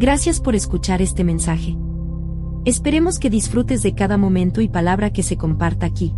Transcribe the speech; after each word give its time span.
Gracias 0.00 0.40
por 0.40 0.54
escuchar 0.54 1.02
este 1.02 1.24
mensaje. 1.24 1.76
Esperemos 2.64 3.18
que 3.18 3.28
disfrutes 3.28 3.82
de 3.82 3.94
cada 3.94 4.16
momento 4.16 4.62
y 4.62 4.68
palabra 4.70 5.12
que 5.12 5.22
se 5.22 5.36
comparta 5.36 5.84
aquí. 5.84 6.14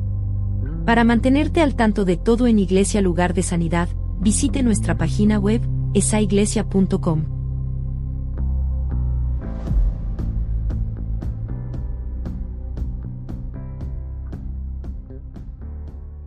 Para 0.87 1.03
mantenerte 1.03 1.63
al 1.63 1.75
tanto 1.75 2.05
de 2.05 2.17
todo 2.17 2.47
en 2.47 2.61
Iglesia 2.61 3.01
Lugar 3.03 3.35
de 3.35 3.43
Sanidad, 3.43 3.89
visite 4.21 4.63
nuestra 4.63 4.97
página 4.97 5.41
web, 5.41 5.63
esaiglesia.com. 5.95 7.25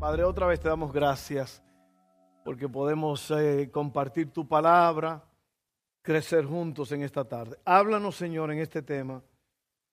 Padre, 0.01 0.25
otra 0.25 0.47
vez 0.47 0.59
te 0.59 0.67
damos 0.67 0.91
gracias 0.91 1.63
porque 2.43 2.67
podemos 2.67 3.31
eh, 3.31 3.69
compartir 3.71 4.33
tu 4.33 4.45
palabra, 4.45 5.23
crecer 6.05 6.45
juntos 6.45 6.91
en 6.91 7.01
esta 7.01 7.25
tarde. 7.25 7.57
Háblanos, 7.65 8.15
Señor, 8.15 8.51
en 8.51 8.59
este 8.59 8.83
tema 8.83 9.23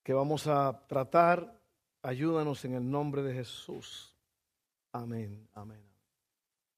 que 0.03 0.13
vamos 0.13 0.47
a 0.47 0.87
tratar. 0.87 1.59
Ayúdanos 2.03 2.63
en 2.67 2.75
el 2.75 2.89
nombre 2.89 3.23
de 3.23 3.33
Jesús. 3.33 4.15
Amén, 4.93 5.49
amén. 5.55 5.83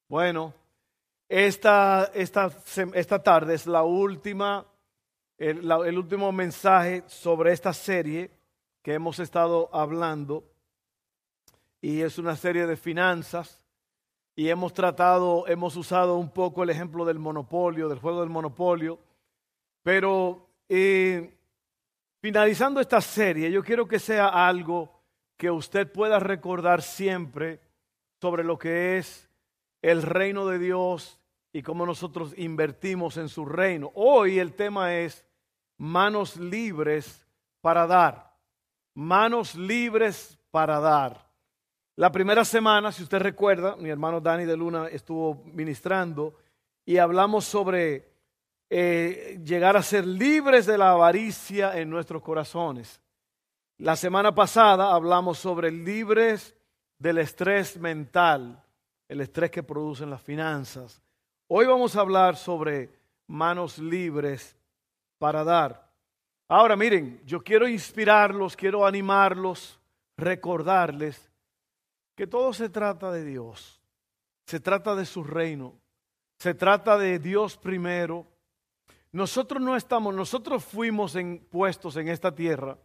Bueno, 0.08 0.54
esta, 1.28 2.12
esta, 2.14 2.48
esta 2.94 3.22
tarde 3.22 3.54
es 3.54 3.66
la 3.66 3.82
última, 3.82 4.64
el, 5.36 5.68
el 5.68 5.98
último 5.98 6.30
mensaje 6.30 7.02
sobre 7.08 7.52
esta 7.52 7.72
serie 7.72 8.30
que 8.82 8.94
hemos 8.94 9.18
estado 9.18 9.68
hablando. 9.72 10.44
Y 11.80 12.02
es 12.02 12.18
una 12.18 12.36
serie 12.36 12.68
de 12.68 12.76
finanzas 12.76 13.60
y 14.36 14.48
hemos 14.48 14.72
tratado, 14.72 15.48
hemos 15.48 15.74
usado 15.74 16.18
un 16.18 16.30
poco 16.30 16.62
el 16.62 16.70
ejemplo 16.70 17.04
del 17.04 17.18
monopolio, 17.18 17.88
del 17.88 17.98
juego 17.98 18.20
del 18.20 18.30
monopolio, 18.30 19.00
pero 19.84 20.48
eh, 20.68 21.38
finalizando 22.20 22.80
esta 22.80 23.00
serie, 23.02 23.52
yo 23.52 23.62
quiero 23.62 23.86
que 23.86 23.98
sea 23.98 24.28
algo 24.28 25.04
que 25.36 25.50
usted 25.50 25.92
pueda 25.92 26.18
recordar 26.18 26.80
siempre 26.80 27.60
sobre 28.20 28.42
lo 28.42 28.58
que 28.58 28.96
es 28.96 29.28
el 29.82 30.02
reino 30.02 30.46
de 30.46 30.58
Dios 30.58 31.20
y 31.52 31.62
cómo 31.62 31.84
nosotros 31.84 32.32
invertimos 32.38 33.18
en 33.18 33.28
su 33.28 33.44
reino. 33.44 33.92
Hoy 33.94 34.38
el 34.38 34.54
tema 34.54 34.94
es 34.94 35.22
manos 35.76 36.38
libres 36.38 37.28
para 37.60 37.86
dar, 37.86 38.34
manos 38.94 39.54
libres 39.54 40.38
para 40.50 40.80
dar. 40.80 41.28
La 41.96 42.10
primera 42.10 42.46
semana, 42.46 42.90
si 42.90 43.02
usted 43.02 43.18
recuerda, 43.18 43.76
mi 43.76 43.90
hermano 43.90 44.18
Dani 44.18 44.46
de 44.46 44.56
Luna 44.56 44.88
estuvo 44.88 45.44
ministrando 45.44 46.34
y 46.86 46.96
hablamos 46.96 47.44
sobre 47.44 48.13
eh, 48.76 49.40
llegar 49.44 49.76
a 49.76 49.84
ser 49.84 50.04
libres 50.04 50.66
de 50.66 50.76
la 50.76 50.90
avaricia 50.90 51.78
en 51.78 51.88
nuestros 51.88 52.20
corazones. 52.20 53.00
La 53.78 53.94
semana 53.94 54.34
pasada 54.34 54.92
hablamos 54.92 55.38
sobre 55.38 55.70
libres 55.70 56.56
del 56.98 57.18
estrés 57.18 57.76
mental, 57.76 58.60
el 59.06 59.20
estrés 59.20 59.52
que 59.52 59.62
producen 59.62 60.10
las 60.10 60.20
finanzas. 60.22 61.00
Hoy 61.46 61.66
vamos 61.66 61.94
a 61.94 62.00
hablar 62.00 62.34
sobre 62.36 62.90
manos 63.28 63.78
libres 63.78 64.56
para 65.20 65.44
dar. 65.44 65.88
Ahora 66.48 66.74
miren, 66.74 67.22
yo 67.24 67.44
quiero 67.44 67.68
inspirarlos, 67.68 68.56
quiero 68.56 68.84
animarlos, 68.84 69.78
recordarles 70.16 71.30
que 72.16 72.26
todo 72.26 72.52
se 72.52 72.68
trata 72.70 73.12
de 73.12 73.24
Dios, 73.24 73.80
se 74.46 74.58
trata 74.58 74.96
de 74.96 75.06
su 75.06 75.22
reino, 75.22 75.78
se 76.40 76.54
trata 76.54 76.98
de 76.98 77.20
Dios 77.20 77.56
primero. 77.56 78.33
Nosotros 79.14 79.62
no 79.62 79.76
estamos, 79.76 80.12
nosotros 80.12 80.64
fuimos 80.64 81.16
puestos 81.48 81.96
en 81.98 82.08
esta 82.08 82.34
tierra 82.34 82.76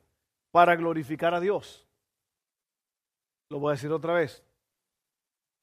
para 0.51 0.75
glorificar 0.75 1.33
a 1.33 1.39
Dios. 1.39 1.87
Lo 3.49 3.57
voy 3.57 3.71
a 3.71 3.73
decir 3.73 3.91
otra 3.91 4.13
vez. 4.13 4.43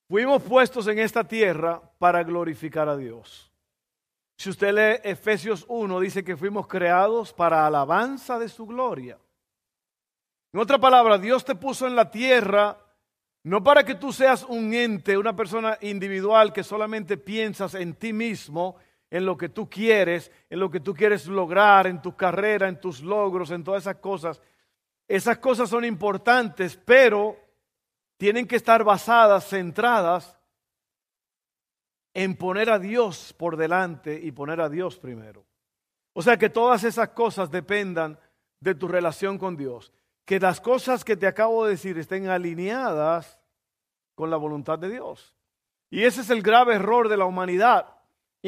Fuimos 0.09 0.43
puestos 0.43 0.88
en 0.88 0.99
esta 0.99 1.22
tierra 1.22 1.81
para 2.00 2.25
glorificar 2.25 2.88
a 2.88 2.97
Dios. 2.97 3.53
Si 4.37 4.50
usted 4.50 4.75
lee 4.75 5.09
Efesios 5.09 5.65
1, 5.69 6.00
dice 6.00 6.25
que 6.25 6.37
fuimos 6.37 6.66
creados 6.66 7.32
para 7.32 7.65
alabanza 7.65 8.37
de 8.37 8.49
su 8.49 8.66
gloria. 8.66 9.21
En 10.53 10.59
otra 10.59 10.81
palabra, 10.81 11.16
Dios 11.16 11.44
te 11.44 11.55
puso 11.55 11.87
en 11.87 11.94
la 11.94 12.10
tierra 12.10 12.76
no 13.44 13.62
para 13.62 13.84
que 13.84 13.94
tú 13.94 14.12
seas 14.12 14.43
un 14.43 14.75
ente, 14.75 15.16
una 15.16 15.37
persona 15.37 15.78
individual 15.81 16.53
que 16.53 16.65
solamente 16.65 17.16
piensas 17.16 17.76
en 17.76 17.94
ti 17.94 18.12
mismo, 18.12 18.75
en 19.11 19.25
lo 19.25 19.37
que 19.37 19.49
tú 19.49 19.69
quieres, 19.69 20.31
en 20.50 20.61
lo 20.61 20.71
que 20.71 20.81
tú 20.81 20.94
quieres 20.94 21.27
lograr, 21.27 21.87
en 21.87 22.03
tu 22.03 22.17
carrera, 22.17 22.69
en 22.69 22.81
tus 22.81 23.03
logros, 23.03 23.50
en 23.50 23.65
todas 23.65 23.84
esas 23.84 23.97
cosas. 23.97 24.41
Esas 25.09 25.39
cosas 25.39 25.71
son 25.71 25.84
importantes, 25.84 26.77
pero 26.77 27.37
tienen 28.17 28.47
que 28.47 28.56
estar 28.56 28.83
basadas, 28.83 29.49
centradas 29.49 30.37
en 32.15 32.34
poner 32.37 32.71
a 32.71 32.78
Dios 32.78 33.34
por 33.34 33.56
delante 33.56 34.19
y 34.21 34.33
poner 34.33 34.61
a 34.61 34.69
Dios 34.69 34.99
primero. 34.99 35.44
O 36.12 36.23
sea 36.23 36.37
que 36.37 36.49
todas 36.49 36.83
esas 36.84 37.11
cosas 37.11 37.50
dependan 37.50 38.19
de 38.59 38.75
tu 38.75 38.88
relación 38.88 39.38
con 39.38 39.56
Dios 39.56 39.93
que 40.27 40.41
las 40.41 40.61
cosas 40.61 41.05
que 41.05 41.17
te 41.17 41.28
acabo 41.28 41.65
de 41.65 41.71
decir 41.71 41.97
estén 41.99 42.28
alineadas 42.28 43.38
con 44.15 44.28
la 44.28 44.37
voluntad 44.37 44.78
de 44.78 44.91
Dios. 44.91 45.34
Y 45.88 46.03
ese 46.03 46.21
es 46.21 46.31
el 46.31 46.43
grave 46.43 46.75
error 46.75 47.09
de 47.09 47.17
la 47.17 47.27
humanidad, 47.27 47.95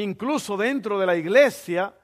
incluso 0.03 0.57
dentro 0.57 0.99
de 0.99 1.07
la 1.07 1.17
iglesia, 1.17 1.95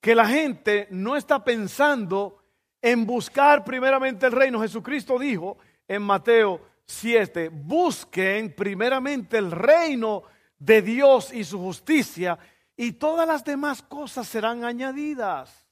que 0.00 0.14
la 0.14 0.26
gente 0.26 0.86
no 0.90 1.16
está 1.16 1.42
pensando 1.42 2.42
en 2.80 3.06
buscar 3.06 3.64
primeramente 3.64 4.26
el 4.26 4.32
reino. 4.32 4.60
Jesucristo 4.60 5.18
dijo 5.18 5.58
en 5.86 6.02
Mateo 6.02 6.60
7, 6.86 7.48
busquen 7.48 8.54
primeramente 8.54 9.38
el 9.38 9.50
reino 9.50 10.22
de 10.58 10.82
Dios 10.82 11.32
y 11.32 11.44
su 11.44 11.58
justicia 11.58 12.38
y 12.76 12.92
todas 12.92 13.26
las 13.26 13.44
demás 13.44 13.82
cosas 13.82 14.28
serán 14.28 14.64
añadidas. 14.64 15.66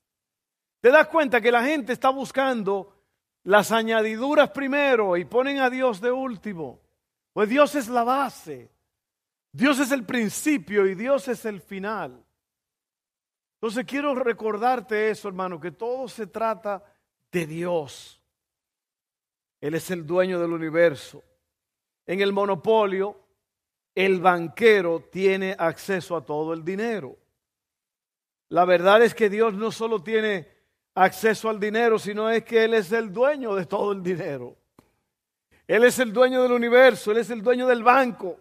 ¿Te 0.81 0.91
das 0.91 1.07
cuenta 1.09 1.41
que 1.41 1.53
la 1.53 1.65
gente 1.65 1.93
está 1.93 2.11
buscando 2.11 2.97
las 3.47 3.71
añadiduras 3.71 4.51
primero 4.51 5.17
y 5.17 5.25
ponen 5.25 5.59
a 5.59 5.71
Dios 5.71 6.01
de 6.01 6.11
último. 6.11 6.81
Pues 7.33 7.49
Dios 7.49 7.77
es 7.77 7.87
la 7.89 8.03
base. 8.03 8.73
Dios 9.57 9.81
es 9.81 9.91
el 9.91 10.05
principio 10.05 10.87
y 10.87 10.95
Dios 10.95 11.29
es 11.29 11.47
el 11.47 11.63
final. 11.63 12.23
Entonces 13.55 13.87
quiero 13.87 14.15
recordarte 14.15 15.09
eso, 15.09 15.29
hermano, 15.29 15.59
que 15.59 15.71
todo 15.71 16.09
se 16.09 16.27
trata 16.27 16.85
de 17.33 17.47
Dios. 17.47 18.21
Él 19.63 19.75
es 19.75 19.91
el 19.91 20.07
dueño 20.07 20.39
del 20.39 20.53
universo. 20.53 21.25
En 22.05 22.21
el 22.21 22.35
monopolio, 22.35 23.19
el 23.95 24.21
banquero 24.21 25.09
tiene 25.11 25.57
acceso 25.59 26.17
a 26.17 26.25
todo 26.27 26.53
el 26.53 26.63
dinero. 26.63 27.17
La 28.51 28.67
verdad 28.67 29.03
es 29.03 29.15
que 29.15 29.31
Dios 29.31 29.55
no 29.55 29.73
solo 29.73 30.03
tiene 30.03 30.47
acceso 30.95 31.49
al 31.49 31.59
dinero, 31.59 31.99
sino 31.99 32.29
es 32.29 32.45
que 32.45 32.65
Él 32.65 32.75
es 32.75 32.93
el 32.93 33.11
dueño 33.11 33.55
de 33.55 33.65
todo 33.65 33.93
el 33.93 34.03
dinero. 34.03 34.55
Él 35.67 35.83
es 35.85 35.99
el 35.99 36.13
dueño 36.13 36.43
del 36.43 36.53
universo, 36.53 37.11
Él 37.11 37.17
es 37.17 37.31
el 37.31 37.41
dueño 37.41 37.67
del 37.67 37.83
banco. 37.83 38.39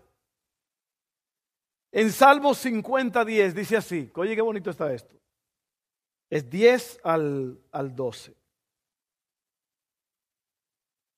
En 1.97 2.11
Salmo 2.11 2.53
50, 2.53 3.23
10 3.23 3.55
dice 3.55 3.77
así, 3.77 4.11
oye 4.15 4.35
qué 4.35 4.41
bonito 4.41 4.69
está 4.69 4.93
esto. 4.93 5.15
Es 6.29 6.49
10 6.49 6.99
al, 7.05 7.57
al 7.71 7.95
12. 7.95 8.35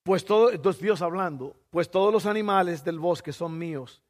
Pues 0.04 0.24
todo, 0.24 0.52
entonces 0.52 0.80
Dios 0.80 1.02
hablando, 1.02 1.56
pues 1.72 1.90
todos 1.90 2.14
los 2.14 2.28
animales 2.28 2.84
del 2.84 3.00
bosque 3.00 3.34
son 3.34 3.58
míos 3.58 4.04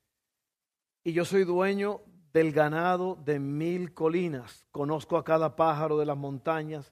y 1.05 1.13
yo 1.13 1.23
soy 1.23 1.45
dueño 1.45 2.01
del 2.33 2.51
ganado 2.51 3.15
de 3.23 3.39
mil 3.39 3.93
colinas. 3.93 4.67
Conozco 4.69 5.15
a 5.15 5.23
cada 5.23 5.55
pájaro 5.55 5.97
de 5.97 6.05
las 6.05 6.17
montañas 6.17 6.91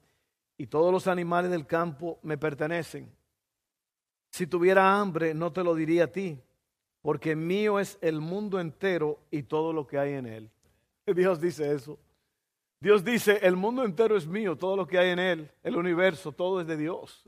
y 0.56 0.68
todos 0.68 0.90
los 0.90 1.06
animales 1.06 1.50
del 1.50 1.66
campo 1.66 2.18
me 2.22 2.38
pertenecen. 2.38 3.14
Si 4.30 4.46
tuviera 4.46 4.98
hambre, 4.98 5.34
no 5.34 5.52
te 5.52 5.62
lo 5.62 5.74
diría 5.74 6.04
a 6.04 6.12
ti, 6.12 6.40
porque 7.06 7.36
mío 7.36 7.78
es 7.78 7.98
el 8.00 8.20
mundo 8.20 8.58
entero 8.58 9.20
y 9.30 9.44
todo 9.44 9.72
lo 9.72 9.86
que 9.86 9.96
hay 9.96 10.14
en 10.14 10.26
él. 10.26 10.50
Dios 11.06 11.40
dice 11.40 11.72
eso. 11.72 12.00
Dios 12.80 13.04
dice, 13.04 13.38
el 13.42 13.54
mundo 13.54 13.84
entero 13.84 14.16
es 14.16 14.26
mío, 14.26 14.56
todo 14.56 14.74
lo 14.74 14.88
que 14.88 14.98
hay 14.98 15.10
en 15.10 15.20
él, 15.20 15.48
el 15.62 15.76
universo, 15.76 16.32
todo 16.32 16.60
es 16.60 16.66
de 16.66 16.76
Dios. 16.76 17.22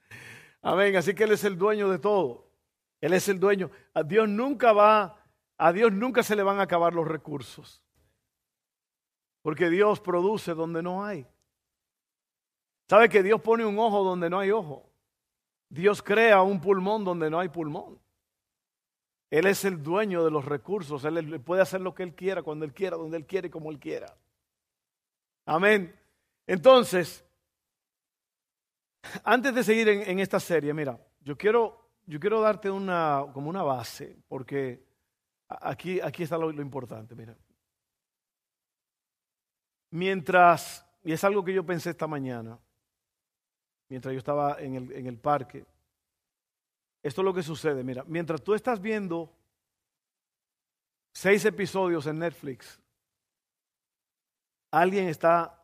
Amén, 0.60 0.96
así 0.96 1.14
que 1.14 1.22
Él 1.22 1.30
es 1.30 1.44
el 1.44 1.56
dueño 1.56 1.88
de 1.88 2.00
todo. 2.00 2.48
Él 3.00 3.12
es 3.12 3.28
el 3.28 3.38
dueño. 3.38 3.70
A 3.94 4.02
Dios 4.02 4.28
nunca 4.28 4.72
va, 4.72 5.24
a 5.56 5.72
Dios 5.72 5.92
nunca 5.92 6.24
se 6.24 6.34
le 6.34 6.42
van 6.42 6.58
a 6.58 6.62
acabar 6.62 6.92
los 6.92 7.06
recursos. 7.06 7.80
Porque 9.40 9.70
Dios 9.70 10.00
produce 10.00 10.52
donde 10.52 10.82
no 10.82 11.04
hay. 11.04 11.28
¿Sabe 12.88 13.08
que 13.08 13.22
Dios 13.22 13.40
pone 13.40 13.64
un 13.64 13.78
ojo 13.78 14.02
donde 14.02 14.28
no 14.28 14.40
hay 14.40 14.50
ojo? 14.50 14.90
Dios 15.68 16.02
crea 16.02 16.42
un 16.42 16.60
pulmón 16.60 17.04
donde 17.04 17.30
no 17.30 17.38
hay 17.38 17.48
pulmón. 17.48 18.01
Él 19.32 19.46
es 19.46 19.64
el 19.64 19.82
dueño 19.82 20.22
de 20.22 20.30
los 20.30 20.44
recursos. 20.44 21.06
Él 21.06 21.40
puede 21.40 21.62
hacer 21.62 21.80
lo 21.80 21.94
que 21.94 22.02
Él 22.02 22.14
quiera, 22.14 22.42
cuando 22.42 22.66
Él 22.66 22.74
quiera, 22.74 22.98
donde 22.98 23.16
Él 23.16 23.24
quiere 23.24 23.48
y 23.48 23.50
como 23.50 23.70
Él 23.70 23.78
quiera. 23.78 24.14
Amén. 25.46 25.98
Entonces, 26.46 27.24
antes 29.24 29.54
de 29.54 29.64
seguir 29.64 29.88
en, 29.88 30.18
esta 30.18 30.38
serie, 30.38 30.74
mira, 30.74 31.00
yo 31.22 31.38
quiero, 31.38 31.92
yo 32.04 32.20
quiero 32.20 32.42
darte 32.42 32.70
una, 32.70 33.24
como 33.32 33.48
una 33.48 33.62
base, 33.62 34.18
porque 34.28 34.84
aquí, 35.48 35.98
aquí 35.98 36.24
está 36.24 36.36
lo, 36.36 36.50
importante, 36.50 37.14
mira. 37.14 37.34
Mientras, 39.92 40.86
y 41.04 41.12
es 41.12 41.24
algo 41.24 41.42
que 41.42 41.54
yo 41.54 41.64
pensé 41.64 41.88
esta 41.88 42.06
mañana, 42.06 42.58
mientras 43.88 44.12
yo 44.12 44.18
estaba 44.18 44.60
en 44.60 44.74
el, 44.74 44.92
en 44.92 45.06
el 45.06 45.16
parque, 45.16 45.64
esto 47.02 47.20
es 47.20 47.24
lo 47.24 47.34
que 47.34 47.42
sucede, 47.42 47.82
mira, 47.82 48.04
mientras 48.06 48.42
tú 48.42 48.54
estás 48.54 48.80
viendo 48.80 49.32
seis 51.12 51.44
episodios 51.44 52.06
en 52.06 52.18
Netflix, 52.18 52.80
alguien 54.70 55.08
está 55.08 55.62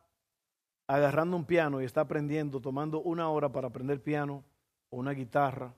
agarrando 0.87 1.37
un 1.37 1.45
piano 1.45 1.81
y 1.81 1.85
está 1.85 2.01
aprendiendo, 2.01 2.59
tomando 2.59 3.01
una 3.01 3.29
hora 3.29 3.51
para 3.51 3.67
aprender 3.67 4.01
piano 4.01 4.43
o 4.89 4.97
una 4.97 5.11
guitarra, 5.11 5.73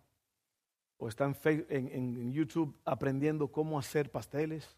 o 0.97 1.07
está 1.07 1.25
en, 1.45 2.31
YouTube 2.31 2.77
aprendiendo 2.85 3.47
cómo 3.47 3.77
hacer 3.77 4.11
pasteles, 4.11 4.77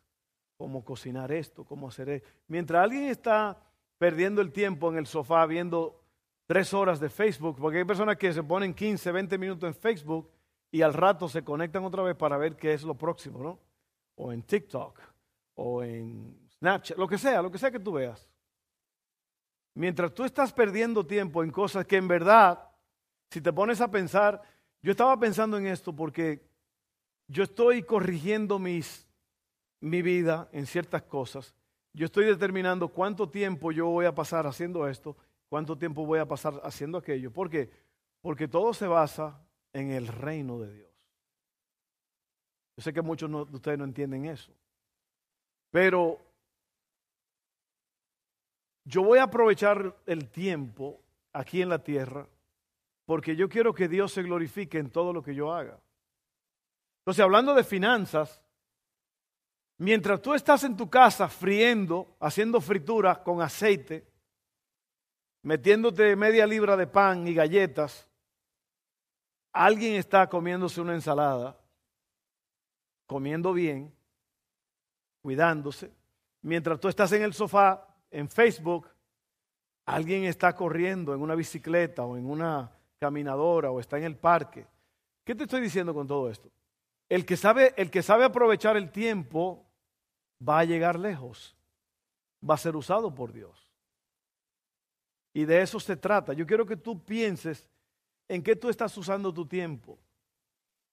cómo 0.58 0.84
cocinar 0.84 1.32
esto, 1.32 1.66
cómo 1.66 1.90
hacer 1.90 2.10
esto. 2.10 2.30
Mientras 2.48 2.84
alguien 2.84 3.04
está 3.06 3.62
perdiendo 3.98 4.42
el 4.42 4.52
tiempo 4.52 4.90
en 4.90 4.98
el 4.98 5.06
sofá 5.06 5.46
viendo 5.46 6.02
tres 6.46 6.74
horas 6.74 7.00
de 7.00 7.10
Facebook, 7.10 7.58
porque 7.60 7.80
hay 7.80 7.86
personas 7.86 8.18
que 8.18 8.32
se 8.32 8.42
ponen 8.42 8.74
15, 8.74 9.12
20 9.12 9.38
minutos 9.38 9.68
en 9.68 9.76
Facebook 9.76 10.30
y 10.74 10.82
al 10.82 10.96
rato 10.96 11.30
se 11.30 11.44
conectan 11.44 11.86
otra 11.86 12.02
vez 12.02 12.16
para 12.16 12.36
ver 12.36 12.56
qué 12.56 12.74
es 12.74 12.82
lo 12.82 12.96
próximo, 12.96 13.44
¿no? 13.44 13.60
O 14.16 14.34
en 14.34 14.42
TikTok, 14.42 15.00
o 15.54 15.84
en 15.84 16.36
Snapchat, 16.58 16.98
lo 16.98 17.08
que 17.08 17.20
sea, 17.20 17.44
lo 17.44 17.52
que 17.52 17.60
sea 17.60 17.70
que 17.70 17.80
tú 17.80 17.94
veas. 17.94 18.28
Mientras 19.76 20.12
tú 20.16 20.24
estás 20.24 20.52
perdiendo 20.52 21.06
tiempo 21.06 21.44
en 21.44 21.52
cosas 21.52 21.86
que 21.86 21.98
en 21.98 22.08
verdad, 22.08 22.72
si 23.30 23.40
te 23.40 23.54
pones 23.54 23.82
a 23.82 23.92
pensar, 23.92 24.42
yo 24.82 24.90
estaba 24.90 25.16
pensando 25.20 25.60
en 25.60 25.68
esto 25.68 25.96
porque 25.96 26.44
yo 27.28 27.44
estoy 27.44 27.84
corrigiendo 27.84 28.58
mis, 28.58 29.08
mi 29.80 30.02
vida 30.02 30.50
en 30.54 30.66
ciertas 30.66 31.04
cosas. 31.04 31.54
Yo 31.94 32.06
estoy 32.06 32.26
determinando 32.26 32.88
cuánto 32.88 33.30
tiempo 33.30 33.72
yo 33.72 33.86
voy 33.90 34.08
a 34.08 34.16
pasar 34.16 34.48
haciendo 34.48 34.88
esto, 34.88 35.16
cuánto 35.50 35.78
tiempo 35.78 36.04
voy 36.04 36.18
a 36.18 36.28
pasar 36.28 36.60
haciendo 36.64 36.98
aquello. 36.98 37.32
¿Por 37.32 37.48
qué? 37.52 37.70
Porque 38.22 38.48
todo 38.48 38.74
se 38.74 38.88
basa 38.88 39.40
en 39.74 39.92
el 39.92 40.08
reino 40.08 40.60
de 40.60 40.74
Dios. 40.74 40.92
Yo 42.78 42.84
sé 42.84 42.94
que 42.94 43.02
muchos 43.02 43.30
de 43.30 43.56
ustedes 43.56 43.78
no 43.78 43.86
entienden 43.86 44.26
eso. 44.26 44.52
Pero 45.72 46.20
yo 48.86 49.04
voy 49.04 49.20
a 49.20 49.24
aprovechar 49.24 49.96
el 50.06 50.30
tiempo 50.30 51.02
aquí 51.34 51.62
en 51.62 51.70
la 51.70 51.84
tierra 51.84 52.28
porque 53.06 53.36
yo 53.36 53.50
quiero 53.50 53.74
que 53.74 53.88
Dios 53.88 54.14
se 54.14 54.24
glorifique 54.24 54.78
en 54.78 54.90
todo 54.90 55.14
lo 55.14 55.22
que 55.22 55.36
yo 55.36 55.54
haga. 55.54 55.80
Entonces, 57.00 57.24
hablando 57.24 57.54
de 57.54 57.64
finanzas, 57.64 58.42
mientras 59.78 60.22
tú 60.22 60.34
estás 60.34 60.64
en 60.64 60.78
tu 60.78 60.90
casa 60.90 61.28
friendo, 61.28 62.16
haciendo 62.20 62.62
frituras 62.62 63.18
con 63.20 63.42
aceite, 63.42 64.08
metiéndote 65.42 66.16
media 66.16 66.48
libra 66.48 66.78
de 66.78 66.88
pan 66.88 67.28
y 67.28 67.34
galletas, 67.34 68.08
alguien 69.54 69.96
está 69.96 70.28
comiéndose 70.28 70.82
una 70.82 70.96
ensalada, 70.96 71.56
comiendo 73.06 73.54
bien, 73.54 73.94
cuidándose, 75.22 75.94
mientras 76.42 76.80
tú 76.80 76.88
estás 76.90 77.12
en 77.12 77.22
el 77.22 77.34
sofá 77.34 77.88
en 78.10 78.28
Facebook, 78.28 78.90
alguien 79.86 80.26
está 80.26 80.56
corriendo 80.56 81.14
en 81.14 81.22
una 81.22 81.36
bicicleta 81.36 82.04
o 82.04 82.18
en 82.18 82.30
una 82.30 82.72
caminadora 83.00 83.70
o 83.72 83.80
está 83.80 83.98
en 83.98 84.06
el 84.06 84.18
parque. 84.18 84.66
¿Qué 85.24 85.36
te 85.36 85.44
estoy 85.44 85.62
diciendo 85.62 85.94
con 85.94 86.08
todo 86.08 86.30
esto? 86.30 86.50
El 87.08 87.26
que 87.26 87.38
sabe, 87.38 87.74
el 87.78 87.92
que 87.92 88.02
sabe 88.02 88.26
aprovechar 88.26 88.76
el 88.76 88.92
tiempo 88.92 89.66
va 90.48 90.60
a 90.60 90.66
llegar 90.66 90.98
lejos, 90.98 91.56
va 92.48 92.56
a 92.56 92.58
ser 92.58 92.76
usado 92.76 93.14
por 93.14 93.32
Dios. 93.32 93.72
Y 95.34 95.46
de 95.46 95.62
eso 95.62 95.80
se 95.80 95.96
trata. 95.96 96.34
Yo 96.34 96.46
quiero 96.46 96.66
que 96.66 96.78
tú 96.78 97.04
pienses 97.04 97.68
en 98.28 98.44
qué 98.44 98.56
tú 98.56 98.70
estás 98.70 98.96
usando 98.98 99.34
tu 99.34 99.46
tiempo. 99.46 99.98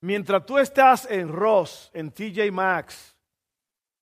Mientras 0.03 0.45
tú 0.47 0.59
estás 0.59 1.11
en 1.11 1.29
Ross, 1.29 1.91
en 1.93 2.11
TJ 2.11 2.51
Maxx, 2.51 3.17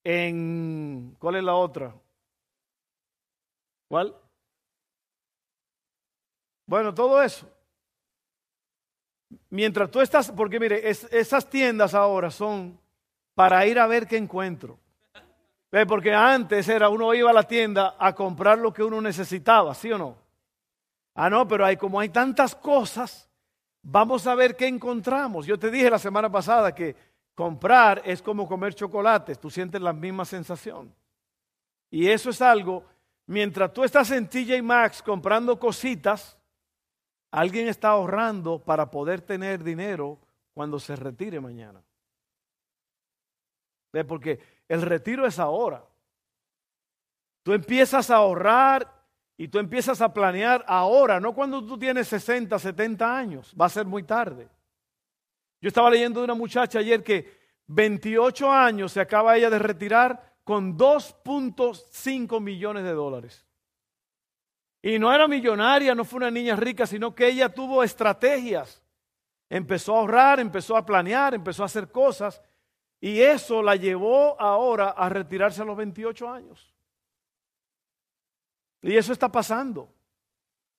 en... 0.04 1.16
¿Cuál 1.18 1.36
es 1.36 1.44
la 1.44 1.54
otra? 1.54 1.94
¿Cuál? 3.88 4.14
Bueno, 6.66 6.94
todo 6.94 7.22
eso. 7.22 7.50
Mientras 9.50 9.90
tú 9.90 10.00
estás, 10.00 10.30
porque 10.30 10.60
mire, 10.60 10.88
esas 10.88 11.48
tiendas 11.48 11.94
ahora 11.94 12.30
son 12.30 12.78
para 13.34 13.66
ir 13.66 13.78
a 13.78 13.86
ver 13.86 14.06
qué 14.06 14.16
encuentro. 14.16 14.78
Porque 15.86 16.14
antes 16.14 16.68
era 16.68 16.88
uno 16.88 17.12
iba 17.12 17.30
a 17.30 17.34
la 17.34 17.42
tienda 17.42 17.96
a 17.98 18.14
comprar 18.14 18.58
lo 18.58 18.72
que 18.72 18.82
uno 18.82 19.00
necesitaba, 19.00 19.74
¿sí 19.74 19.92
o 19.92 19.98
no? 19.98 20.27
Ah, 21.18 21.28
no, 21.28 21.48
pero 21.48 21.64
hay 21.64 21.76
como 21.76 21.98
hay 21.98 22.10
tantas 22.10 22.54
cosas, 22.54 23.28
vamos 23.82 24.26
a 24.26 24.34
ver 24.34 24.56
qué 24.56 24.66
encontramos. 24.66 25.46
Yo 25.46 25.58
te 25.58 25.70
dije 25.70 25.90
la 25.90 25.98
semana 25.98 26.30
pasada 26.30 26.74
que 26.74 26.94
comprar 27.34 28.02
es 28.04 28.22
como 28.22 28.46
comer 28.46 28.74
chocolates, 28.74 29.38
tú 29.38 29.50
sientes 29.50 29.80
la 29.80 29.92
misma 29.92 30.24
sensación. 30.24 30.94
Y 31.90 32.08
eso 32.08 32.30
es 32.30 32.40
algo 32.40 32.84
Mientras 33.28 33.74
tú 33.74 33.84
estás 33.84 34.10
en 34.10 34.26
TJ 34.26 34.62
Maxx 34.62 35.02
comprando 35.02 35.58
cositas, 35.58 36.38
alguien 37.30 37.68
está 37.68 37.90
ahorrando 37.90 38.58
para 38.58 38.90
poder 38.90 39.20
tener 39.20 39.62
dinero 39.62 40.18
cuando 40.54 40.80
se 40.80 40.96
retire 40.96 41.38
mañana. 41.38 41.82
¿Ve? 43.92 44.02
Porque 44.02 44.40
el 44.66 44.80
retiro 44.80 45.26
es 45.26 45.38
ahora. 45.38 45.84
Tú 47.42 47.52
empiezas 47.52 48.10
a 48.10 48.16
ahorrar 48.16 48.97
y 49.40 49.46
tú 49.46 49.60
empiezas 49.60 50.02
a 50.02 50.12
planear 50.12 50.64
ahora, 50.66 51.20
no 51.20 51.32
cuando 51.32 51.64
tú 51.64 51.78
tienes 51.78 52.08
60, 52.08 52.58
70 52.58 53.16
años, 53.16 53.54
va 53.58 53.66
a 53.66 53.70
ser 53.70 53.86
muy 53.86 54.02
tarde. 54.02 54.48
Yo 55.60 55.68
estaba 55.68 55.88
leyendo 55.88 56.18
de 56.20 56.24
una 56.24 56.34
muchacha 56.34 56.80
ayer 56.80 57.04
que 57.04 57.38
28 57.68 58.50
años 58.50 58.90
se 58.90 59.00
acaba 59.00 59.36
ella 59.36 59.48
de 59.48 59.60
retirar 59.60 60.34
con 60.42 60.76
2.5 60.76 62.40
millones 62.40 62.82
de 62.82 62.92
dólares. 62.92 63.46
Y 64.82 64.98
no 64.98 65.12
era 65.12 65.28
millonaria, 65.28 65.94
no 65.94 66.04
fue 66.04 66.16
una 66.18 66.32
niña 66.32 66.56
rica, 66.56 66.84
sino 66.84 67.14
que 67.14 67.28
ella 67.28 67.48
tuvo 67.48 67.84
estrategias. 67.84 68.82
Empezó 69.48 69.94
a 69.94 70.00
ahorrar, 70.00 70.40
empezó 70.40 70.76
a 70.76 70.84
planear, 70.84 71.34
empezó 71.34 71.62
a 71.62 71.66
hacer 71.66 71.92
cosas. 71.92 72.42
Y 73.00 73.20
eso 73.20 73.62
la 73.62 73.76
llevó 73.76 74.40
ahora 74.40 74.90
a 74.90 75.08
retirarse 75.08 75.62
a 75.62 75.64
los 75.64 75.76
28 75.76 76.28
años. 76.28 76.74
Y 78.82 78.96
eso 78.96 79.12
está 79.12 79.30
pasando. 79.30 79.92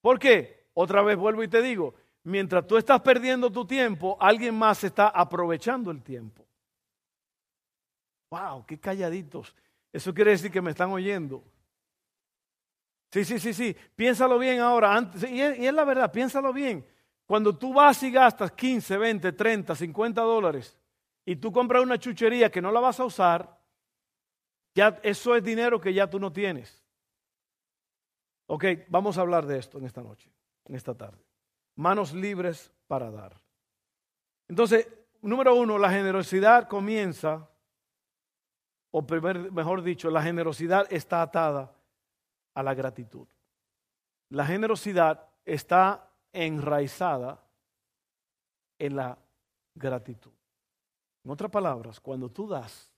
¿Por 0.01 0.19
qué? 0.19 0.67
Otra 0.73 1.01
vez 1.01 1.17
vuelvo 1.17 1.43
y 1.43 1.47
te 1.47 1.61
digo, 1.61 1.95
mientras 2.23 2.65
tú 2.65 2.77
estás 2.77 3.01
perdiendo 3.01 3.51
tu 3.51 3.65
tiempo, 3.65 4.17
alguien 4.19 4.55
más 4.57 4.83
está 4.83 5.09
aprovechando 5.09 5.91
el 5.91 6.01
tiempo. 6.01 6.45
Wow, 8.29 8.65
qué 8.65 8.79
calladitos. 8.79 9.55
Eso 9.91 10.13
quiere 10.13 10.31
decir 10.31 10.51
que 10.51 10.61
me 10.61 10.71
están 10.71 10.91
oyendo. 10.91 11.43
Sí, 13.11 13.25
sí, 13.25 13.39
sí, 13.39 13.53
sí. 13.53 13.75
Piénsalo 13.95 14.37
bien 14.37 14.59
ahora. 14.59 14.95
Antes, 14.95 15.23
y, 15.29 15.41
es, 15.41 15.59
y 15.59 15.65
es 15.65 15.73
la 15.73 15.83
verdad, 15.83 16.11
piénsalo 16.11 16.53
bien. 16.53 16.85
Cuando 17.25 17.55
tú 17.55 17.73
vas 17.73 18.01
y 18.03 18.11
gastas 18.11 18.51
15, 18.51 18.97
20, 18.97 19.31
30, 19.33 19.75
50 19.75 20.21
dólares 20.21 20.77
y 21.25 21.35
tú 21.35 21.51
compras 21.51 21.83
una 21.83 21.97
chuchería 21.97 22.49
que 22.49 22.61
no 22.61 22.71
la 22.71 22.79
vas 22.79 22.99
a 22.99 23.05
usar, 23.05 23.59
ya 24.73 24.99
eso 25.03 25.35
es 25.35 25.43
dinero 25.43 25.79
que 25.79 25.93
ya 25.93 26.09
tú 26.09 26.19
no 26.19 26.31
tienes. 26.31 26.78
Ok, 28.51 28.65
vamos 28.87 29.17
a 29.17 29.21
hablar 29.21 29.45
de 29.45 29.59
esto 29.59 29.77
en 29.77 29.85
esta 29.85 30.01
noche, 30.01 30.27
en 30.65 30.75
esta 30.75 30.95
tarde. 30.95 31.23
Manos 31.75 32.13
libres 32.13 32.71
para 32.87 33.11
dar. 33.11 33.39
Entonces, 34.47 34.87
número 35.21 35.53
uno, 35.53 35.77
la 35.77 35.91
generosidad 35.91 36.67
comienza 36.67 37.47
o 38.91 39.03
mejor 39.51 39.83
dicho, 39.83 40.09
la 40.09 40.23
generosidad 40.23 40.91
está 40.91 41.21
atada 41.21 41.71
a 42.55 42.63
la 42.63 42.73
gratitud. 42.73 43.27
La 44.29 44.45
generosidad 44.45 45.27
está 45.45 46.09
enraizada 46.33 47.43
en 48.79 48.95
la 48.95 49.17
gratitud. 49.75 50.31
En 51.23 51.29
otras 51.29 51.51
palabras, 51.51 51.99
cuando 51.99 52.31
tú 52.31 52.47
das, 52.47 52.91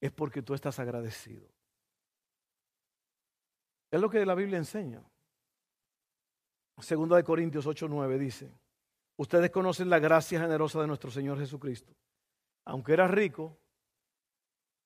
es 0.00 0.10
porque 0.10 0.42
tú 0.42 0.52
estás 0.52 0.80
agradecido. 0.80 1.53
Es 3.94 4.00
lo 4.00 4.10
que 4.10 4.26
la 4.26 4.34
Biblia 4.34 4.58
enseña. 4.58 5.00
Segunda 6.80 7.14
de 7.14 7.22
Corintios 7.22 7.64
8:9 7.64 8.18
dice, 8.18 8.52
ustedes 9.16 9.52
conocen 9.52 9.88
la 9.88 10.00
gracia 10.00 10.40
generosa 10.40 10.80
de 10.80 10.88
nuestro 10.88 11.12
Señor 11.12 11.38
Jesucristo. 11.38 11.94
Aunque 12.64 12.92
era 12.92 13.06
rico, 13.06 13.56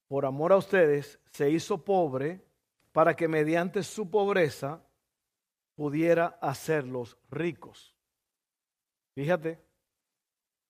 por 0.08 0.26
amor 0.26 0.52
a 0.52 0.58
ustedes, 0.58 1.18
se 1.32 1.48
hizo 1.48 1.82
pobre 1.86 2.44
para 2.92 3.16
que 3.16 3.28
mediante 3.28 3.82
su 3.82 4.10
pobreza 4.10 4.84
pudiera 5.74 6.38
hacerlos 6.42 7.16
ricos. 7.30 7.96
Fíjate, 9.14 9.58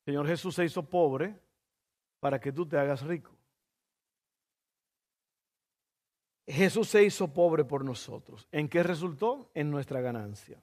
Señor 0.04 0.28
Jesús 0.28 0.54
se 0.54 0.64
hizo 0.64 0.88
pobre 0.88 1.37
para 2.21 2.38
que 2.38 2.52
tú 2.52 2.68
te 2.68 2.78
hagas 2.78 3.02
rico. 3.02 3.38
Jesús 6.49 6.88
se 6.88 7.05
hizo 7.05 7.33
pobre 7.33 7.64
por 7.64 7.85
nosotros. 7.85 8.49
¿En 8.50 8.69
qué 8.69 8.83
resultó? 8.83 9.50
En 9.55 9.71
nuestra 9.71 10.00
ganancia. 10.00 10.62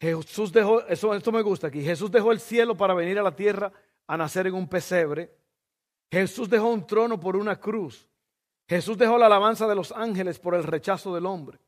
Jesús 0.00 0.52
dejó, 0.52 0.86
esto 0.86 1.32
me 1.32 1.42
gusta 1.42 1.68
aquí, 1.68 1.82
Jesús 1.82 2.10
dejó 2.10 2.30
el 2.30 2.38
cielo 2.38 2.76
para 2.76 2.94
venir 2.94 3.18
a 3.18 3.22
la 3.22 3.34
tierra 3.34 3.72
a 4.06 4.16
nacer 4.16 4.46
en 4.46 4.54
un 4.54 4.68
pesebre. 4.68 5.34
Jesús 6.10 6.48
dejó 6.48 6.68
un 6.68 6.86
trono 6.86 7.18
por 7.18 7.36
una 7.36 7.58
cruz. 7.58 8.06
Jesús 8.68 8.96
dejó 8.98 9.18
la 9.18 9.26
alabanza 9.26 9.66
de 9.66 9.74
los 9.74 9.92
ángeles 9.92 10.38
por 10.38 10.54
el 10.54 10.62
rechazo 10.62 11.14
del 11.14 11.26
hombre. 11.26 11.58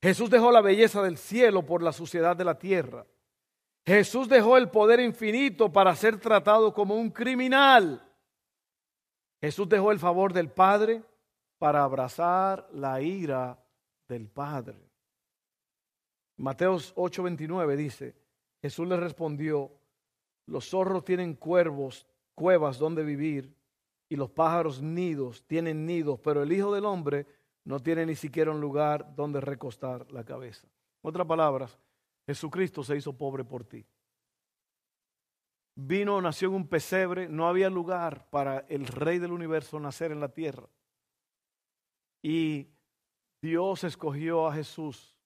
Jesús 0.00 0.30
dejó 0.30 0.52
la 0.52 0.60
belleza 0.60 1.02
del 1.02 1.18
cielo 1.18 1.66
por 1.66 1.82
la 1.82 1.92
suciedad 1.92 2.36
de 2.36 2.44
la 2.44 2.58
tierra. 2.58 3.04
Jesús 3.84 4.28
dejó 4.28 4.56
el 4.56 4.70
poder 4.70 5.00
infinito 5.00 5.72
para 5.72 5.94
ser 5.96 6.20
tratado 6.20 6.72
como 6.72 6.94
un 6.94 7.10
criminal. 7.10 8.04
Jesús 9.40 9.68
dejó 9.68 9.90
el 9.90 9.98
favor 9.98 10.32
del 10.32 10.50
Padre 10.50 11.02
para 11.58 11.82
abrazar 11.82 12.68
la 12.72 13.00
ira 13.00 13.62
del 14.08 14.28
Padre. 14.28 14.88
Mateos 16.36 16.94
8:29 16.94 17.76
dice, 17.76 18.16
Jesús 18.62 18.86
le 18.88 18.96
respondió, 18.96 19.72
los 20.46 20.70
zorros 20.70 21.04
tienen 21.04 21.34
cuervos, 21.34 22.06
cuevas 22.34 22.78
donde 22.78 23.04
vivir, 23.04 23.54
y 24.08 24.16
los 24.16 24.30
pájaros 24.30 24.80
nidos, 24.80 25.44
tienen 25.46 25.84
nidos, 25.84 26.18
pero 26.20 26.42
el 26.42 26.52
Hijo 26.52 26.72
del 26.72 26.86
Hombre 26.86 27.26
no 27.64 27.80
tiene 27.80 28.06
ni 28.06 28.14
siquiera 28.14 28.50
un 28.50 28.60
lugar 28.60 29.14
donde 29.14 29.40
recostar 29.40 30.10
la 30.10 30.24
cabeza. 30.24 30.66
En 31.02 31.10
otras 31.10 31.26
palabras, 31.26 31.78
Jesucristo 32.26 32.82
se 32.82 32.96
hizo 32.96 33.12
pobre 33.12 33.44
por 33.44 33.64
ti. 33.64 33.84
Vino, 35.74 36.20
nació 36.20 36.48
en 36.48 36.54
un 36.54 36.66
pesebre, 36.66 37.28
no 37.28 37.46
había 37.46 37.68
lugar 37.68 38.28
para 38.30 38.60
el 38.68 38.86
Rey 38.86 39.18
del 39.18 39.32
universo 39.32 39.78
nacer 39.78 40.12
en 40.12 40.20
la 40.20 40.28
tierra. 40.28 40.68
Y 42.22 42.68
Dios 43.40 43.84
escogió 43.84 44.46
a 44.46 44.54
Jesús 44.54 45.16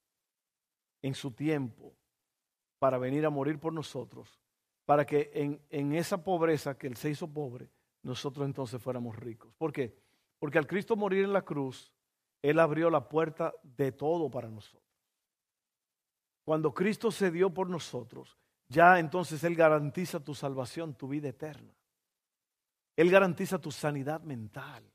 en 1.01 1.15
su 1.15 1.33
tiempo 1.33 1.95
para 2.79 2.99
venir 2.99 3.25
a 3.25 3.31
morir 3.31 3.59
por 3.59 3.73
nosotros, 3.73 4.41
para 4.85 5.07
que 5.07 5.31
en, 5.35 5.61
en, 5.71 5.95
esa 5.95 6.23
pobreza 6.23 6.77
que 6.77 6.87
Él 6.87 6.97
se 6.97 7.11
hizo 7.11 7.29
pobre, 7.29 7.71
nosotros 8.03 8.47
entonces 8.47 8.83
fuéramos 8.83 9.17
ricos. 9.17 9.55
¿Por 9.55 9.73
qué? 9.73 9.97
Porque 10.39 10.59
al 10.59 10.67
Cristo 10.67 10.97
morir 10.97 11.25
en 11.25 11.33
la 11.33 11.43
cruz, 11.43 11.93
Él 12.43 12.59
abrió 12.59 12.91
la 12.91 13.09
puerta 13.09 13.55
de 13.63 13.93
todo 13.93 14.31
para 14.31 14.49
nosotros. 14.49 14.83
Cuando 16.45 16.75
Cristo 16.75 17.11
se 17.11 17.31
dio 17.31 17.55
por 17.55 17.71
nosotros, 17.71 18.37
ya 18.69 18.99
entonces 18.99 19.45
Él 19.45 19.55
garantiza 19.55 20.19
tu 20.21 20.35
salvación, 20.35 20.95
tu 20.95 21.09
vida 21.09 21.29
eterna. 21.29 21.73
Él 22.97 23.11
garantiza 23.11 23.59
tu 23.59 23.71
sanidad 23.71 24.21
mental. 24.23 24.92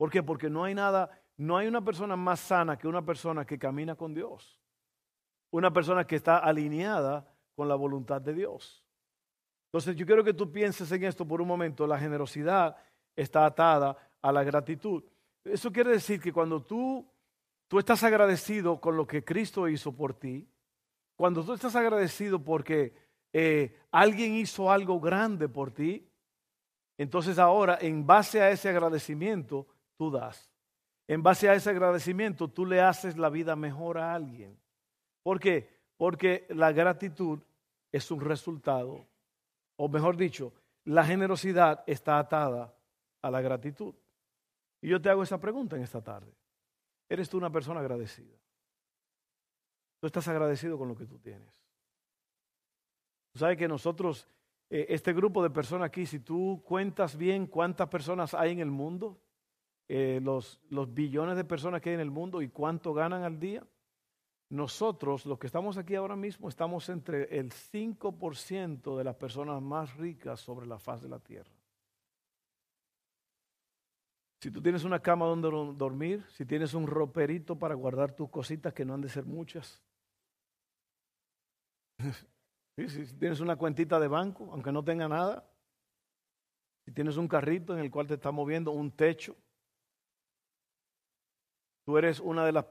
¿Por 0.00 0.10
qué? 0.10 0.22
Porque 0.22 0.48
no 0.48 0.64
hay 0.64 0.74
nada, 0.74 1.10
no 1.36 1.58
hay 1.58 1.66
una 1.66 1.84
persona 1.84 2.16
más 2.16 2.40
sana 2.40 2.78
que 2.78 2.88
una 2.88 3.04
persona 3.04 3.44
que 3.44 3.58
camina 3.58 3.94
con 3.94 4.14
Dios 4.14 4.58
una 5.50 5.72
persona 5.72 6.06
que 6.06 6.16
está 6.16 6.38
alineada 6.38 7.26
con 7.54 7.68
la 7.68 7.74
voluntad 7.74 8.20
de 8.20 8.34
Dios. 8.34 8.84
Entonces 9.66 9.96
yo 9.96 10.06
quiero 10.06 10.24
que 10.24 10.34
tú 10.34 10.50
pienses 10.50 10.90
en 10.92 11.04
esto 11.04 11.26
por 11.26 11.40
un 11.40 11.48
momento. 11.48 11.86
La 11.86 11.98
generosidad 11.98 12.76
está 13.14 13.44
atada 13.46 13.96
a 14.22 14.32
la 14.32 14.42
gratitud. 14.42 15.04
Eso 15.44 15.70
quiere 15.72 15.90
decir 15.90 16.20
que 16.20 16.32
cuando 16.32 16.62
tú, 16.62 17.06
tú 17.68 17.78
estás 17.78 18.02
agradecido 18.02 18.80
con 18.80 18.96
lo 18.96 19.06
que 19.06 19.24
Cristo 19.24 19.68
hizo 19.68 19.92
por 19.94 20.14
ti, 20.14 20.48
cuando 21.16 21.44
tú 21.44 21.52
estás 21.52 21.76
agradecido 21.76 22.42
porque 22.42 22.94
eh, 23.32 23.78
alguien 23.90 24.34
hizo 24.34 24.70
algo 24.70 25.00
grande 25.00 25.48
por 25.48 25.70
ti, 25.70 26.08
entonces 26.96 27.38
ahora 27.38 27.78
en 27.80 28.06
base 28.06 28.40
a 28.40 28.50
ese 28.50 28.68
agradecimiento 28.68 29.66
tú 30.00 30.10
das. 30.10 30.50
En 31.06 31.22
base 31.22 31.50
a 31.50 31.54
ese 31.54 31.68
agradecimiento 31.68 32.48
tú 32.48 32.64
le 32.64 32.80
haces 32.80 33.18
la 33.18 33.28
vida 33.28 33.54
mejor 33.54 33.98
a 33.98 34.14
alguien. 34.14 34.58
¿Por 35.22 35.38
qué? 35.38 35.68
Porque 35.98 36.46
la 36.48 36.72
gratitud 36.72 37.38
es 37.92 38.10
un 38.10 38.22
resultado, 38.22 39.06
o 39.76 39.88
mejor 39.90 40.16
dicho, 40.16 40.54
la 40.84 41.04
generosidad 41.04 41.84
está 41.86 42.18
atada 42.18 42.74
a 43.20 43.30
la 43.30 43.42
gratitud. 43.42 43.94
Y 44.80 44.88
yo 44.88 45.02
te 45.02 45.10
hago 45.10 45.22
esa 45.22 45.38
pregunta 45.38 45.76
en 45.76 45.82
esta 45.82 46.02
tarde. 46.02 46.32
¿Eres 47.06 47.28
tú 47.28 47.36
una 47.36 47.52
persona 47.52 47.80
agradecida? 47.80 48.38
¿Tú 50.00 50.06
estás 50.06 50.26
agradecido 50.28 50.78
con 50.78 50.88
lo 50.88 50.96
que 50.96 51.04
tú 51.04 51.18
tienes? 51.18 51.62
Tú 53.34 53.38
sabes 53.38 53.58
que 53.58 53.68
nosotros, 53.68 54.26
eh, 54.70 54.86
este 54.88 55.12
grupo 55.12 55.42
de 55.42 55.50
personas 55.50 55.88
aquí, 55.88 56.06
si 56.06 56.20
tú 56.20 56.62
cuentas 56.64 57.18
bien 57.18 57.46
cuántas 57.46 57.88
personas 57.90 58.32
hay 58.32 58.52
en 58.52 58.60
el 58.60 58.70
mundo, 58.70 59.20
eh, 59.92 60.20
los, 60.22 60.60
los 60.68 60.94
billones 60.94 61.34
de 61.34 61.42
personas 61.42 61.80
que 61.80 61.88
hay 61.88 61.96
en 61.96 62.00
el 62.00 62.12
mundo 62.12 62.42
y 62.42 62.48
cuánto 62.48 62.94
ganan 62.94 63.24
al 63.24 63.40
día, 63.40 63.66
nosotros, 64.48 65.26
los 65.26 65.36
que 65.36 65.48
estamos 65.48 65.78
aquí 65.78 65.96
ahora 65.96 66.14
mismo, 66.14 66.48
estamos 66.48 66.88
entre 66.90 67.36
el 67.36 67.50
5% 67.50 68.96
de 68.96 69.02
las 69.02 69.16
personas 69.16 69.60
más 69.60 69.96
ricas 69.96 70.38
sobre 70.38 70.68
la 70.68 70.78
faz 70.78 71.02
de 71.02 71.08
la 71.08 71.18
tierra. 71.18 71.50
Si 74.40 74.52
tú 74.52 74.62
tienes 74.62 74.84
una 74.84 75.00
cama 75.00 75.26
donde 75.26 75.50
dormir, 75.76 76.24
si 76.28 76.46
tienes 76.46 76.72
un 76.72 76.86
roperito 76.86 77.58
para 77.58 77.74
guardar 77.74 78.12
tus 78.12 78.30
cositas, 78.30 78.72
que 78.72 78.84
no 78.84 78.94
han 78.94 79.00
de 79.00 79.08
ser 79.08 79.24
muchas. 79.24 79.82
si 82.76 83.12
tienes 83.18 83.40
una 83.40 83.56
cuentita 83.56 83.98
de 83.98 84.06
banco, 84.06 84.50
aunque 84.52 84.70
no 84.70 84.84
tenga 84.84 85.08
nada. 85.08 85.50
Si 86.84 86.92
tienes 86.92 87.16
un 87.16 87.26
carrito 87.26 87.74
en 87.74 87.80
el 87.80 87.90
cual 87.90 88.06
te 88.06 88.14
está 88.14 88.30
moviendo, 88.30 88.70
un 88.70 88.92
techo. 88.92 89.36
Tú 91.84 91.96
eres 91.98 92.20
una 92.20 92.44
de 92.44 92.52
las 92.52 92.66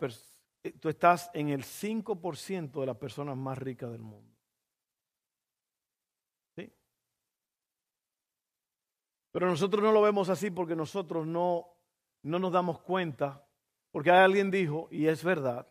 eh, 0.63 0.73
tú 0.73 0.89
estás 0.89 1.29
en 1.33 1.49
el 1.49 1.63
5% 1.63 2.79
de 2.79 2.85
las 2.85 2.97
personas 2.97 3.37
más 3.37 3.57
ricas 3.57 3.91
del 3.91 4.01
mundo. 4.01 4.35
¿Sí? 6.55 6.71
Pero 9.31 9.47
nosotros 9.47 9.83
no 9.83 9.91
lo 9.91 10.01
vemos 10.01 10.29
así 10.29 10.51
porque 10.51 10.75
nosotros 10.75 11.25
no, 11.25 11.67
no 12.23 12.39
nos 12.39 12.51
damos 12.51 12.79
cuenta, 12.79 13.45
porque 13.91 14.11
alguien 14.11 14.51
dijo, 14.51 14.87
y 14.91 15.07
es 15.07 15.23
verdad, 15.23 15.67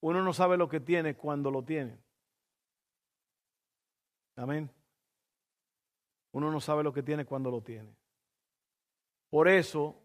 uno 0.00 0.22
no 0.22 0.32
sabe 0.32 0.56
lo 0.56 0.68
que 0.68 0.80
tiene 0.80 1.16
cuando 1.16 1.50
lo 1.50 1.64
tiene. 1.64 1.98
Amén. 4.36 4.70
Uno 6.32 6.50
no 6.50 6.60
sabe 6.60 6.82
lo 6.82 6.92
que 6.92 7.02
tiene 7.02 7.24
cuando 7.24 7.50
lo 7.50 7.62
tiene. 7.62 7.94
Por 9.30 9.48
eso 9.48 10.01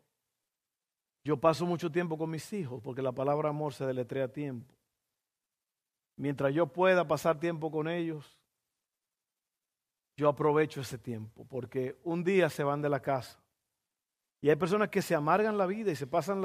yo 1.28 1.36
paso 1.36 1.66
mucho 1.66 1.92
tiempo 1.92 2.18
con 2.18 2.30
mis 2.30 2.54
hijos 2.54 2.82
porque 2.82 3.02
la 3.02 3.12
palabra 3.12 3.50
amor 3.50 3.74
se 3.74 3.86
deletrea 3.86 4.32
tiempo. 4.32 4.74
Mientras 6.16 6.54
yo 6.54 6.68
pueda 6.68 7.06
pasar 7.06 7.38
tiempo 7.38 7.70
con 7.70 7.90
ellos, 7.90 8.40
yo 10.16 10.30
aprovecho 10.30 10.80
ese 10.80 10.98
tiempo 10.98 11.46
porque 11.50 12.00
un 12.06 12.24
día 12.24 12.50
se 12.50 12.64
van 12.64 12.82
de 12.82 12.88
la 12.88 13.02
casa. 13.02 13.38
Y 14.40 14.48
hay 14.48 14.56
personas 14.56 14.88
que 14.88 15.02
se 15.02 15.16
amargan 15.16 15.58
la 15.58 15.66
vida 15.66 15.92
y 15.92 15.98
se 15.98 16.08
pasan 16.08 16.42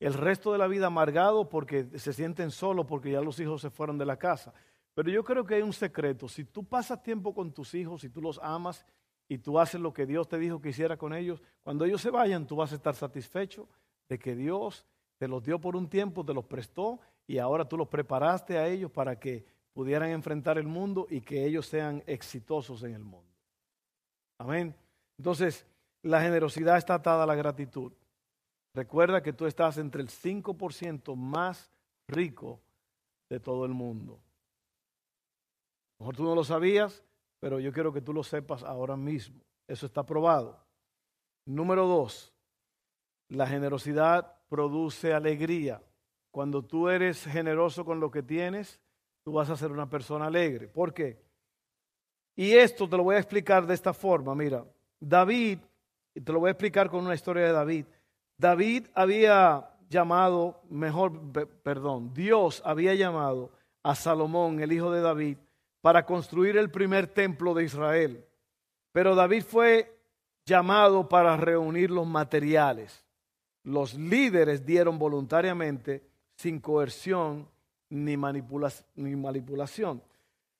el 0.00 0.14
resto 0.14 0.50
de 0.50 0.56
la 0.56 0.66
vida 0.66 0.86
amargados 0.86 1.48
porque 1.48 1.86
se 1.98 2.14
sienten 2.14 2.50
solos 2.50 2.86
porque 2.86 3.10
ya 3.10 3.20
los 3.20 3.38
hijos 3.38 3.60
se 3.60 3.68
fueron 3.68 3.98
de 3.98 4.06
la 4.06 4.16
casa. 4.16 4.54
Pero 4.94 5.10
yo 5.10 5.22
creo 5.24 5.44
que 5.44 5.56
hay 5.56 5.62
un 5.62 5.74
secreto. 5.74 6.26
Si 6.26 6.46
tú 6.46 6.64
pasas 6.64 7.02
tiempo 7.02 7.34
con 7.34 7.52
tus 7.52 7.74
hijos, 7.74 8.00
si 8.00 8.08
tú 8.08 8.22
los 8.22 8.40
amas 8.42 8.86
y 9.28 9.36
tú 9.36 9.58
haces 9.58 9.78
lo 9.78 9.92
que 9.92 10.06
Dios 10.06 10.26
te 10.26 10.38
dijo 10.38 10.58
que 10.58 10.70
hiciera 10.70 10.96
con 10.96 11.12
ellos, 11.12 11.42
cuando 11.62 11.84
ellos 11.84 12.00
se 12.00 12.08
vayan, 12.08 12.46
tú 12.46 12.56
vas 12.56 12.72
a 12.72 12.76
estar 12.76 12.94
satisfecho 12.94 13.68
de 14.08 14.18
que 14.18 14.34
Dios 14.34 14.86
te 15.18 15.28
los 15.28 15.42
dio 15.42 15.60
por 15.60 15.76
un 15.76 15.88
tiempo, 15.88 16.24
te 16.24 16.34
los 16.34 16.44
prestó 16.44 17.00
y 17.26 17.38
ahora 17.38 17.68
tú 17.68 17.76
los 17.76 17.88
preparaste 17.88 18.58
a 18.58 18.68
ellos 18.68 18.90
para 18.90 19.18
que 19.18 19.44
pudieran 19.72 20.10
enfrentar 20.10 20.58
el 20.58 20.66
mundo 20.66 21.06
y 21.08 21.20
que 21.20 21.44
ellos 21.44 21.66
sean 21.66 22.02
exitosos 22.06 22.82
en 22.82 22.94
el 22.94 23.04
mundo. 23.04 23.30
Amén. 24.38 24.74
Entonces, 25.18 25.66
la 26.02 26.20
generosidad 26.20 26.76
está 26.76 26.94
atada 26.94 27.22
a 27.22 27.26
la 27.26 27.34
gratitud. 27.34 27.92
Recuerda 28.74 29.22
que 29.22 29.32
tú 29.32 29.46
estás 29.46 29.78
entre 29.78 30.02
el 30.02 30.08
5% 30.08 31.14
más 31.14 31.70
rico 32.08 32.60
de 33.28 33.38
todo 33.38 33.64
el 33.64 33.72
mundo. 33.72 34.20
mejor 35.98 36.16
tú 36.16 36.24
no 36.24 36.34
lo 36.34 36.44
sabías, 36.44 37.04
pero 37.38 37.60
yo 37.60 37.72
quiero 37.72 37.92
que 37.92 38.00
tú 38.00 38.12
lo 38.12 38.22
sepas 38.22 38.62
ahora 38.62 38.96
mismo. 38.96 39.40
Eso 39.68 39.86
está 39.86 40.04
probado. 40.04 40.58
Número 41.46 41.86
dos, 41.86 42.31
la 43.36 43.46
generosidad 43.46 44.34
produce 44.48 45.12
alegría. 45.12 45.82
Cuando 46.30 46.62
tú 46.62 46.88
eres 46.88 47.24
generoso 47.24 47.84
con 47.84 48.00
lo 48.00 48.10
que 48.10 48.22
tienes, 48.22 48.80
tú 49.22 49.32
vas 49.32 49.50
a 49.50 49.56
ser 49.56 49.70
una 49.70 49.88
persona 49.88 50.26
alegre. 50.26 50.68
¿Por 50.68 50.92
qué? 50.94 51.22
Y 52.34 52.52
esto 52.52 52.88
te 52.88 52.96
lo 52.96 53.04
voy 53.04 53.16
a 53.16 53.20
explicar 53.20 53.66
de 53.66 53.74
esta 53.74 53.92
forma. 53.92 54.34
Mira, 54.34 54.64
David, 54.98 55.58
te 56.12 56.32
lo 56.32 56.40
voy 56.40 56.48
a 56.48 56.52
explicar 56.52 56.88
con 56.88 57.04
una 57.04 57.14
historia 57.14 57.44
de 57.44 57.52
David. 57.52 57.86
David 58.38 58.86
había, 58.94 59.72
llamado, 59.92 60.62
mejor, 60.70 61.12
perdón, 61.62 62.12
Dios 62.14 62.62
había 62.64 62.94
llamado 62.94 63.50
a 63.82 63.94
Salomón, 63.94 64.60
el 64.60 64.72
hijo 64.72 64.90
de 64.90 65.02
David, 65.02 65.36
para 65.80 66.04
construir 66.06 66.56
el 66.56 66.70
primer 66.70 67.06
templo 67.06 67.54
de 67.54 67.64
Israel. 67.64 68.24
Pero 68.90 69.14
David 69.14 69.44
fue 69.44 69.98
llamado 70.44 71.08
para 71.08 71.36
reunir 71.36 71.90
los 71.90 72.06
materiales. 72.06 73.01
Los 73.64 73.94
líderes 73.94 74.66
dieron 74.66 74.98
voluntariamente, 74.98 76.02
sin 76.34 76.60
coerción 76.60 77.48
ni, 77.90 78.16
manipulación. 78.16 80.02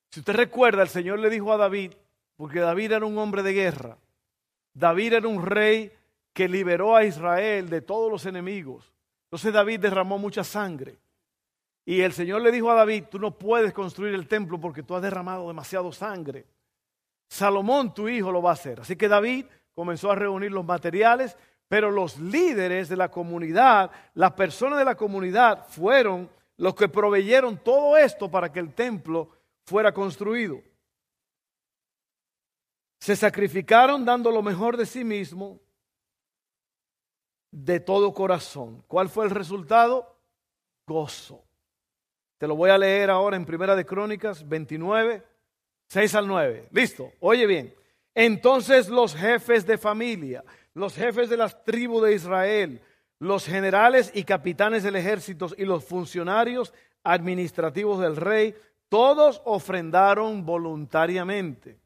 Si 0.09 0.19
usted 0.19 0.33
recuerda, 0.33 0.83
el 0.83 0.89
Señor 0.89 1.19
le 1.19 1.29
dijo 1.29 1.51
a 1.51 1.57
David, 1.57 1.93
porque 2.37 2.59
David 2.59 2.91
era 2.91 3.05
un 3.05 3.17
hombre 3.17 3.43
de 3.43 3.53
guerra, 3.53 3.97
David 4.73 5.13
era 5.13 5.27
un 5.27 5.45
rey 5.45 5.91
que 6.31 6.47
liberó 6.47 6.95
a 6.95 7.03
Israel 7.03 7.69
de 7.69 7.81
todos 7.81 8.11
los 8.11 8.25
enemigos. 8.25 8.91
Entonces 9.25 9.53
David 9.53 9.79
derramó 9.79 10.17
mucha 10.17 10.43
sangre. 10.43 10.97
Y 11.85 12.01
el 12.01 12.13
Señor 12.13 12.41
le 12.41 12.51
dijo 12.51 12.71
a 12.71 12.75
David, 12.75 13.05
tú 13.09 13.19
no 13.19 13.37
puedes 13.37 13.73
construir 13.73 14.13
el 14.13 14.27
templo 14.27 14.59
porque 14.59 14.83
tú 14.83 14.95
has 14.95 15.01
derramado 15.01 15.47
demasiado 15.47 15.91
sangre. 15.91 16.45
Salomón, 17.27 17.93
tu 17.93 18.07
hijo, 18.07 18.31
lo 18.31 18.41
va 18.41 18.51
a 18.51 18.53
hacer. 18.53 18.79
Así 18.79 18.95
que 18.95 19.07
David 19.07 19.45
comenzó 19.73 20.11
a 20.11 20.15
reunir 20.15 20.51
los 20.51 20.65
materiales, 20.65 21.35
pero 21.73 21.89
los 21.89 22.19
líderes 22.19 22.87
de 22.87 22.95
la 22.95 23.09
comunidad, 23.09 23.89
las 24.13 24.33
personas 24.33 24.77
de 24.77 24.85
la 24.85 24.93
comunidad, 24.93 25.65
fueron 25.69 26.29
los 26.55 26.75
que 26.75 26.87
proveyeron 26.87 27.57
todo 27.57 27.97
esto 27.97 28.29
para 28.29 28.51
que 28.51 28.59
el 28.59 28.75
templo 28.75 29.31
fuera 29.65 29.91
construido. 29.91 30.61
Se 32.99 33.15
sacrificaron 33.15 34.05
dando 34.05 34.29
lo 34.29 34.43
mejor 34.43 34.77
de 34.77 34.85
sí 34.85 35.03
mismo, 35.03 35.59
de 37.49 37.79
todo 37.79 38.13
corazón. 38.13 38.83
¿Cuál 38.87 39.09
fue 39.09 39.25
el 39.25 39.31
resultado? 39.31 40.15
Gozo. 40.85 41.43
Te 42.37 42.47
lo 42.47 42.55
voy 42.55 42.69
a 42.69 42.77
leer 42.77 43.09
ahora 43.09 43.35
en 43.35 43.47
Primera 43.47 43.75
de 43.75 43.83
Crónicas 43.83 44.47
29, 44.47 45.23
6 45.87 46.13
al 46.13 46.27
9. 46.27 46.67
Listo, 46.69 47.11
oye 47.19 47.47
bien. 47.47 47.73
Entonces 48.13 48.89
los 48.89 49.15
jefes 49.15 49.65
de 49.65 49.79
familia, 49.79 50.43
los 50.73 50.95
jefes 50.95 51.29
de 51.29 51.37
las 51.37 51.63
tribus 51.63 52.03
de 52.03 52.15
Israel, 52.15 52.81
los 53.19 53.45
generales 53.45 54.11
y 54.13 54.23
capitanes 54.23 54.83
del 54.83 54.95
ejército 54.95 55.47
y 55.57 55.65
los 55.65 55.83
funcionarios 55.83 56.73
administrativos 57.03 57.99
del 57.99 58.15
rey, 58.15 58.55
todos 58.89 59.41
ofrendaron 59.45 60.45
voluntariamente 60.45 61.79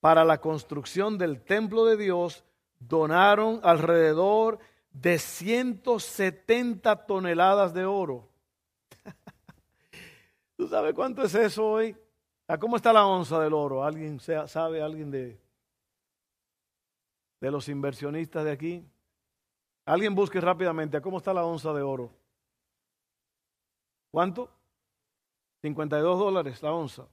para 0.00 0.24
la 0.24 0.40
construcción 0.40 1.18
del 1.18 1.40
templo 1.40 1.84
de 1.84 1.96
Dios, 1.96 2.44
donaron 2.78 3.60
alrededor 3.62 4.58
de 4.92 5.18
170 5.18 7.06
toneladas 7.06 7.74
de 7.74 7.84
oro. 7.84 8.28
¿Tú 10.56 10.68
sabes 10.68 10.94
cuánto 10.94 11.22
es 11.22 11.34
eso 11.34 11.66
hoy? 11.66 11.96
¿Cómo 12.60 12.76
está 12.76 12.92
la 12.92 13.06
onza 13.06 13.40
del 13.40 13.52
oro? 13.52 13.84
¿Alguien 13.84 14.20
sabe, 14.20 14.80
alguien 14.80 15.10
de, 15.10 15.38
de 17.40 17.50
los 17.50 17.68
inversionistas 17.68 18.44
de 18.44 18.50
aquí? 18.50 18.84
Alguien 19.84 20.14
busque 20.14 20.40
rápidamente, 20.40 21.00
¿cómo 21.00 21.18
está 21.18 21.32
la 21.32 21.44
onza 21.44 21.72
de 21.72 21.82
oro? 21.82 22.10
¿Cuánto? 24.10 24.50
52 25.62 26.18
dólares 26.18 26.62
la 26.62 26.72
onza. 26.72 27.06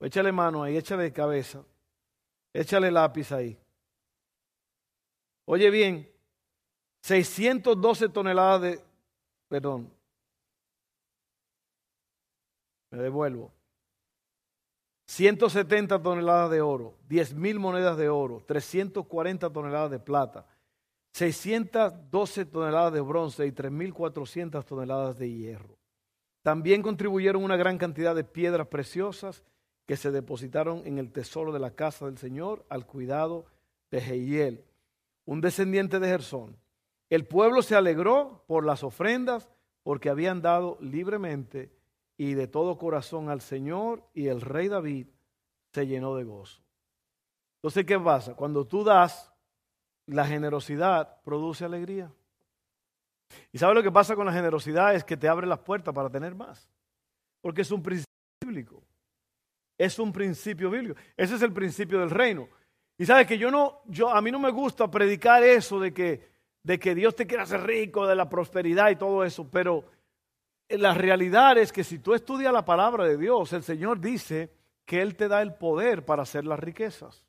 Échale 0.00 0.32
mano 0.32 0.62
ahí, 0.62 0.76
échale 0.76 1.12
cabeza, 1.12 1.64
échale 2.52 2.90
lápiz 2.90 3.32
ahí. 3.32 3.58
Oye 5.44 5.70
bien, 5.70 6.10
612 7.02 8.08
toneladas 8.08 8.62
de, 8.62 8.84
perdón, 9.48 9.92
me 12.90 12.98
devuelvo. 12.98 13.52
170 15.10 16.00
toneladas 16.00 16.52
de 16.52 16.60
oro, 16.60 16.94
10 17.08 17.34
mil 17.34 17.58
monedas 17.58 17.96
de 17.96 18.08
oro, 18.08 18.44
340 18.46 19.50
toneladas 19.50 19.90
de 19.90 19.98
plata, 19.98 20.46
612 21.14 22.44
toneladas 22.44 22.92
de 22.92 23.00
bronce 23.00 23.44
y 23.44 23.50
3.400 23.50 24.64
toneladas 24.64 25.18
de 25.18 25.28
hierro. 25.28 25.76
También 26.42 26.80
contribuyeron 26.80 27.42
una 27.42 27.56
gran 27.56 27.76
cantidad 27.76 28.14
de 28.14 28.22
piedras 28.22 28.68
preciosas 28.68 29.42
que 29.84 29.96
se 29.96 30.12
depositaron 30.12 30.86
en 30.86 30.98
el 30.98 31.10
tesoro 31.10 31.50
de 31.50 31.58
la 31.58 31.72
casa 31.72 32.06
del 32.06 32.16
Señor 32.16 32.64
al 32.68 32.86
cuidado 32.86 33.46
de 33.90 34.00
Jehiel, 34.00 34.64
un 35.24 35.40
descendiente 35.40 35.98
de 35.98 36.06
Gersón. 36.06 36.56
El 37.08 37.26
pueblo 37.26 37.62
se 37.62 37.74
alegró 37.74 38.44
por 38.46 38.64
las 38.64 38.84
ofrendas 38.84 39.50
porque 39.82 40.08
habían 40.08 40.40
dado 40.40 40.78
libremente 40.80 41.72
y 42.20 42.34
de 42.34 42.46
todo 42.46 42.76
corazón 42.76 43.30
al 43.30 43.40
Señor 43.40 44.06
y 44.12 44.26
el 44.26 44.42
rey 44.42 44.68
David 44.68 45.06
se 45.72 45.86
llenó 45.86 46.14
de 46.16 46.24
gozo. 46.24 46.60
Entonces, 47.56 47.86
¿qué 47.86 47.98
pasa? 47.98 48.34
Cuando 48.34 48.66
tú 48.66 48.84
das, 48.84 49.32
la 50.04 50.26
generosidad 50.26 51.22
produce 51.22 51.64
alegría. 51.64 52.12
¿Y 53.50 53.56
sabes 53.56 53.74
lo 53.74 53.82
que 53.82 53.90
pasa 53.90 54.16
con 54.16 54.26
la 54.26 54.34
generosidad? 54.34 54.94
Es 54.94 55.02
que 55.02 55.16
te 55.16 55.28
abre 55.28 55.46
las 55.46 55.60
puertas 55.60 55.94
para 55.94 56.10
tener 56.10 56.34
más. 56.34 56.68
Porque 57.40 57.62
es 57.62 57.70
un 57.70 57.82
principio 57.82 58.12
bíblico. 58.42 58.82
Es 59.78 59.98
un 59.98 60.12
principio 60.12 60.68
bíblico. 60.68 61.00
Ese 61.16 61.36
es 61.36 61.40
el 61.40 61.54
principio 61.54 62.00
del 62.00 62.10
reino. 62.10 62.48
Y 62.98 63.06
sabes 63.06 63.26
que 63.26 63.38
yo 63.38 63.50
no, 63.50 63.80
yo, 63.86 64.10
a 64.10 64.20
mí 64.20 64.30
no 64.30 64.38
me 64.38 64.50
gusta 64.50 64.90
predicar 64.90 65.42
eso 65.42 65.80
de 65.80 65.94
que, 65.94 66.28
de 66.62 66.78
que 66.78 66.94
Dios 66.94 67.16
te 67.16 67.26
quiere 67.26 67.44
hacer 67.44 67.62
rico, 67.62 68.06
de 68.06 68.14
la 68.14 68.28
prosperidad 68.28 68.90
y 68.90 68.96
todo 68.96 69.24
eso, 69.24 69.50
pero 69.50 69.86
la 70.78 70.94
realidad 70.94 71.58
es 71.58 71.72
que 71.72 71.84
si 71.84 71.98
tú 71.98 72.14
estudias 72.14 72.52
la 72.52 72.64
palabra 72.64 73.04
de 73.04 73.16
Dios, 73.16 73.52
el 73.52 73.62
Señor 73.62 74.00
dice 74.00 74.52
que 74.84 75.02
Él 75.02 75.16
te 75.16 75.28
da 75.28 75.42
el 75.42 75.54
poder 75.54 76.04
para 76.04 76.22
hacer 76.22 76.44
las 76.44 76.58
riquezas. 76.58 77.24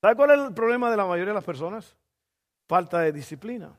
¿Sabe 0.00 0.16
cuál 0.16 0.30
es 0.32 0.46
el 0.46 0.54
problema 0.54 0.90
de 0.90 0.96
la 0.96 1.06
mayoría 1.06 1.30
de 1.30 1.36
las 1.36 1.44
personas? 1.44 1.96
Falta 2.66 3.00
de 3.00 3.12
disciplina. 3.12 3.72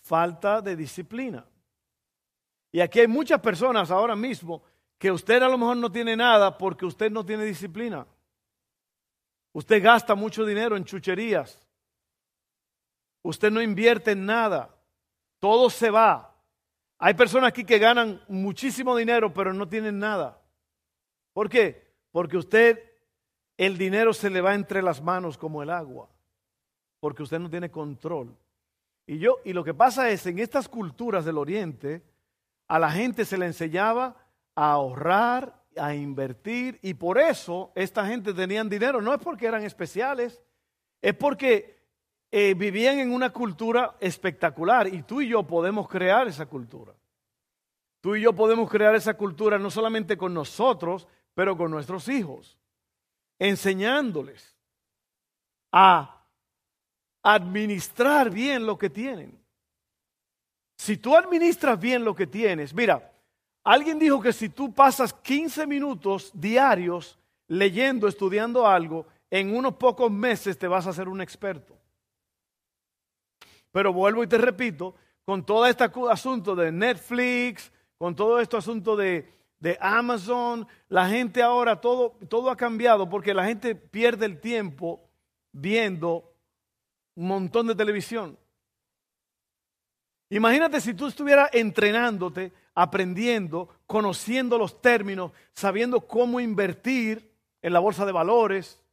Falta 0.00 0.60
de 0.60 0.76
disciplina. 0.76 1.44
Y 2.72 2.80
aquí 2.80 3.00
hay 3.00 3.06
muchas 3.06 3.40
personas 3.40 3.90
ahora 3.90 4.16
mismo 4.16 4.62
que 4.98 5.10
usted 5.10 5.42
a 5.42 5.48
lo 5.48 5.58
mejor 5.58 5.76
no 5.76 5.92
tiene 5.92 6.16
nada 6.16 6.56
porque 6.56 6.86
usted 6.86 7.10
no 7.10 7.24
tiene 7.24 7.44
disciplina. 7.44 8.06
Usted 9.52 9.82
gasta 9.82 10.14
mucho 10.14 10.44
dinero 10.44 10.76
en 10.76 10.84
chucherías. 10.84 11.60
Usted 13.22 13.50
no 13.50 13.62
invierte 13.62 14.12
en 14.12 14.26
nada 14.26 14.73
todo 15.44 15.68
se 15.68 15.90
va. 15.90 16.34
Hay 16.96 17.12
personas 17.12 17.48
aquí 17.48 17.64
que 17.64 17.78
ganan 17.78 18.18
muchísimo 18.28 18.96
dinero, 18.96 19.34
pero 19.34 19.52
no 19.52 19.68
tienen 19.68 19.98
nada. 19.98 20.40
¿Por 21.34 21.50
qué? 21.50 21.86
Porque 22.12 22.38
usted, 22.38 22.80
el 23.58 23.76
dinero 23.76 24.14
se 24.14 24.30
le 24.30 24.40
va 24.40 24.54
entre 24.54 24.80
las 24.80 25.02
manos 25.02 25.36
como 25.36 25.62
el 25.62 25.68
agua, 25.68 26.08
porque 26.98 27.22
usted 27.22 27.38
no 27.38 27.50
tiene 27.50 27.70
control. 27.70 28.34
Y 29.06 29.18
yo, 29.18 29.36
y 29.44 29.52
lo 29.52 29.62
que 29.62 29.74
pasa 29.74 30.08
es, 30.08 30.24
en 30.24 30.38
estas 30.38 30.66
culturas 30.66 31.26
del 31.26 31.36
Oriente, 31.36 32.02
a 32.66 32.78
la 32.78 32.90
gente 32.90 33.26
se 33.26 33.36
le 33.36 33.44
enseñaba 33.44 34.16
a 34.54 34.72
ahorrar, 34.72 35.62
a 35.76 35.94
invertir, 35.94 36.78
y 36.80 36.94
por 36.94 37.18
eso 37.18 37.70
esta 37.74 38.06
gente 38.06 38.32
tenían 38.32 38.70
dinero. 38.70 39.02
No 39.02 39.12
es 39.12 39.20
porque 39.20 39.46
eran 39.46 39.62
especiales, 39.62 40.42
es 41.02 41.14
porque 41.14 41.73
eh, 42.36 42.52
vivían 42.54 42.98
en 42.98 43.12
una 43.12 43.30
cultura 43.30 43.94
espectacular 44.00 44.92
y 44.92 45.04
tú 45.04 45.20
y 45.20 45.28
yo 45.28 45.44
podemos 45.44 45.88
crear 45.88 46.26
esa 46.26 46.46
cultura. 46.46 46.92
Tú 48.00 48.16
y 48.16 48.22
yo 48.22 48.32
podemos 48.32 48.68
crear 48.68 48.96
esa 48.96 49.14
cultura 49.14 49.56
no 49.56 49.70
solamente 49.70 50.16
con 50.16 50.34
nosotros, 50.34 51.06
pero 51.32 51.56
con 51.56 51.70
nuestros 51.70 52.08
hijos, 52.08 52.58
enseñándoles 53.38 54.56
a 55.70 56.24
administrar 57.22 58.30
bien 58.30 58.66
lo 58.66 58.76
que 58.78 58.90
tienen. 58.90 59.40
Si 60.76 60.96
tú 60.96 61.16
administras 61.16 61.78
bien 61.78 62.04
lo 62.04 62.16
que 62.16 62.26
tienes, 62.26 62.74
mira, 62.74 63.12
alguien 63.62 63.96
dijo 63.96 64.20
que 64.20 64.32
si 64.32 64.48
tú 64.48 64.74
pasas 64.74 65.12
15 65.12 65.68
minutos 65.68 66.32
diarios 66.34 67.16
leyendo, 67.46 68.08
estudiando 68.08 68.66
algo, 68.66 69.06
en 69.30 69.56
unos 69.56 69.74
pocos 69.74 70.10
meses 70.10 70.58
te 70.58 70.66
vas 70.66 70.88
a 70.88 70.90
hacer 70.90 71.08
un 71.08 71.20
experto. 71.20 71.78
Pero 73.74 73.92
vuelvo 73.92 74.22
y 74.22 74.28
te 74.28 74.38
repito, 74.38 74.94
con 75.24 75.44
todo 75.44 75.66
este 75.66 75.82
asunto 76.08 76.54
de 76.54 76.70
Netflix, 76.70 77.72
con 77.98 78.14
todo 78.14 78.38
este 78.38 78.56
asunto 78.56 78.94
de, 78.94 79.28
Amazon, 79.80 80.64
la 80.88 81.08
gente 81.08 81.42
ahora, 81.42 81.80
todo, 81.80 82.16
todo 82.28 82.50
ha 82.50 82.56
cambiado 82.56 83.08
porque 83.08 83.34
la 83.34 83.46
gente 83.46 83.74
pierde 83.74 84.26
el 84.26 84.40
tiempo 84.40 85.10
viendo 85.50 86.32
un 87.16 87.26
montón 87.26 87.66
de 87.66 87.74
televisión. 87.74 88.38
Imagínate 90.30 90.80
si 90.80 90.94
tú 90.94 91.08
estuvieras 91.08 91.50
entrenándote, 91.52 92.52
aprendiendo, 92.76 93.70
conociendo 93.88 94.56
los 94.56 94.80
términos, 94.80 95.32
sabiendo 95.52 96.06
cómo 96.06 96.38
invertir 96.38 97.28
en 97.60 97.72
la 97.72 97.80
bolsa 97.80 98.06
de 98.06 98.12
valores, 98.12 98.83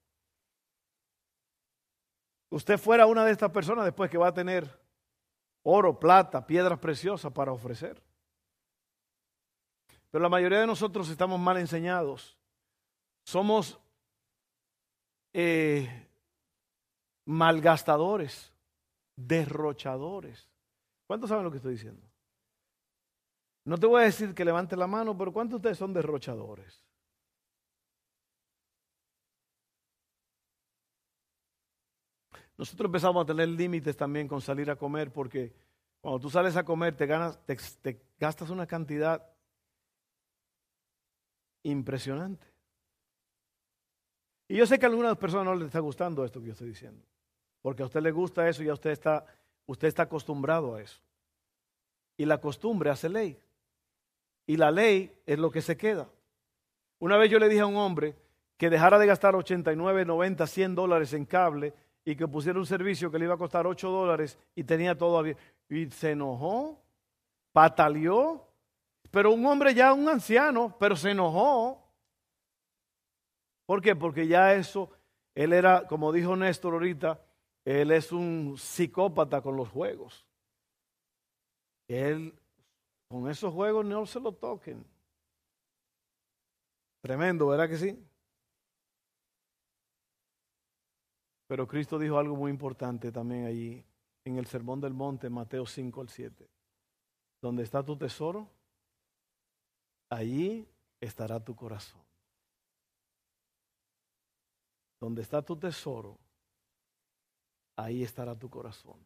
usted 2.52 2.78
fuera 2.78 3.08
una 3.08 3.26
de 3.26 3.32
estas 3.32 3.50
personas 3.50 3.86
después 3.86 4.12
que 4.12 4.18
va 4.18 4.28
a 4.28 4.34
tener 4.34 4.70
oro, 5.64 6.00
plata, 6.00 6.46
piedras 6.46 6.78
preciosas 6.80 7.32
para 7.32 7.52
ofrecer. 7.52 8.02
Pero 10.12 10.22
la 10.22 10.30
mayoría 10.30 10.60
de 10.60 10.68
nosotros 10.68 11.10
estamos 11.10 11.40
mal 11.40 11.58
enseñados. 11.58 12.38
Somos 13.24 13.80
eh, 15.34 16.08
malgastadores, 17.26 18.52
derrochadores. 19.16 20.50
¿Cuántos 21.08 21.30
saben 21.30 21.46
lo 21.46 21.52
que 21.52 21.58
estoy 21.58 21.74
diciendo? 21.74 22.06
No 23.64 23.78
te 23.78 23.86
voy 23.86 24.02
a 24.02 24.06
decir 24.06 24.34
que 24.34 24.44
levante 24.44 24.76
la 24.76 24.88
mano, 24.88 25.18
pero 25.18 25.32
¿cuántos 25.32 25.54
de 25.54 25.58
ustedes 25.58 25.78
son 25.78 25.94
derrochadores? 25.94 26.84
Nosotros 32.62 32.90
empezamos 32.90 33.24
a 33.24 33.26
tener 33.26 33.50
límites 33.50 33.98
también 33.98 34.28
con 34.28 34.40
salir 34.40 34.70
a 34.70 34.76
comer 34.76 35.12
porque 35.12 35.52
cuando 36.00 36.20
tú 36.20 36.30
sales 36.30 36.56
a 36.56 36.64
comer 36.64 36.96
te, 36.96 37.08
ganas, 37.08 37.40
te 37.44 38.00
gastas 38.20 38.52
una 38.52 38.68
cantidad 38.68 39.28
impresionante. 41.64 42.46
Y 44.48 44.58
yo 44.58 44.68
sé 44.68 44.78
que 44.78 44.86
a 44.86 44.90
algunas 44.90 45.18
personas 45.18 45.46
no 45.46 45.56
les 45.56 45.66
está 45.66 45.80
gustando 45.80 46.24
esto 46.24 46.40
que 46.40 46.46
yo 46.46 46.52
estoy 46.54 46.68
diciendo, 46.68 47.04
porque 47.64 47.82
a 47.82 47.88
usted 47.88 48.00
le 48.00 48.12
gusta 48.12 48.48
eso 48.48 48.62
y 48.62 48.70
a 48.70 48.74
usted 48.74 48.92
está, 48.92 49.26
usted 49.66 49.88
está 49.88 50.04
acostumbrado 50.04 50.76
a 50.76 50.84
eso. 50.84 51.02
Y 52.16 52.26
la 52.26 52.40
costumbre 52.40 52.92
hace 52.92 53.10
ley. 53.10 53.40
Y 54.46 54.58
la 54.58 54.70
ley 54.70 55.12
es 55.26 55.40
lo 55.40 55.50
que 55.50 55.64
se 55.64 55.78
queda. 55.78 56.12
Una 57.00 57.18
vez 57.18 57.32
yo 57.32 57.40
le 57.40 57.50
dije 57.50 57.62
a 57.62 57.66
un 57.66 57.78
hombre 57.78 58.16
que 58.56 58.70
dejara 58.70 59.00
de 59.00 59.08
gastar 59.08 59.36
89, 59.36 60.06
90, 60.06 60.46
100 60.46 60.76
dólares 60.76 61.14
en 61.14 61.26
cable 61.26 61.74
y 62.04 62.16
que 62.16 62.28
pusiera 62.28 62.60
un 62.60 62.66
servicio 62.66 63.12
que 63.12 63.20
le 63.20 63.26
iba 63.26 63.36
a 63.36 63.38
costar 63.38 63.68
8 63.68 63.90
dólares 63.90 64.38
y 64.56 64.64
tenía 64.64 64.98
todo 64.98 65.24
Y 65.70 65.90
se 65.92 66.12
enojó, 66.12 66.82
pataleó, 67.52 68.48
pero 69.12 69.32
un 69.32 69.46
hombre 69.46 69.74
ya, 69.74 69.94
un 69.94 70.08
anciano, 70.08 70.76
pero 70.80 70.96
se 70.96 71.12
enojó. 71.12 71.86
¿Por 73.66 73.82
qué? 73.82 73.96
Porque 73.96 74.28
ya 74.28 74.54
eso, 74.54 74.90
él 75.36 75.54
era, 75.54 75.88
como 75.88 76.12
dijo 76.12 76.36
Néstor 76.36 76.74
ahorita, 76.74 77.22
él 77.66 77.92
es 77.92 78.12
un 78.12 78.56
psicópata 78.58 79.42
con 79.42 79.56
los 79.56 79.70
juegos. 79.70 80.26
Él, 81.88 82.34
con 83.10 83.30
esos 83.30 83.54
juegos 83.54 83.86
no 83.86 84.06
se 84.06 84.20
lo 84.20 84.32
toquen. 84.32 84.84
Tremendo, 87.02 87.48
¿verdad 87.48 87.68
que 87.68 87.78
sí? 87.78 88.11
Pero 91.52 91.68
Cristo 91.68 92.00
dijo 92.00 92.18
algo 92.18 92.38
muy 92.38 92.50
importante 92.50 93.12
también 93.12 93.44
allí, 93.44 93.86
en 94.24 94.38
el 94.38 94.46
Sermón 94.46 94.80
del 94.80 94.94
Monte, 94.94 95.30
Mateo 95.30 95.66
5 95.66 96.00
al 96.00 96.08
7. 96.08 96.50
Donde 97.42 97.64
está 97.64 97.84
tu 97.84 97.98
tesoro, 97.98 98.50
allí 100.10 100.66
estará 101.02 101.44
tu 101.44 101.54
corazón. 101.54 102.02
Donde 105.02 105.24
está 105.24 105.42
tu 105.42 105.58
tesoro, 105.58 106.18
ahí 107.76 108.02
estará 108.02 108.34
tu 108.34 108.50
corazón. 108.50 109.06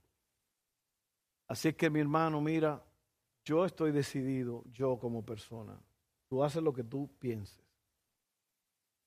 Así 1.47 1.73
que 1.73 1.89
mi 1.89 1.99
hermano, 1.99 2.41
mira, 2.41 2.85
yo 3.43 3.65
estoy 3.65 3.91
decidido, 3.91 4.63
yo 4.65 4.99
como 4.99 5.25
persona, 5.25 5.81
tú 6.29 6.43
haces 6.43 6.61
lo 6.61 6.73
que 6.73 6.83
tú 6.83 7.09
pienses, 7.17 7.65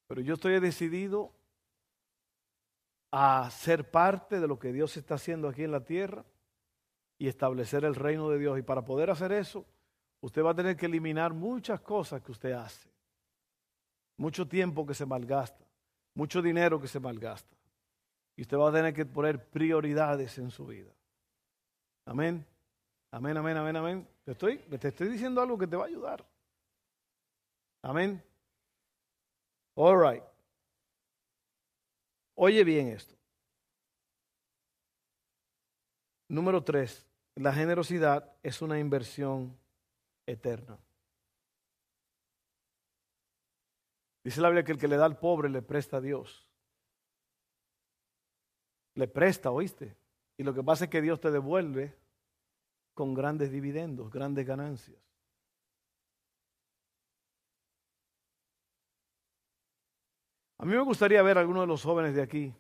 pero 0.09 0.23
yo 0.23 0.35
estoy 0.35 0.59
decidido 0.59 1.39
a 3.11 3.49
ser 3.51 3.91
parte 3.91 4.41
de 4.41 4.47
lo 4.47 4.59
que 4.59 4.73
Dios 4.73 4.97
está 4.97 5.15
haciendo 5.15 5.49
aquí 5.49 5.65
en 5.65 5.73
la 5.73 5.85
tierra 5.85 6.25
y 7.19 7.29
establecer 7.29 7.85
el 7.85 7.95
reino 7.95 8.29
de 8.29 8.39
Dios. 8.39 8.59
Y 8.59 8.63
para 8.63 8.85
poder 8.85 9.11
hacer 9.11 9.33
eso, 9.33 9.65
usted 10.21 10.43
va 10.43 10.51
a 10.51 10.55
tener 10.55 10.77
que 10.77 10.87
eliminar 10.87 11.33
muchas 11.33 11.81
cosas 11.81 12.23
que 12.23 12.33
usted 12.33 12.53
hace. 12.53 12.89
Mucho 14.17 14.47
tiempo 14.47 14.85
que 14.85 14.95
se 14.95 15.07
malgasta, 15.07 15.65
mucho 16.15 16.43
dinero 16.43 16.81
que 16.81 16.89
se 16.89 17.01
malgasta. 17.01 17.57
Y 18.37 18.43
usted 18.43 18.57
va 18.57 18.69
a 18.69 18.73
tener 18.73 18.95
que 18.95 19.07
poner 19.07 19.49
prioridades 19.49 20.39
en 20.39 20.51
su 20.51 20.67
vida. 20.67 20.93
Amén. 22.05 22.45
Amén, 23.11 23.37
amén, 23.37 23.57
amén, 23.57 23.77
amén. 23.77 24.09
Te 24.25 24.33
estoy, 24.33 24.59
te 24.59 24.89
estoy 24.89 25.09
diciendo 25.09 25.41
algo 25.41 25.57
que 25.57 25.67
te 25.67 25.77
va 25.77 25.85
a 25.85 25.87
ayudar. 25.87 26.25
Amén. 27.83 28.23
All 29.75 29.97
right. 29.97 30.28
Oye 32.41 32.63
bien 32.63 32.89
esto. 32.91 33.17
Número 36.29 36.63
tres, 36.63 37.05
la 37.35 37.53
generosidad 37.53 38.33
es 38.45 38.63
una 38.63 38.79
inversión 38.79 39.59
eterna. 40.25 40.79
Dice 44.23 44.41
la 44.41 44.51
Biblia 44.51 44.63
que 44.63 44.71
el 44.71 44.79
que 44.79 44.87
le 44.87 44.97
da 44.97 45.07
al 45.07 45.19
pobre 45.19 45.49
le 45.49 45.63
presta 45.63 45.97
a 45.97 46.01
Dios. 46.01 46.49
Le 48.95 49.09
presta, 49.09 49.51
¿oíste? 49.51 49.97
Y 50.37 50.45
lo 50.45 50.55
que 50.55 50.63
pasa 50.63 50.85
es 50.85 50.91
que 50.91 51.03
Dios 51.03 51.19
te 51.19 51.33
devuelve 51.33 51.99
con 52.95 53.15
grandes 53.15 53.51
dividendos, 53.51 54.13
grandes 54.13 54.47
ganancias. 54.47 55.08
A 60.59 60.65
mí 60.65 60.75
me 60.75 60.83
gustaría 60.83 61.23
ver 61.23 61.39
a 61.39 61.41
algunos 61.41 61.63
de 61.63 61.69
los 61.69 61.83
jóvenes 61.83 62.15
de 62.15 62.23
aquí 62.23 62.55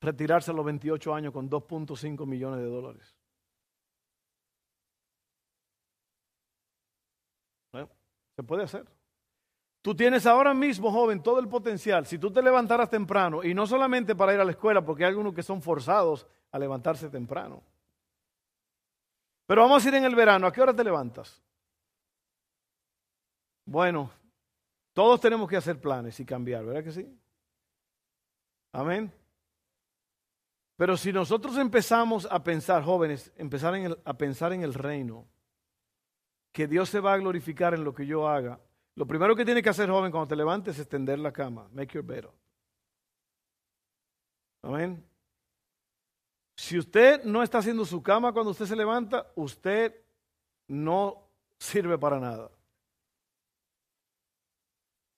retirarse 0.00 0.50
a 0.50 0.54
los 0.54 0.64
28 0.64 1.14
años 1.14 1.32
con 1.32 1.48
2.5 1.48 2.26
millones 2.26 2.60
de 2.60 2.66
dólares. 2.66 3.16
Se 8.36 8.42
puede 8.42 8.64
hacer. 8.64 8.84
Tú 9.80 9.94
tienes 9.94 10.26
ahora 10.26 10.54
mismo, 10.54 10.90
joven, 10.90 11.22
todo 11.22 11.38
el 11.38 11.48
potencial. 11.48 12.06
Si 12.06 12.18
tú 12.18 12.32
te 12.32 12.42
levantaras 12.42 12.90
temprano, 12.90 13.44
y 13.44 13.54
no 13.54 13.66
solamente 13.66 14.16
para 14.16 14.34
ir 14.34 14.40
a 14.40 14.44
la 14.44 14.50
escuela, 14.50 14.84
porque 14.84 15.04
hay 15.04 15.10
algunos 15.10 15.34
que 15.34 15.42
son 15.42 15.62
forzados 15.62 16.26
a 16.50 16.58
levantarse 16.58 17.08
temprano. 17.10 17.62
Pero 19.46 19.62
vamos 19.62 19.84
a 19.84 19.88
ir 19.88 19.94
en 19.94 20.04
el 20.04 20.14
verano. 20.14 20.46
¿A 20.46 20.52
qué 20.52 20.62
hora 20.62 20.74
te 20.74 20.82
levantas? 20.82 21.42
Bueno, 23.66 24.10
todos 24.94 25.20
tenemos 25.20 25.48
que 25.48 25.56
hacer 25.56 25.80
planes 25.80 26.18
y 26.20 26.24
cambiar, 26.24 26.64
¿verdad 26.64 26.84
que 26.84 26.92
sí? 26.92 27.20
Amén. 28.72 29.12
Pero 30.76 30.96
si 30.96 31.12
nosotros 31.12 31.58
empezamos 31.58 32.26
a 32.30 32.42
pensar, 32.42 32.82
jóvenes, 32.82 33.32
empezar 33.36 33.74
a 34.04 34.14
pensar 34.14 34.52
en 34.52 34.62
el 34.62 34.72
reino, 34.72 35.28
que 36.52 36.66
Dios 36.66 36.88
se 36.88 37.00
va 37.00 37.12
a 37.12 37.18
glorificar 37.18 37.74
en 37.74 37.84
lo 37.84 37.94
que 37.94 38.06
yo 38.06 38.28
haga. 38.28 38.60
Lo 38.94 39.06
primero 39.06 39.34
que 39.34 39.44
tiene 39.44 39.62
que 39.62 39.68
hacer, 39.68 39.90
joven, 39.90 40.12
cuando 40.12 40.28
te 40.28 40.36
levantes 40.36 40.78
es 40.78 40.88
tender 40.88 41.18
la 41.18 41.32
cama. 41.32 41.68
Make 41.72 41.94
your 41.94 42.04
bed. 42.04 42.26
Amén. 44.62 45.04
Si 46.56 46.78
usted 46.78 47.24
no 47.24 47.42
está 47.42 47.58
haciendo 47.58 47.84
su 47.84 48.00
cama 48.02 48.32
cuando 48.32 48.52
usted 48.52 48.66
se 48.66 48.76
levanta, 48.76 49.26
usted 49.34 50.00
no 50.68 51.28
sirve 51.58 51.98
para 51.98 52.20
nada. 52.20 52.50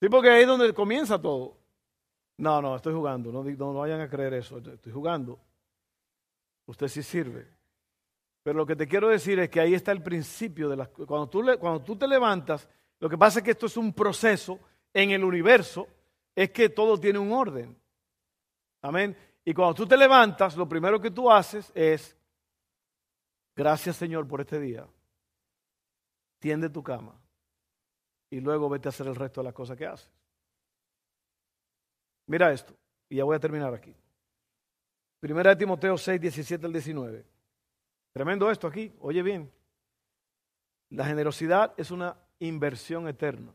Sí, 0.01 0.09
porque 0.09 0.31
ahí 0.31 0.43
es 0.43 0.47
donde 0.47 0.73
comienza 0.75 1.21
todo. 1.21 1.57
No, 2.39 2.61
no, 2.61 2.77
estoy 2.77 2.93
jugando. 2.93 3.33
No, 3.33 3.75
vayan 3.75 4.01
a 4.01 4.09
creer 4.09 4.35
eso. 4.35 4.59
Estoy 4.59 4.93
jugando. 4.93 5.39
Usted 6.67 6.89
sí 6.89 7.03
sirve. 7.03 7.49
Pero 8.43 8.59
lo 8.59 8.67
que 8.67 8.77
te 8.77 8.87
quiero 8.87 9.09
decir 9.09 9.39
es 9.39 9.49
que 9.49 9.61
ahí 9.61 9.75
está 9.75 9.93
el 9.93 10.03
principio 10.03 10.69
de 10.69 10.77
las 10.77 10.89
cuando 10.89 11.29
tú 11.29 11.43
cuando 11.59 11.83
tú 11.83 11.97
te 11.97 12.07
levantas, 12.07 12.69
lo 13.01 13.09
que 13.09 13.19
pasa 13.19 13.41
es 13.41 13.45
que 13.45 13.51
esto 13.53 13.67
es 13.67 13.77
un 13.77 13.93
proceso 13.93 14.61
en 14.93 15.11
el 15.11 15.25
universo, 15.25 15.89
es 16.35 16.51
que 16.51 16.69
todo 16.69 16.99
tiene 16.99 17.19
un 17.19 17.33
orden. 17.33 17.77
Amén. 18.83 19.17
Y 19.45 19.53
cuando 19.53 19.75
tú 19.75 19.87
te 19.87 19.97
levantas, 19.97 20.57
lo 20.57 20.69
primero 20.69 21.01
que 21.01 21.11
tú 21.11 21.31
haces 21.31 21.73
es 21.75 22.17
gracias 23.55 23.97
Señor 23.97 24.29
por 24.29 24.41
este 24.43 24.61
día. 24.61 24.87
Tiende 26.39 26.69
tu 26.69 26.83
cama 26.83 27.19
y 28.31 28.41
luego 28.41 28.69
vete 28.69 28.89
a 28.89 28.91
hacer 28.91 29.07
el 29.07 29.15
resto 29.15 29.41
de 29.41 29.45
las 29.45 29.55
cosas 29.55 29.77
que 29.77 29.87
haces. 29.87 30.11
Mira 32.27 32.53
esto, 32.53 32.75
y 33.09 33.17
ya 33.17 33.25
voy 33.25 33.37
a 33.37 33.41
terminar 33.41 33.73
aquí. 33.73 33.95
Primera 35.21 35.51
de 35.51 35.57
Timoteo 35.57 35.97
6, 35.97 36.21
17 36.21 36.67
al 36.67 36.73
19. 36.73 37.25
Tremendo 38.13 38.51
esto 38.51 38.67
aquí, 38.67 38.93
oye 39.01 39.23
bien. 39.23 39.51
La 40.91 41.05
generosidad 41.05 41.75
es 41.77 41.91
una 41.91 42.17
inversión 42.39 43.09
eterna. 43.09 43.53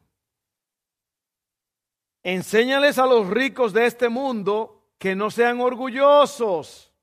Enséñales 2.23 2.97
a 2.99 3.05
los 3.05 3.27
ricos 3.27 3.73
de 3.73 3.85
este 3.85 4.09
mundo 4.09 4.93
que 4.97 5.15
no 5.15 5.31
sean 5.31 5.59
orgullosos, 5.59 6.93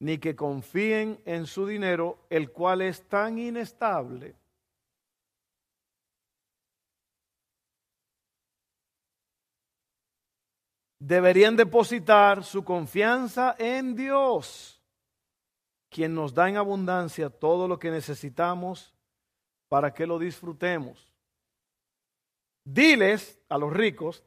ni 0.00 0.18
que 0.18 0.36
confíen 0.36 1.20
en 1.24 1.46
su 1.46 1.66
dinero, 1.66 2.26
el 2.28 2.50
cual 2.52 2.82
es 2.82 3.08
tan 3.08 3.38
inestable. 3.38 4.36
Deberían 11.06 11.54
depositar 11.54 12.44
su 12.44 12.64
confianza 12.64 13.54
en 13.58 13.94
Dios, 13.94 14.80
quien 15.90 16.14
nos 16.14 16.32
da 16.32 16.48
en 16.48 16.56
abundancia 16.56 17.28
todo 17.28 17.68
lo 17.68 17.78
que 17.78 17.90
necesitamos 17.90 18.94
para 19.68 19.92
que 19.92 20.06
lo 20.06 20.18
disfrutemos. 20.18 21.12
Diles 22.64 23.38
a 23.50 23.58
los 23.58 23.70
ricos 23.70 24.24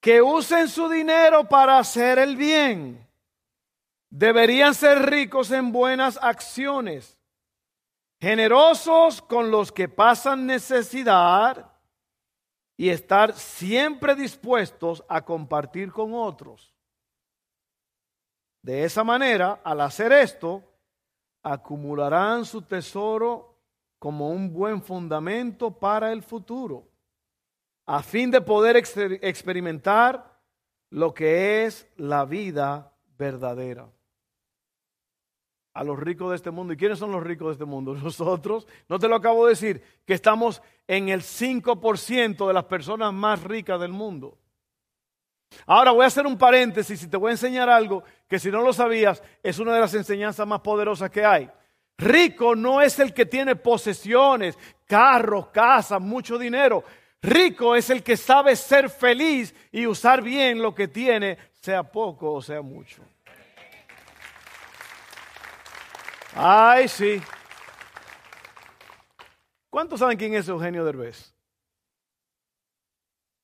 que 0.00 0.22
usen 0.22 0.68
su 0.68 0.88
dinero 0.88 1.46
para 1.46 1.78
hacer 1.78 2.18
el 2.18 2.36
bien. 2.36 3.06
Deberían 4.08 4.74
ser 4.74 5.10
ricos 5.10 5.50
en 5.50 5.72
buenas 5.72 6.18
acciones, 6.22 7.18
generosos 8.18 9.20
con 9.20 9.50
los 9.50 9.70
que 9.70 9.90
pasan 9.90 10.46
necesidad 10.46 11.77
y 12.78 12.90
estar 12.90 13.34
siempre 13.34 14.14
dispuestos 14.14 15.04
a 15.08 15.24
compartir 15.24 15.90
con 15.92 16.14
otros. 16.14 16.72
De 18.62 18.84
esa 18.84 19.02
manera, 19.02 19.60
al 19.64 19.80
hacer 19.80 20.12
esto, 20.12 20.62
acumularán 21.42 22.44
su 22.44 22.62
tesoro 22.62 23.58
como 23.98 24.30
un 24.30 24.52
buen 24.52 24.80
fundamento 24.80 25.76
para 25.76 26.12
el 26.12 26.22
futuro, 26.22 26.88
a 27.84 28.00
fin 28.00 28.30
de 28.30 28.40
poder 28.40 28.76
experimentar 28.76 30.40
lo 30.90 31.12
que 31.12 31.64
es 31.64 31.90
la 31.96 32.24
vida 32.24 32.96
verdadera 33.16 33.90
a 35.78 35.84
los 35.84 35.96
ricos 35.96 36.30
de 36.30 36.36
este 36.36 36.50
mundo. 36.50 36.72
¿Y 36.72 36.76
quiénes 36.76 36.98
son 36.98 37.12
los 37.12 37.22
ricos 37.22 37.46
de 37.48 37.52
este 37.52 37.64
mundo? 37.64 37.94
Nosotros. 38.02 38.66
No 38.88 38.98
te 38.98 39.06
lo 39.06 39.14
acabo 39.14 39.46
de 39.46 39.50
decir, 39.50 39.80
que 40.04 40.14
estamos 40.14 40.60
en 40.88 41.08
el 41.08 41.22
5% 41.22 42.48
de 42.48 42.52
las 42.52 42.64
personas 42.64 43.12
más 43.12 43.44
ricas 43.44 43.80
del 43.80 43.92
mundo. 43.92 44.36
Ahora 45.66 45.92
voy 45.92 46.02
a 46.02 46.08
hacer 46.08 46.26
un 46.26 46.36
paréntesis 46.36 47.00
y 47.04 47.06
te 47.08 47.16
voy 47.16 47.28
a 47.28 47.32
enseñar 47.32 47.70
algo 47.70 48.02
que 48.26 48.40
si 48.40 48.50
no 48.50 48.60
lo 48.60 48.72
sabías 48.72 49.22
es 49.42 49.58
una 49.60 49.72
de 49.72 49.80
las 49.80 49.94
enseñanzas 49.94 50.46
más 50.46 50.60
poderosas 50.60 51.10
que 51.10 51.24
hay. 51.24 51.48
Rico 51.96 52.56
no 52.56 52.82
es 52.82 52.98
el 52.98 53.14
que 53.14 53.24
tiene 53.24 53.54
posesiones, 53.54 54.58
carros, 54.84 55.48
casas, 55.48 56.00
mucho 56.00 56.38
dinero. 56.38 56.82
Rico 57.22 57.76
es 57.76 57.88
el 57.88 58.02
que 58.02 58.16
sabe 58.16 58.56
ser 58.56 58.90
feliz 58.90 59.54
y 59.70 59.86
usar 59.86 60.22
bien 60.22 60.60
lo 60.60 60.74
que 60.74 60.88
tiene, 60.88 61.38
sea 61.52 61.84
poco 61.84 62.32
o 62.32 62.42
sea 62.42 62.62
mucho. 62.62 63.02
Ay, 66.34 66.88
sí. 66.88 67.20
¿Cuántos 69.70 70.00
saben 70.00 70.18
quién 70.18 70.34
es 70.34 70.48
Eugenio 70.48 70.84
Derbez? 70.84 71.34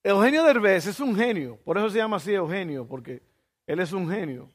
Eugenio 0.02 0.44
Derbez 0.44 0.86
es 0.86 1.00
un 1.00 1.16
genio, 1.16 1.56
por 1.64 1.78
eso 1.78 1.88
se 1.88 1.98
llama 1.98 2.16
así 2.16 2.32
Eugenio, 2.32 2.86
porque 2.86 3.22
él 3.66 3.80
es 3.80 3.92
un 3.92 4.08
genio. 4.08 4.50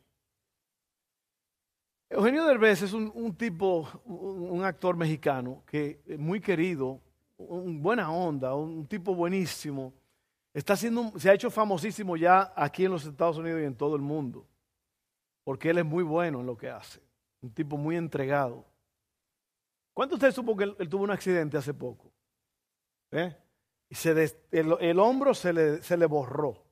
Eugenio 2.08 2.46
Derbez 2.46 2.84
es 2.84 2.94
un, 2.94 3.36
tipo, 3.36 3.88
un, 4.06 4.63
actor 4.63 4.96
mexicano 4.96 5.63
que 5.65 6.02
muy 6.20 6.39
querido, 6.39 7.00
un 7.38 7.82
buena 7.82 8.12
onda, 8.12 8.54
un 8.56 8.86
tipo 8.88 9.15
buenísimo. 9.15 9.94
Está 10.54 10.74
haciendo, 10.74 11.13
se 11.18 11.30
ha 11.30 11.34
hecho 11.34 11.52
famosísimo 11.52 12.18
ya 12.18 12.52
aquí 12.56 12.86
en 12.86 12.92
los 12.92 13.06
Estados 13.06 13.38
Unidos 13.38 13.62
y 13.62 13.65
en 13.65 13.76
todo 13.76 13.96
el 13.96 14.02
mundo, 14.02 14.46
porque 15.44 15.70
él 15.70 15.80
es 15.80 15.86
muy 15.86 16.04
bueno 16.04 16.42
en 16.42 16.46
lo 16.46 16.58
que 16.58 16.70
hace 16.70 17.09
un 17.41 17.54
tipo 17.54 17.78
muy 17.78 17.95
entregado. 17.95 18.65
¿Cuánto 19.93 20.15
usted 20.15 20.32
supo 20.32 20.56
que 20.56 20.63
él, 20.63 20.89
tuvo 20.89 21.04
un 21.04 21.12
accidente 21.12 21.58
hace 21.58 21.73
poco? 21.73 22.12
¿Eh? 23.12 23.36
Y 23.89 23.95
se 23.95 24.34
el, 24.52 24.99
hombro 24.99 25.34
se 25.34 25.52
le, 25.52 25.84
se 25.84 25.97
le 25.97 26.06
borró. 26.06 26.63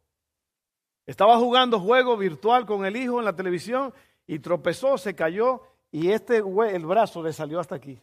Estaba 1.05 1.37
jugando 1.37 1.79
juego 1.79 2.17
virtual 2.17 2.65
con 2.65 2.85
el 2.85 2.95
hijo 2.95 3.19
en 3.19 3.25
la 3.25 3.35
televisión 3.35 3.93
y 4.27 4.39
tropezó, 4.39 4.97
se 4.97 5.15
cayó 5.15 5.61
y 5.91 6.11
este 6.11 6.37
el 6.37 6.85
brazo 6.85 7.23
le 7.23 7.33
salió 7.33 7.59
hasta 7.59 7.75
aquí. 7.75 7.99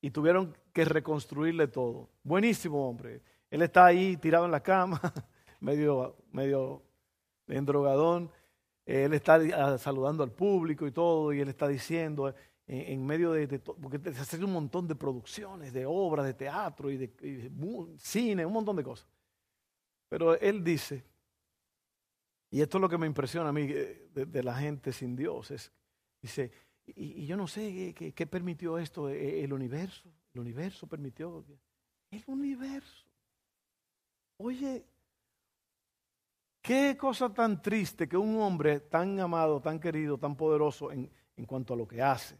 Y 0.00 0.10
tuvieron 0.10 0.56
que 0.72 0.84
reconstruirle 0.84 1.66
todo. 1.66 2.10
Buenísimo 2.22 2.88
hombre. 2.88 3.22
Él 3.50 3.62
está 3.62 3.86
ahí 3.86 4.16
tirado 4.16 4.44
en 4.44 4.50
la 4.50 4.62
cama, 4.62 5.00
medio, 5.60 6.16
medio 6.30 6.82
endrogadón. 7.48 8.30
Él 8.86 9.12
está 9.14 9.34
ah, 9.34 9.78
saludando 9.78 10.22
al 10.22 10.30
público 10.30 10.86
y 10.86 10.92
todo, 10.92 11.32
y 11.32 11.40
él 11.40 11.48
está 11.48 11.66
diciendo 11.66 12.32
en, 12.68 13.04
medio 13.04 13.32
de, 13.32 13.58
todo, 13.58 13.76
porque 13.76 13.98
se 14.12 14.20
hace 14.20 14.42
un 14.44 14.52
montón 14.52 14.86
de 14.86 14.94
producciones, 14.94 15.72
de 15.72 15.84
obras, 15.86 16.24
de 16.24 16.34
teatro 16.34 16.90
y 16.90 16.96
de, 16.96 17.50
cine, 17.98 18.46
un 18.46 18.52
montón 18.52 18.76
de 18.76 18.84
cosas. 18.84 19.08
Pero 20.08 20.38
él 20.38 20.62
dice, 20.62 21.04
y 22.50 22.60
esto 22.60 22.78
es 22.78 22.82
lo 22.82 22.88
que 22.88 22.98
me 22.98 23.08
impresiona 23.08 23.48
a 23.48 23.52
mí 23.52 23.66
eh, 23.68 24.08
de, 24.12 24.42
la 24.44 24.54
gente 24.54 24.92
sin 24.92 25.16
Dios, 25.16 25.50
es, 25.50 25.72
dice, 26.22 26.52
y, 26.86 27.26
yo 27.26 27.36
no 27.36 27.48
sé 27.48 27.92
qué, 27.92 28.26
permitió 28.26 28.78
esto, 28.78 29.08
e, 29.08 29.42
el 29.42 29.52
universo, 29.52 30.08
el 30.32 30.40
universo 30.40 30.86
permitió, 30.86 31.44
el 32.12 32.22
universo. 32.28 33.04
Oye, 34.38 34.84
Qué 36.66 36.96
cosa 36.96 37.32
tan 37.32 37.62
triste 37.62 38.08
que 38.08 38.16
un 38.16 38.40
hombre 38.40 38.80
tan 38.80 39.20
amado, 39.20 39.60
tan 39.60 39.78
querido, 39.78 40.18
tan 40.18 40.34
poderoso 40.34 40.90
en, 40.90 41.08
cuanto 41.46 41.74
a 41.74 41.76
lo 41.76 41.86
que 41.86 42.02
hace, 42.02 42.36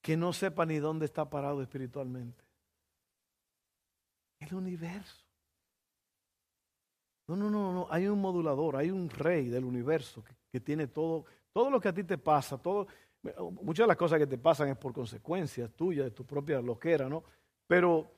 que 0.00 0.16
no 0.16 0.32
sepa 0.32 0.64
ni 0.64 0.78
dónde 0.78 1.04
está 1.04 1.28
parado 1.28 1.60
espiritualmente. 1.60 2.42
El 4.38 4.54
universo. 4.54 5.26
No, 7.28 7.36
no, 7.36 7.50
no, 7.50 7.70
no. 7.74 7.86
Hay 7.90 8.06
un 8.06 8.18
modulador, 8.18 8.76
hay 8.76 8.90
un 8.90 9.10
rey 9.10 9.50
del 9.50 9.66
universo 9.66 10.24
que, 10.50 10.60
tiene 10.60 10.86
todo, 10.86 11.26
todo 11.52 11.68
lo 11.68 11.78
que 11.82 11.88
a 11.88 11.92
ti 11.92 12.04
te 12.04 12.16
pasa, 12.16 12.56
todo, 12.56 12.86
muchas 13.60 13.84
de 13.84 13.88
las 13.88 13.98
cosas 13.98 14.20
que 14.20 14.26
te 14.26 14.38
pasan 14.38 14.70
es 14.70 14.78
por 14.78 14.94
consecuencias 14.94 15.70
tuyas, 15.72 16.06
de 16.06 16.12
tu 16.12 16.24
propia 16.24 16.62
loquera, 16.62 17.10
¿no? 17.10 17.24
Pero 17.66 18.10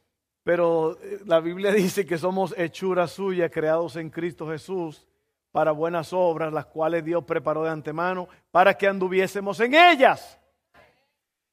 pero 0.45 0.99
eh, 1.03 1.21
la 1.25 1.41
Biblia 1.41 1.73
dice 1.73 2.07
que 2.07 2.19
somos 2.19 2.55
hechura 2.57 3.09
suya, 3.09 3.49
creados 3.49 3.97
en 3.97 4.11
Cristo 4.11 4.49
Jesús, 4.49 5.09
para 5.51 5.73
buenas 5.73 6.13
obras, 6.13 6.53
las 6.53 6.67
cuales 6.67 7.05
Dios 7.05 7.25
preparó 7.25 7.65
de 7.65 7.71
antemano 7.71 8.29
para 8.51 8.75
que 8.75 8.87
anduviésemos 8.87 9.59
en 9.61 9.75
ellas. 9.75 10.39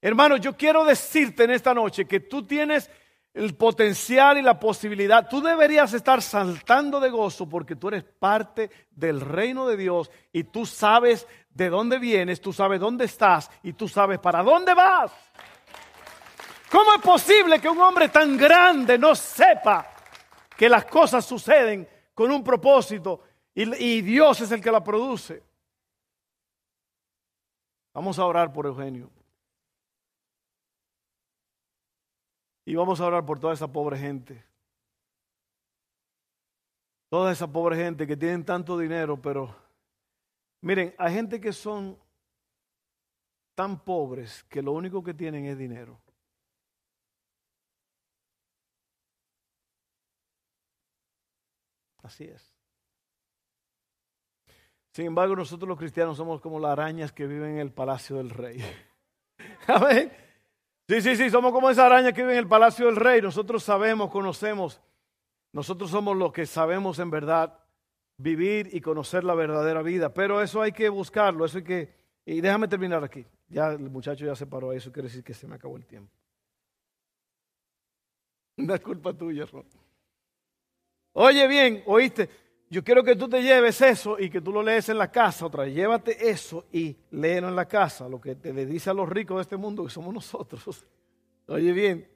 Hermano, 0.00 0.36
yo 0.36 0.56
quiero 0.56 0.84
decirte 0.84 1.44
en 1.44 1.52
esta 1.52 1.72
noche 1.72 2.04
que 2.04 2.18
tú 2.18 2.44
tienes 2.44 2.90
el 3.32 3.54
potencial 3.54 4.36
y 4.36 4.42
la 4.42 4.58
posibilidad. 4.58 5.28
Tú 5.28 5.40
deberías 5.40 5.94
estar 5.94 6.20
saltando 6.20 7.00
de 7.00 7.10
gozo 7.10 7.48
porque 7.48 7.76
tú 7.76 7.88
eres 7.88 8.02
parte 8.02 8.70
del 8.90 9.20
reino 9.20 9.66
de 9.66 9.76
Dios 9.76 10.10
y 10.32 10.44
tú 10.44 10.66
sabes 10.66 11.26
de 11.50 11.70
dónde 11.70 11.98
vienes, 11.98 12.40
tú 12.40 12.52
sabes 12.52 12.80
dónde 12.80 13.04
estás 13.04 13.50
y 13.62 13.72
tú 13.72 13.88
sabes 13.88 14.18
para 14.18 14.42
dónde 14.42 14.74
vas. 14.74 15.12
¿Cómo 16.72 16.94
es 16.94 17.02
posible 17.02 17.60
que 17.60 17.68
un 17.68 17.78
hombre 17.82 18.08
tan 18.08 18.34
grande 18.34 18.96
no 18.96 19.14
sepa 19.14 19.86
que 20.56 20.70
las 20.70 20.86
cosas 20.86 21.22
suceden 21.22 21.86
con 22.14 22.30
un 22.30 22.42
propósito 22.42 23.20
y, 23.54 24.00
Dios 24.00 24.40
es 24.40 24.50
el 24.52 24.62
que 24.62 24.72
la 24.72 24.82
produce? 24.82 25.42
Vamos 27.92 28.18
a 28.18 28.24
orar 28.24 28.50
por 28.54 28.64
Eugenio. 28.64 29.10
Y 32.64 32.74
vamos 32.74 33.02
a 33.02 33.04
orar 33.04 33.26
por 33.26 33.38
toda 33.38 33.52
esa 33.52 33.70
pobre 33.70 33.98
gente. 33.98 34.42
Toda 37.10 37.32
esa 37.32 37.46
pobre 37.46 37.76
gente 37.76 38.06
que 38.06 38.16
tienen 38.16 38.46
tanto 38.46 38.78
dinero, 38.78 39.20
pero 39.20 39.54
miren, 40.62 40.94
hay 40.96 41.12
gente 41.12 41.38
que 41.38 41.52
son 41.52 41.98
tan 43.54 43.78
pobres 43.78 44.42
que 44.44 44.62
lo 44.62 44.72
único 44.72 45.04
que 45.04 45.12
tienen 45.12 45.44
es 45.44 45.58
dinero. 45.58 46.01
Así 52.02 52.24
es. 52.24 52.52
Sin 54.92 55.06
embargo, 55.06 55.34
nosotros 55.34 55.68
los 55.68 55.78
cristianos 55.78 56.16
somos 56.16 56.40
como 56.40 56.60
las 56.60 56.72
arañas 56.72 57.12
que 57.12 57.26
viven 57.26 57.52
en 57.52 57.58
el 57.58 57.72
palacio 57.72 58.16
del 58.16 58.30
rey. 58.30 58.62
Amén. 59.66 60.12
Sí, 60.88 61.00
sí, 61.00 61.16
sí, 61.16 61.30
somos 61.30 61.52
como 61.52 61.70
esas 61.70 61.86
arañas 61.86 62.12
que 62.12 62.20
viven 62.20 62.36
en 62.36 62.42
el 62.42 62.48
palacio 62.48 62.86
del 62.86 62.96
rey. 62.96 63.22
Nosotros 63.22 63.62
sabemos, 63.62 64.10
conocemos. 64.10 64.80
Nosotros 65.52 65.90
somos 65.90 66.16
los 66.16 66.32
que 66.32 66.44
sabemos 66.44 66.98
en 66.98 67.10
verdad 67.10 67.58
vivir 68.18 68.68
y 68.72 68.80
conocer 68.80 69.24
la 69.24 69.34
verdadera 69.34 69.80
vida. 69.82 70.12
Pero 70.12 70.42
eso 70.42 70.60
hay 70.60 70.72
que 70.72 70.88
buscarlo, 70.88 71.44
eso 71.44 71.58
hay 71.58 71.64
que... 71.64 71.94
Y 72.26 72.40
déjame 72.40 72.68
terminar 72.68 73.02
aquí. 73.02 73.24
Ya 73.48 73.68
el 73.68 73.90
muchacho 73.90 74.26
ya 74.26 74.34
se 74.34 74.46
paró 74.46 74.72
eso, 74.72 74.92
quiere 74.92 75.08
decir 75.08 75.24
que 75.24 75.34
se 75.34 75.46
me 75.46 75.54
acabó 75.54 75.76
el 75.76 75.86
tiempo. 75.86 76.12
Es 78.56 78.80
culpa 78.80 79.14
tuya, 79.14 79.46
Ron. 79.46 79.64
Oye 81.14 81.46
bien, 81.46 81.82
oíste, 81.86 82.28
yo 82.70 82.82
quiero 82.82 83.04
que 83.04 83.16
tú 83.16 83.28
te 83.28 83.42
lleves 83.42 83.80
eso 83.82 84.18
y 84.18 84.30
que 84.30 84.40
tú 84.40 84.50
lo 84.50 84.62
lees 84.62 84.88
en 84.88 84.96
la 84.96 85.10
casa 85.10 85.44
otra 85.44 85.64
vez. 85.64 85.74
Llévate 85.74 86.30
eso 86.30 86.64
y 86.72 86.96
léelo 87.10 87.48
en 87.48 87.56
la 87.56 87.66
casa, 87.66 88.08
lo 88.08 88.18
que 88.18 88.34
te 88.34 88.52
le 88.52 88.64
dice 88.64 88.88
a 88.88 88.94
los 88.94 89.08
ricos 89.08 89.36
de 89.36 89.42
este 89.42 89.56
mundo 89.58 89.84
que 89.84 89.90
somos 89.90 90.14
nosotros. 90.14 90.84
Oye 91.48 91.72
bien, 91.72 92.08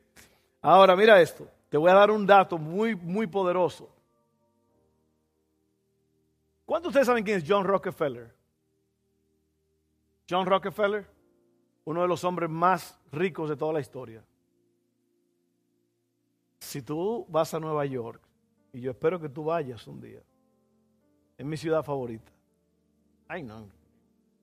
ahora 0.62 0.96
mira 0.96 1.20
esto, 1.20 1.46
te 1.68 1.76
voy 1.76 1.90
a 1.90 1.94
dar 1.94 2.10
un 2.10 2.26
dato 2.26 2.56
muy, 2.56 2.94
muy 2.94 3.26
poderoso. 3.26 3.90
¿Cuántos 6.64 6.86
de 6.86 6.88
ustedes 6.88 7.06
saben 7.06 7.22
quién 7.22 7.38
es 7.38 7.44
John 7.46 7.64
Rockefeller? 7.64 8.34
John 10.28 10.46
Rockefeller, 10.46 11.06
uno 11.84 12.02
de 12.02 12.08
los 12.08 12.24
hombres 12.24 12.50
más 12.50 12.98
ricos 13.12 13.48
de 13.48 13.56
toda 13.56 13.74
la 13.74 13.80
historia. 13.80 14.24
Si 16.58 16.82
tú 16.82 17.26
vas 17.28 17.54
a 17.54 17.60
Nueva 17.60 17.84
York, 17.84 18.25
y 18.76 18.80
yo 18.82 18.90
espero 18.90 19.18
que 19.18 19.30
tú 19.30 19.44
vayas 19.44 19.86
un 19.86 19.98
día, 20.02 20.20
es 21.38 21.46
mi 21.46 21.56
ciudad 21.56 21.82
favorita. 21.82 22.30
Ay, 23.26 23.42
no, 23.42 23.66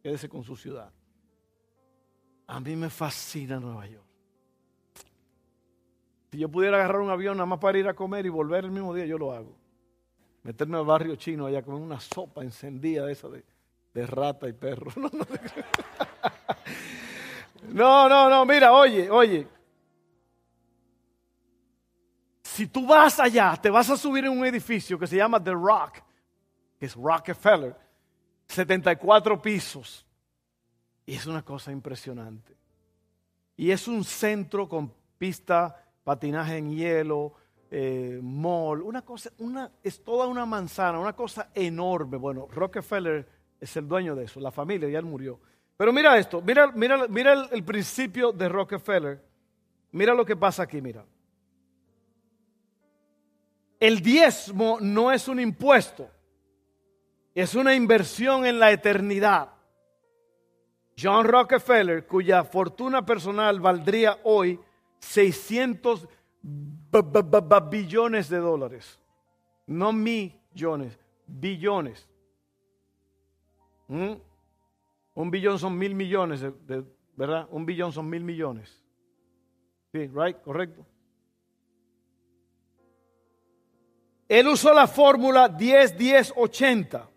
quédese 0.01 0.27
con 0.27 0.43
su 0.43 0.55
ciudad. 0.55 0.91
A 2.47 2.59
mí 2.59 2.75
me 2.75 2.89
fascina 2.89 3.59
Nueva 3.59 3.85
York. 3.85 4.07
Si 6.31 6.39
yo 6.39 6.49
pudiera 6.49 6.77
agarrar 6.77 7.01
un 7.01 7.11
avión 7.11 7.37
nada 7.37 7.45
más 7.45 7.59
para 7.59 7.77
ir 7.77 7.87
a 7.87 7.93
comer 7.93 8.25
y 8.25 8.29
volver 8.29 8.65
el 8.65 8.71
mismo 8.71 8.91
día, 8.95 9.05
yo 9.05 9.19
lo 9.19 9.33
hago. 9.33 9.55
Meterme 10.41 10.79
al 10.79 10.85
barrio 10.85 11.15
chino 11.15 11.45
allá 11.45 11.61
con 11.61 11.75
una 11.75 11.99
sopa 11.99 12.41
encendida 12.41 13.11
esa 13.11 13.29
de, 13.29 13.43
de 13.93 14.07
rata 14.07 14.49
y 14.49 14.53
perro. 14.53 14.91
No, 17.69 18.09
no, 18.09 18.29
no, 18.29 18.45
mira, 18.45 18.73
oye, 18.73 19.09
oye. 19.11 19.47
Si 22.53 22.67
tú 22.67 22.85
vas 22.85 23.19
allá, 23.19 23.57
te 23.59 23.71
vas 23.71 23.89
a 23.89 23.97
subir 23.97 24.25
en 24.25 24.37
un 24.37 24.45
edificio 24.45 24.99
que 24.99 25.07
se 25.07 25.15
llama 25.15 25.43
The 25.43 25.53
Rock, 25.53 26.03
que 26.77 26.85
es 26.85 26.93
Rockefeller, 26.93 27.75
74 28.45 29.41
pisos. 29.41 30.05
Y 31.03 31.15
es 31.15 31.25
una 31.25 31.41
cosa 31.41 31.71
impresionante. 31.71 32.55
Y 33.57 33.71
es 33.71 33.87
un 33.87 34.03
centro 34.03 34.69
con 34.69 34.93
pista, 35.17 35.83
patinaje 36.03 36.57
en 36.57 36.69
hielo, 36.69 37.33
eh, 37.71 38.19
mall, 38.21 38.83
una 38.83 39.01
cosa, 39.01 39.31
una, 39.39 39.71
es 39.81 40.03
toda 40.03 40.27
una 40.27 40.45
manzana, 40.45 40.99
una 40.99 41.15
cosa 41.15 41.49
enorme. 41.55 42.17
Bueno, 42.17 42.47
Rockefeller 42.51 43.27
es 43.59 43.75
el 43.77 43.87
dueño 43.87 44.15
de 44.15 44.25
eso, 44.25 44.39
la 44.39 44.51
familia 44.51 44.87
ya 44.89 44.99
él 44.99 45.05
murió. 45.05 45.39
Pero 45.75 45.91
mira 45.91 46.19
esto, 46.19 46.39
mira, 46.39 46.71
mira, 46.71 47.07
mira 47.07 47.33
el, 47.33 47.47
el 47.51 47.63
principio 47.63 48.31
de 48.31 48.47
Rockefeller. 48.47 49.23
Mira 49.91 50.13
lo 50.13 50.23
que 50.23 50.35
pasa 50.35 50.61
aquí, 50.61 50.83
mira. 50.83 51.03
El 53.83 53.99
diezmo 53.99 54.77
no 54.79 55.11
es 55.11 55.27
un 55.27 55.41
impuesto, 55.41 56.09
es 57.35 57.53
una 57.53 57.75
inversión 57.75 58.45
en 58.45 58.57
la 58.57 58.71
eternidad. 58.71 59.49
John 60.97 61.25
Rockefeller, 61.25 62.07
cuya 62.07 62.45
fortuna 62.45 63.05
personal 63.05 63.59
valdría 63.59 64.19
hoy 64.23 64.57
600 64.99 66.07
billones 67.69 68.29
de 68.29 68.37
dólares. 68.37 69.01
No 69.67 69.91
millones, 69.91 70.97
billones. 71.27 72.07
¿Mm? 73.89 74.13
Un 75.13 75.29
billón 75.29 75.59
son 75.59 75.77
mil 75.77 75.93
millones, 75.93 76.41
¿verdad? 77.17 77.49
Un 77.51 77.65
billón 77.65 77.91
son 77.91 78.09
mil 78.09 78.23
millones. 78.23 78.81
Sí, 79.91 80.07
right, 80.07 80.39
correcto. 80.41 80.85
Él 84.33 84.47
usó 84.47 84.73
la 84.73 84.87
fórmula 84.87 85.47
10-10-80, 85.47 87.07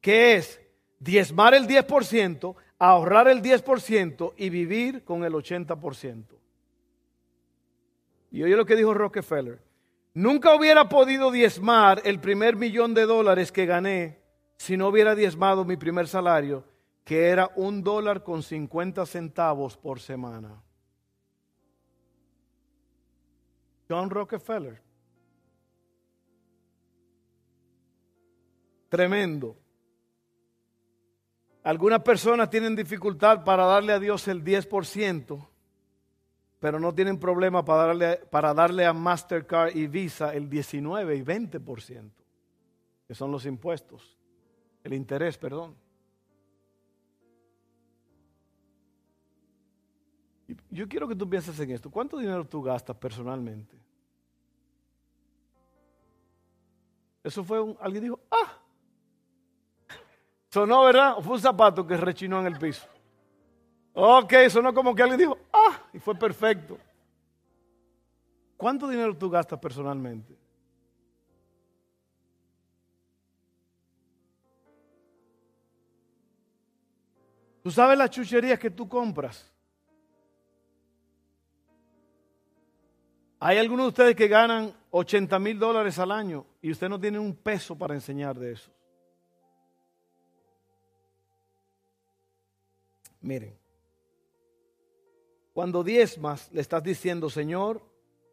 que 0.00 0.36
es 0.36 0.58
diezmar 0.98 1.52
el 1.52 1.68
10%, 1.68 2.56
ahorrar 2.78 3.28
el 3.28 3.42
10% 3.42 4.32
y 4.38 4.48
vivir 4.48 5.04
con 5.04 5.22
el 5.22 5.34
80%. 5.34 6.24
Y 8.30 8.42
oye 8.42 8.56
lo 8.56 8.64
que 8.64 8.74
dijo 8.74 8.94
Rockefeller. 8.94 9.60
Nunca 10.14 10.54
hubiera 10.54 10.88
podido 10.88 11.30
diezmar 11.30 12.00
el 12.04 12.20
primer 12.20 12.56
millón 12.56 12.94
de 12.94 13.04
dólares 13.04 13.52
que 13.52 13.66
gané 13.66 14.22
si 14.56 14.78
no 14.78 14.88
hubiera 14.88 15.14
diezmado 15.14 15.66
mi 15.66 15.76
primer 15.76 16.08
salario, 16.08 16.64
que 17.04 17.28
era 17.28 17.50
un 17.54 17.82
dólar 17.82 18.22
con 18.22 18.42
50 18.42 19.04
centavos 19.04 19.76
por 19.76 20.00
semana. 20.00 20.62
John 23.86 24.08
Rockefeller. 24.08 24.85
Tremendo. 28.88 29.56
Algunas 31.62 32.02
personas 32.02 32.48
tienen 32.48 32.76
dificultad 32.76 33.42
para 33.42 33.64
darle 33.64 33.92
a 33.92 33.98
Dios 33.98 34.28
el 34.28 34.44
10%, 34.44 35.48
pero 36.60 36.78
no 36.78 36.94
tienen 36.94 37.18
problema 37.18 37.64
para 37.64 37.86
darle, 37.86 38.16
para 38.30 38.54
darle 38.54 38.86
a 38.86 38.92
Mastercard 38.92 39.74
y 39.74 39.88
Visa 39.88 40.32
el 40.32 40.48
19 40.48 41.16
y 41.16 41.22
20%, 41.22 42.10
que 43.08 43.14
son 43.14 43.32
los 43.32 43.46
impuestos, 43.46 44.16
el 44.84 44.92
interés, 44.92 45.36
perdón. 45.38 45.74
Yo 50.70 50.88
quiero 50.88 51.08
que 51.08 51.16
tú 51.16 51.28
pienses 51.28 51.58
en 51.58 51.70
esto. 51.72 51.90
¿Cuánto 51.90 52.18
dinero 52.18 52.46
tú 52.46 52.62
gastas 52.62 52.96
personalmente? 52.96 53.76
Eso 57.24 57.42
fue 57.42 57.60
un... 57.60 57.76
Alguien 57.80 58.04
dijo, 58.04 58.20
ah, 58.30 58.62
Sonó, 60.56 60.84
¿verdad? 60.84 61.16
fue 61.20 61.34
un 61.34 61.38
zapato 61.38 61.86
que 61.86 61.98
rechinó 61.98 62.40
en 62.40 62.46
el 62.46 62.58
piso? 62.58 62.86
Ok, 63.92 64.32
sonó 64.48 64.72
como 64.72 64.94
que 64.94 65.02
alguien 65.02 65.20
dijo, 65.20 65.38
ah, 65.52 65.82
y 65.92 65.98
fue 65.98 66.14
perfecto. 66.14 66.78
¿Cuánto 68.56 68.88
dinero 68.88 69.14
tú 69.14 69.28
gastas 69.28 69.58
personalmente? 69.58 70.34
¿Tú 77.62 77.70
sabes 77.70 77.98
las 77.98 78.08
chucherías 78.08 78.58
que 78.58 78.70
tú 78.70 78.88
compras? 78.88 79.52
Hay 83.40 83.58
algunos 83.58 83.84
de 83.84 83.88
ustedes 83.88 84.16
que 84.16 84.26
ganan 84.26 84.72
80 84.90 85.38
mil 85.38 85.58
dólares 85.58 85.98
al 85.98 86.12
año 86.12 86.46
y 86.62 86.70
usted 86.70 86.88
no 86.88 86.98
tiene 86.98 87.18
un 87.18 87.36
peso 87.36 87.76
para 87.76 87.92
enseñar 87.92 88.38
de 88.38 88.52
eso. 88.52 88.75
Miren, 93.26 93.58
cuando 95.52 95.82
diezmas 95.82 96.48
le 96.52 96.60
estás 96.60 96.84
diciendo, 96.84 97.28
Señor, 97.28 97.82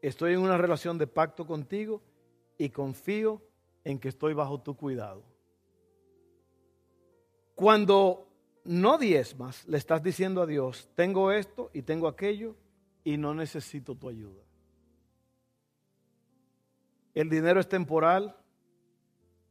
estoy 0.04 0.34
en 0.34 0.40
una 0.42 0.56
relación 0.56 1.00
de 1.00 1.08
pacto 1.08 1.48
contigo 1.48 2.04
y 2.60 2.70
confío 2.70 3.42
en 3.84 3.98
que 3.98 4.10
estoy 4.10 4.36
bajo 4.36 4.62
tu 4.62 4.78
cuidado. 4.78 5.24
Cuando 7.56 8.28
no 8.66 9.00
diezmas, 9.00 9.68
le 9.68 9.80
estás 9.80 10.04
diciendo 10.04 10.44
a 10.44 10.46
Dios, 10.46 10.88
tengo 10.94 11.32
esto 11.32 11.72
y 11.74 11.82
tengo 11.82 12.08
aquello 12.08 12.56
y 13.04 13.18
no 13.18 13.34
necesito 13.34 13.96
tu 13.96 14.10
ayuda. 14.10 14.44
El 17.16 17.32
dinero 17.32 17.60
es 17.60 17.68
temporal 17.68 18.38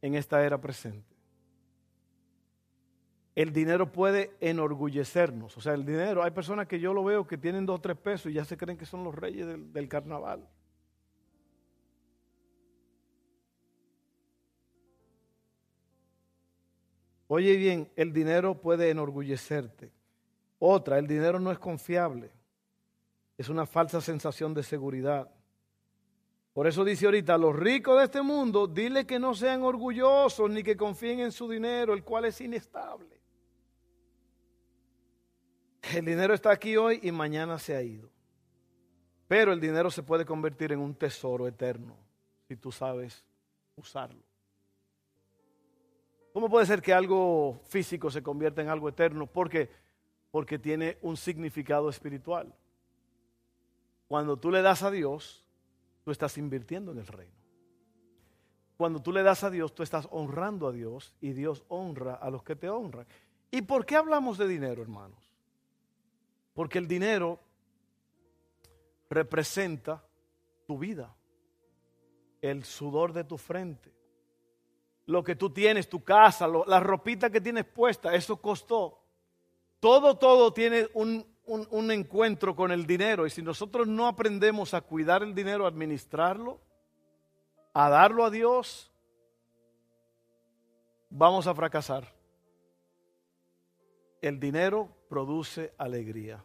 en 0.02 0.14
esta 0.14 0.44
era 0.46 0.60
presente 0.60 1.11
el 3.34 3.52
dinero 3.52 3.90
puede 3.90 4.32
enorgullecernos. 4.40 5.56
O 5.56 5.60
sea, 5.60 5.74
el 5.74 5.86
dinero, 5.86 6.22
hay 6.22 6.30
personas 6.32 6.66
que 6.66 6.78
yo 6.78 6.92
lo 6.92 7.02
veo 7.02 7.26
que 7.26 7.38
tienen 7.38 7.64
dos 7.64 7.78
o 7.78 7.80
tres 7.80 7.96
pesos 7.96 8.30
y 8.30 8.34
ya 8.34 8.44
se 8.44 8.56
creen 8.56 8.76
que 8.76 8.86
son 8.86 9.04
los 9.04 9.14
reyes 9.14 9.46
del, 9.46 9.88
carnaval. 9.88 10.46
Oye 17.28 17.56
bien, 17.56 17.90
el 17.96 18.12
dinero 18.12 18.60
puede 18.60 18.90
enorgullecerte. 18.90 19.90
Otra, 20.58 20.98
el 20.98 21.06
dinero 21.06 21.40
no 21.40 21.50
es 21.50 21.58
confiable. 21.58 22.30
Es 23.38 23.48
una 23.48 23.64
falsa 23.64 24.02
sensación 24.02 24.52
de 24.52 24.62
seguridad. 24.62 25.30
Por 26.52 26.66
eso 26.66 26.84
dice 26.84 27.06
ahorita, 27.06 27.38
los 27.38 27.56
ricos 27.56 27.98
de 27.98 28.04
este 28.04 28.20
mundo, 28.20 28.66
dile 28.66 29.06
que 29.06 29.18
no 29.18 29.34
sean 29.34 29.62
orgullosos 29.62 30.50
ni 30.50 30.62
que 30.62 30.76
confíen 30.76 31.20
en 31.20 31.32
su 31.32 31.48
dinero, 31.48 31.94
el 31.94 32.04
cual 32.04 32.26
es 32.26 32.38
inestable. 32.42 33.21
El 35.82 36.04
dinero 36.04 36.32
está 36.32 36.52
aquí 36.52 36.76
hoy 36.76 37.00
y 37.02 37.10
mañana 37.10 37.58
se 37.58 37.74
ha 37.74 37.82
ido. 37.82 38.08
Pero 39.26 39.52
el 39.52 39.60
dinero 39.60 39.90
se 39.90 40.02
puede 40.02 40.24
convertir 40.24 40.72
en 40.72 40.78
un 40.78 40.94
tesoro 40.94 41.48
eterno 41.48 41.96
si 42.46 42.56
tú 42.56 42.70
sabes 42.70 43.24
usarlo. 43.76 44.22
¿Cómo 46.32 46.48
puede 46.48 46.66
ser 46.66 46.80
que 46.80 46.94
algo 46.94 47.60
físico 47.66 48.10
se 48.10 48.22
convierta 48.22 48.62
en 48.62 48.68
algo 48.68 48.88
eterno? 48.88 49.26
Porque, 49.26 49.68
porque 50.30 50.58
tiene 50.58 50.98
un 51.02 51.16
significado 51.16 51.90
espiritual. 51.90 52.54
Cuando 54.08 54.38
tú 54.38 54.50
le 54.50 54.62
das 54.62 54.82
a 54.82 54.90
Dios, 54.90 55.44
tú 56.04 56.10
estás 56.10 56.38
invirtiendo 56.38 56.92
en 56.92 56.98
el 56.98 57.06
reino. 57.06 57.34
Cuando 58.76 59.00
tú 59.00 59.12
le 59.12 59.22
das 59.22 59.44
a 59.44 59.50
Dios, 59.50 59.74
tú 59.74 59.82
estás 59.82 60.08
honrando 60.10 60.68
a 60.68 60.72
Dios 60.72 61.14
y 61.20 61.32
Dios 61.32 61.64
honra 61.68 62.14
a 62.14 62.30
los 62.30 62.42
que 62.42 62.56
te 62.56 62.68
honran. 62.68 63.06
¿Y 63.50 63.62
por 63.62 63.84
qué 63.84 63.96
hablamos 63.96 64.38
de 64.38 64.48
dinero, 64.48 64.82
hermanos? 64.82 65.31
Porque 66.54 66.78
el 66.78 66.86
dinero 66.86 67.40
representa 69.08 70.04
tu 70.66 70.78
vida, 70.78 71.14
el 72.40 72.64
sudor 72.64 73.12
de 73.12 73.24
tu 73.24 73.38
frente, 73.38 73.92
lo 75.06 75.22
que 75.24 75.36
tú 75.36 75.50
tienes, 75.50 75.88
tu 75.88 76.02
casa, 76.02 76.46
la 76.48 76.80
ropita 76.80 77.30
que 77.30 77.40
tienes 77.40 77.64
puesta, 77.64 78.14
eso 78.14 78.40
costó. 78.40 78.98
Todo, 79.80 80.16
todo 80.16 80.52
tiene 80.52 80.88
un, 80.94 81.26
un, 81.44 81.90
encuentro 81.90 82.54
con 82.54 82.70
el 82.70 82.86
dinero. 82.86 83.26
Y 83.26 83.30
si 83.30 83.42
nosotros 83.42 83.88
no 83.88 84.06
aprendemos 84.06 84.74
a 84.74 84.80
cuidar 84.80 85.22
el 85.22 85.34
dinero, 85.34 85.64
a 85.64 85.68
administrarlo, 85.68 86.60
a 87.74 87.88
darlo 87.88 88.24
a 88.24 88.30
Dios, 88.30 88.92
vamos 91.10 91.46
a 91.46 91.54
fracasar. 91.54 92.06
El 94.20 94.38
dinero 94.38 94.88
produce 95.12 95.74
alegría 95.76 96.42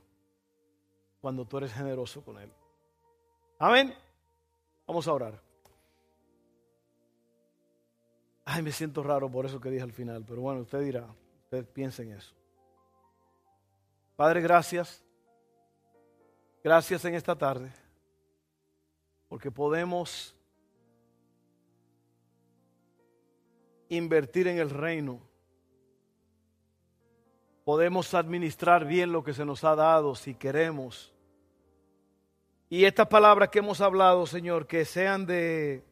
cuando 1.22 1.45
tú 1.45 1.57
eres 1.57 1.72
generoso 1.72 2.22
con 2.22 2.38
él. 2.38 2.51
Amén. 3.57 3.95
Vamos 4.86 5.07
a 5.07 5.13
orar. 5.13 5.41
Ay, 8.43 8.61
me 8.61 8.74
siento 8.74 9.01
raro 9.03 9.32
por 9.32 9.45
eso 9.45 9.61
que 9.61 9.70
dije 9.70 9.84
al 9.84 9.93
final, 9.93 10.26
pero 10.28 10.41
bueno, 10.41 10.59
usted 10.59 10.82
dirá, 10.82 11.07
usted 11.43 11.65
piensa 11.65 12.03
en 12.03 12.11
eso. 12.11 12.36
Padre, 14.18 14.41
gracias. 14.41 15.01
Gracias 16.61 17.05
en 17.05 17.15
esta 17.15 17.38
tarde, 17.38 17.72
porque 19.30 19.49
podemos 19.49 20.36
invertir 23.88 24.49
en 24.49 24.57
el 24.57 24.70
reino. 24.70 25.26
Podemos 27.68 28.13
administrar 28.13 28.86
bien 28.86 29.11
lo 29.11 29.26
que 29.26 29.34
se 29.34 29.43
nos 29.43 29.65
ha 29.65 29.76
dado 29.76 30.15
si 30.15 30.34
queremos. 30.34 31.13
Y 32.70 32.86
estas 32.86 33.07
palabras 33.07 33.49
que 33.49 33.59
hemos 33.59 33.82
hablado, 33.82 34.26
Señor, 34.26 34.65
que 34.65 34.86
sean 34.86 35.26
de... 35.26 35.84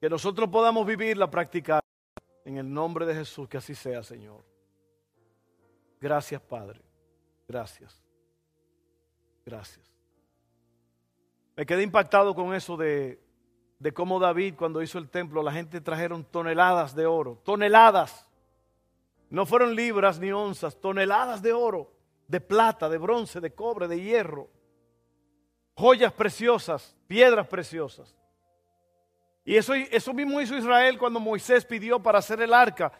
Que 0.00 0.10
nosotros 0.10 0.48
podamos 0.48 0.84
vivirla, 0.84 1.30
practicar. 1.30 1.84
En 2.44 2.56
el 2.56 2.74
nombre 2.74 3.06
de 3.06 3.14
Jesús, 3.14 3.48
que 3.48 3.58
así 3.58 3.76
sea, 3.76 4.02
Señor. 4.02 4.42
Gracias, 6.00 6.40
Padre. 6.40 6.80
Gracias. 7.46 8.02
Gracias. 9.46 9.88
Me 11.54 11.64
quedé 11.64 11.84
impactado 11.84 12.34
con 12.34 12.52
eso 12.52 12.76
de, 12.76 13.22
de 13.78 13.94
cómo 13.94 14.18
David 14.18 14.56
cuando 14.56 14.82
hizo 14.82 14.98
el 14.98 15.08
templo, 15.08 15.44
la 15.44 15.52
gente 15.52 15.80
trajeron 15.80 16.24
toneladas 16.24 16.92
de 16.96 17.06
oro. 17.06 17.40
Toneladas. 17.44 18.26
No 19.34 19.46
fueron 19.46 19.74
libras 19.74 20.20
ni 20.20 20.30
onzas, 20.30 20.80
toneladas 20.80 21.42
de 21.42 21.52
oro, 21.52 21.90
de 22.28 22.40
plata, 22.40 22.88
de 22.88 22.98
bronce, 22.98 23.40
de 23.40 23.52
cobre, 23.52 23.88
de 23.88 24.00
hierro. 24.00 24.48
Joyas 25.74 26.12
preciosas, 26.12 26.94
piedras 27.08 27.48
preciosas. 27.48 28.14
Y 29.44 29.56
eso, 29.56 29.74
eso 29.74 30.14
mismo 30.14 30.40
hizo 30.40 30.56
Israel 30.56 30.98
cuando 30.98 31.18
Moisés 31.18 31.64
pidió 31.64 32.00
para 32.00 32.20
hacer 32.20 32.40
el 32.42 32.54
arca. 32.54 32.92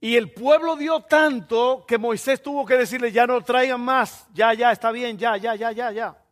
Y 0.00 0.16
el 0.16 0.32
pueblo 0.32 0.74
dio 0.74 1.02
tanto 1.02 1.84
que 1.86 1.96
Moisés 1.96 2.42
tuvo 2.42 2.66
que 2.66 2.76
decirle, 2.76 3.12
ya 3.12 3.28
no 3.28 3.40
traigan 3.44 3.80
más, 3.80 4.26
ya, 4.34 4.52
ya, 4.54 4.72
está 4.72 4.90
bien, 4.90 5.16
ya, 5.16 5.36
ya, 5.36 5.54
ya, 5.54 5.70
ya, 5.70 5.92
ya. 5.92 6.24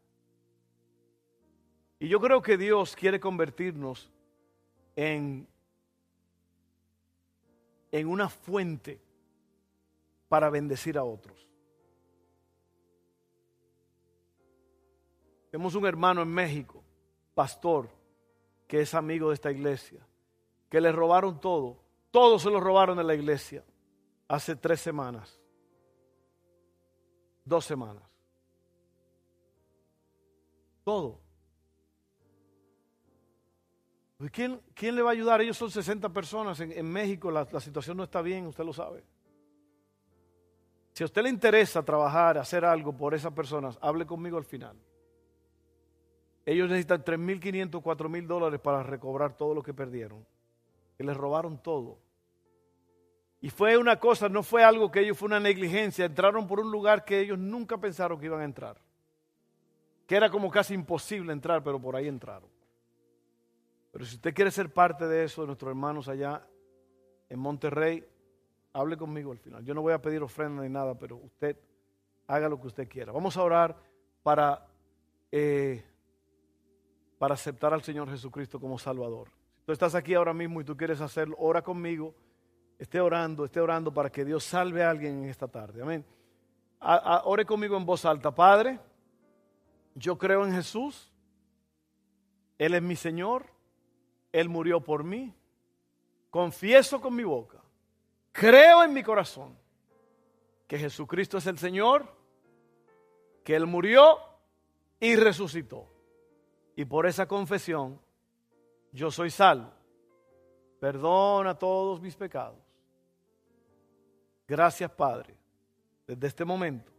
Y 2.01 2.09
yo 2.09 2.21
creo 2.21 2.43
que 2.43 2.57
Dios 2.57 2.97
quiere 2.97 3.21
convertirnos 3.21 4.11
en, 4.97 5.47
en 7.93 8.09
una 8.09 8.29
fuente 8.29 9.06
para 10.29 10.51
bendecir 10.51 10.99
a 10.99 11.05
otros. 11.05 11.49
Tenemos 15.51 15.75
un 15.75 15.87
hermano 15.87 16.23
en 16.23 16.29
México, 16.29 16.83
pastor, 17.35 17.89
que 18.67 18.81
es 18.81 18.95
amigo 18.95 19.29
de 19.29 19.35
esta 19.35 19.51
iglesia, 19.51 20.07
que 20.69 20.81
le 20.81 20.93
robaron 20.93 21.41
todo 21.41 21.87
todos 22.17 22.41
se 22.41 22.49
lo 22.49 22.61
robaron 22.61 22.99
en 22.99 23.07
la 23.07 23.15
iglesia 23.15 23.63
hace 24.27 24.57
tres 24.57 24.81
semanas. 24.81 25.39
Dos 27.45 27.63
semanas. 27.67 28.03
Todo. 30.83 31.21
¿Quién, 34.33 34.63
¿Quién, 34.73 34.97
le 34.97 35.03
va 35.03 35.11
a 35.11 35.13
ayudar? 35.13 35.43
Ellos 35.43 35.59
son 35.59 35.71
60 35.71 36.09
personas. 36.09 36.59
En, 36.61 36.91
México 36.91 37.31
la, 37.31 37.47
la, 37.53 37.61
situación 37.61 37.99
no 37.99 38.05
está 38.05 38.23
bien, 38.23 38.47
usted 38.47 38.65
lo 38.65 38.73
sabe. 38.73 39.05
Si 40.97 41.03
a 41.03 41.05
usted 41.05 41.25
le 41.25 41.29
interesa 41.29 41.83
trabajar, 41.83 42.39
hacer 42.39 42.65
algo 42.65 42.91
por 42.97 43.13
esas 43.13 43.31
personas, 43.35 43.79
hable 43.83 44.07
conmigo 44.07 44.39
al 44.39 44.47
final. 44.47 44.79
Ellos 46.47 46.71
necesitan 46.71 47.05
3.500, 47.05 47.83
4.000 47.83 48.27
dólares 48.27 48.59
para 48.61 48.83
recobrar 48.83 49.37
todo 49.37 49.55
lo 49.55 49.63
que 49.63 49.75
perdieron. 49.75 50.27
Que 50.97 51.05
les 51.05 51.15
robaron 51.15 51.59
todo. 51.59 51.99
Y 53.43 53.51
fue 53.51 53.77
una 53.77 54.01
cosa, 54.01 54.31
no 54.31 54.43
fue 54.43 54.65
algo 54.65 54.91
que 54.91 55.01
ellos, 55.01 55.19
fue 55.19 55.27
una 55.27 55.39
negligencia. 55.39 56.07
Entraron 56.07 56.47
por 56.47 56.61
un 56.61 56.73
lugar 56.73 57.05
que 57.05 57.21
ellos 57.21 57.39
nunca 57.39 57.77
pensaron 57.77 58.19
que 58.19 58.25
iban 58.25 58.41
a 58.41 58.45
entrar. 58.45 58.81
Que 60.07 60.17
era 60.17 60.31
como 60.31 60.51
casi 60.51 60.73
imposible 60.73 61.31
entrar, 61.31 61.63
pero 61.63 61.79
por 61.79 61.95
ahí 61.95 62.09
entraron. 62.09 62.49
Pero 63.93 64.07
si 64.07 64.15
usted 64.15 64.33
quiere 64.33 64.51
ser 64.51 64.73
parte 64.73 65.07
de 65.07 65.25
eso, 65.25 65.43
de 65.43 65.49
nuestros 65.49 65.69
hermanos 65.69 66.09
allá 66.09 66.49
en 67.29 67.39
Monterrey, 67.39 68.03
hable 68.77 68.97
conmigo 68.97 69.33
al 69.33 69.39
final. 69.39 69.65
Yo 69.65 69.75
no 69.75 69.83
voy 69.83 69.95
a 69.95 70.03
pedir 70.03 70.23
ofrenda 70.23 70.63
ni 70.63 70.69
nada, 70.69 70.95
pero 70.99 71.17
usted 71.17 71.57
haga 72.27 72.49
lo 72.49 72.61
que 72.61 72.67
usted 72.67 72.89
quiera. 72.89 73.13
Vamos 73.13 73.37
a 73.37 73.43
orar 73.43 73.77
para, 74.23 74.67
eh, 75.33 75.83
para 77.19 77.35
aceptar 77.35 77.73
al 77.73 77.83
Señor 77.83 78.11
Jesucristo 78.11 78.61
como 78.61 78.79
Salvador. 78.79 79.29
Si 79.57 79.65
tú 79.65 79.73
estás 79.73 79.95
aquí 79.95 80.15
ahora 80.15 80.35
mismo 80.35 80.61
y 80.61 80.65
tú 80.65 80.77
quieres 80.77 81.01
hacerlo, 81.01 81.37
ora 81.39 81.63
conmigo 81.63 82.15
esté 82.79 83.01
orando, 83.01 83.47
esté 83.47 83.61
orando 83.61 83.93
para 83.93 84.11
que 84.11 84.25
Dios 84.25 84.45
salve 84.45 84.85
a 84.85 84.91
alguien 84.91 85.25
en 85.25 85.31
esta 85.31 85.49
tarde. 85.49 85.81
Amén. 85.81 86.05
ore 87.25 87.47
conmigo 87.47 87.77
en 87.77 87.87
voz 87.87 88.05
alta. 88.05 88.35
Padre, 88.35 88.79
yo 89.95 90.19
creo 90.19 90.45
en 90.45 90.53
Jesús. 90.53 91.11
Él 92.59 92.75
es 92.75 92.83
mi 92.83 92.97
Señor. 92.97 93.47
Él 94.33 94.51
murió 94.51 94.83
por 94.83 95.03
mí. 95.03 95.35
Confieso 96.29 97.01
con 97.01 97.15
mi 97.15 97.25
boca. 97.25 97.63
Creo 98.37 98.85
en 98.85 98.93
mi 98.93 99.03
corazón 99.03 99.57
que 100.69 100.79
Jesucristo 100.79 101.39
es 101.39 101.47
el 101.47 101.59
Señor, 101.59 102.07
que 103.43 103.57
Él 103.57 103.67
murió 103.67 104.19
y 105.01 105.17
resucitó. 105.17 105.89
Y 106.77 106.85
por 106.85 107.07
esa 107.07 107.27
confesión 107.27 107.99
yo 108.93 109.11
soy 109.11 109.31
salvo. 109.31 109.73
Perdona 110.79 111.59
todos 111.59 112.03
mis 112.03 112.15
pecados 112.15 112.59
Gracias, 114.47 114.91
Padre. 114.91 115.35
Desde 116.07 116.27
este 116.27 116.45
momento 116.45 116.93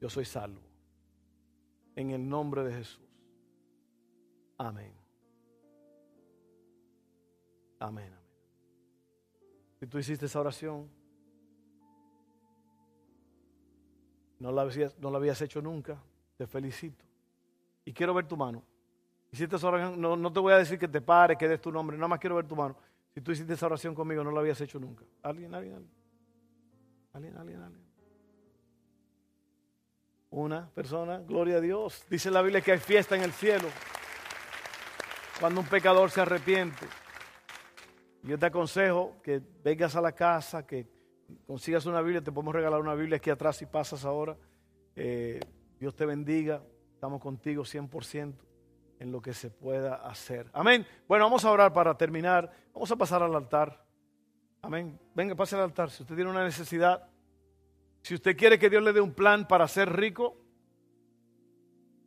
yo 0.00 0.10
soy 0.10 0.24
salvo. 0.24 0.60
En 1.94 2.10
el 2.10 2.28
nombre 2.28 2.64
de 2.64 2.72
Jesús. 2.74 3.08
Amén. 4.58 4.92
Amén. 7.78 8.17
Si 9.78 9.86
tú 9.86 9.98
hiciste 9.98 10.26
esa 10.26 10.40
oración, 10.40 10.88
no 14.38 14.52
la, 14.52 14.62
habías, 14.62 14.98
no 14.98 15.10
la 15.10 15.18
habías 15.18 15.40
hecho 15.40 15.62
nunca, 15.62 16.02
te 16.36 16.46
felicito. 16.46 17.04
Y 17.84 17.92
quiero 17.92 18.12
ver 18.14 18.26
tu 18.26 18.36
mano. 18.36 18.62
Hiciste 19.30 19.56
esa 19.56 19.68
oración, 19.68 20.00
no, 20.00 20.16
no 20.16 20.32
te 20.32 20.40
voy 20.40 20.52
a 20.52 20.58
decir 20.58 20.78
que 20.78 20.88
te 20.88 21.00
pare, 21.00 21.36
que 21.36 21.46
des 21.46 21.60
tu 21.60 21.70
nombre, 21.70 21.96
nada 21.96 22.08
más 22.08 22.18
quiero 22.18 22.36
ver 22.36 22.46
tu 22.46 22.56
mano. 22.56 22.76
Si 23.14 23.20
tú 23.20 23.32
hiciste 23.32 23.52
esa 23.54 23.66
oración 23.66 23.94
conmigo, 23.94 24.24
no 24.24 24.30
la 24.30 24.40
habías 24.40 24.60
hecho 24.60 24.78
nunca. 24.78 25.04
¿Alguien, 25.22 25.54
alguien, 25.54 25.74
alguien? 25.74 25.98
Una 30.30 30.68
persona, 30.68 31.18
gloria 31.18 31.56
a 31.56 31.60
Dios. 31.60 32.04
Dice 32.08 32.30
la 32.30 32.42
Biblia 32.42 32.60
que 32.60 32.72
hay 32.72 32.78
fiesta 32.78 33.16
en 33.16 33.22
el 33.22 33.32
cielo 33.32 33.68
cuando 35.40 35.60
un 35.60 35.66
pecador 35.66 36.10
se 36.10 36.20
arrepiente. 36.20 36.86
Yo 38.28 38.38
te 38.38 38.44
aconsejo 38.44 39.16
que 39.22 39.40
vengas 39.64 39.96
a 39.96 40.02
la 40.02 40.12
casa, 40.12 40.66
que 40.66 40.86
consigas 41.46 41.86
una 41.86 42.02
Biblia, 42.02 42.22
te 42.22 42.30
podemos 42.30 42.54
regalar 42.54 42.78
una 42.78 42.94
Biblia 42.94 43.16
aquí 43.16 43.30
atrás 43.30 43.56
si 43.56 43.64
pasas 43.64 44.04
ahora. 44.04 44.36
Eh, 44.96 45.40
Dios 45.80 45.96
te 45.96 46.04
bendiga, 46.04 46.62
estamos 46.92 47.22
contigo 47.22 47.62
100% 47.62 48.34
en 48.98 49.12
lo 49.12 49.22
que 49.22 49.32
se 49.32 49.48
pueda 49.48 49.94
hacer. 49.94 50.50
Amén. 50.52 50.86
Bueno, 51.06 51.24
vamos 51.24 51.42
a 51.46 51.50
orar 51.50 51.72
para 51.72 51.96
terminar. 51.96 52.52
Vamos 52.74 52.90
a 52.90 52.96
pasar 52.96 53.22
al 53.22 53.34
altar. 53.34 53.82
Amén. 54.60 55.00
Venga, 55.14 55.34
pase 55.34 55.56
al 55.56 55.62
altar. 55.62 55.88
Si 55.88 56.02
usted 56.02 56.14
tiene 56.14 56.30
una 56.30 56.44
necesidad, 56.44 57.08
si 58.02 58.14
usted 58.14 58.36
quiere 58.36 58.58
que 58.58 58.68
Dios 58.68 58.82
le 58.82 58.92
dé 58.92 59.00
un 59.00 59.14
plan 59.14 59.48
para 59.48 59.66
ser 59.66 59.90
rico, 59.90 60.36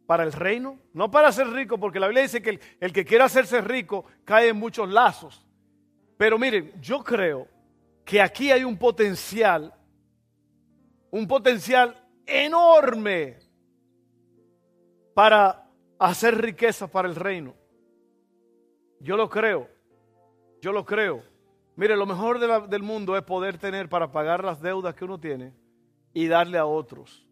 para 0.05 0.21
el 0.21 0.33
reino, 0.33 0.77
no 0.93 1.09
para 1.09 1.31
ser 1.31 1.47
rico, 1.47 1.79
porque 1.79 1.99
la 1.99 2.05
Biblia 2.05 2.21
dice 2.21 2.43
que 2.43 2.59
el, 2.79 2.93
que 2.93 3.05
quiera 3.05 3.25
hacerse 3.25 3.59
rico 3.61 4.05
cae 4.23 4.49
en 4.49 4.57
muchos 4.57 4.87
lazos. 4.87 5.47
Pero 6.21 6.37
miren, 6.37 6.71
yo 6.79 7.03
creo 7.03 7.47
que 8.05 8.21
aquí 8.21 8.51
hay 8.51 8.63
un 8.63 8.77
potencial, 8.77 9.73
un 11.09 11.27
potencial 11.27 11.99
enorme 12.27 13.39
para 15.15 15.67
hacer 15.97 16.39
riqueza 16.39 16.85
para 16.85 17.07
el 17.07 17.15
reino. 17.15 17.55
Yo 18.99 19.17
lo 19.17 19.27
creo. 19.27 19.67
Yo 20.61 20.71
lo 20.71 20.85
creo. 20.85 21.23
Mire, 21.75 21.97
lo 21.97 22.05
mejor 22.05 22.67
del 22.69 22.83
mundo 22.83 23.17
es 23.17 23.23
poder 23.23 23.57
tener 23.57 23.89
para 23.89 24.11
pagar 24.11 24.43
las 24.43 24.61
deudas 24.61 24.93
que 24.93 25.05
uno 25.05 25.19
tiene 25.19 25.55
y 26.13 26.27
darle 26.27 26.59
a 26.59 26.67
otros. 26.67 27.25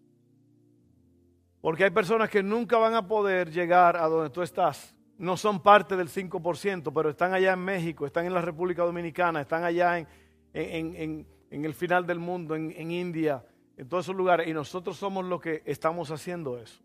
Porque 1.61 1.83
hay 1.83 1.91
personas 1.91 2.27
que 2.27 2.41
nunca 2.41 2.79
van 2.79 2.95
a 2.95 3.07
poder 3.07 3.51
llegar 3.51 3.95
a 3.95 4.07
donde 4.07 4.31
tú 4.31 4.41
estás. 4.41 4.95
No 5.19 5.37
son 5.37 5.61
parte 5.61 5.95
del 5.95 6.09
5%, 6.09 6.91
pero 6.91 7.09
están 7.09 7.33
allá 7.33 7.53
en 7.53 7.59
México, 7.59 8.05
están 8.05 8.25
en 8.25 8.33
la 8.33 8.41
República 8.41 8.83
Dominicana, 8.83 9.41
están 9.41 9.63
allá 9.63 9.99
en, 9.99 10.07
en, 10.53 11.25
el 11.65 11.73
final 11.73 12.07
del 12.07 12.17
mundo, 12.17 12.55
en, 12.55 12.91
India, 12.91 13.45
en 13.77 13.87
todos 13.87 14.05
esos 14.05 14.15
lugares. 14.15 14.47
Y 14.47 14.53
nosotros 14.53 14.97
somos 14.97 15.23
los 15.25 15.39
que 15.39 15.61
estamos 15.65 16.09
haciendo 16.09 16.57
eso. 16.57 16.81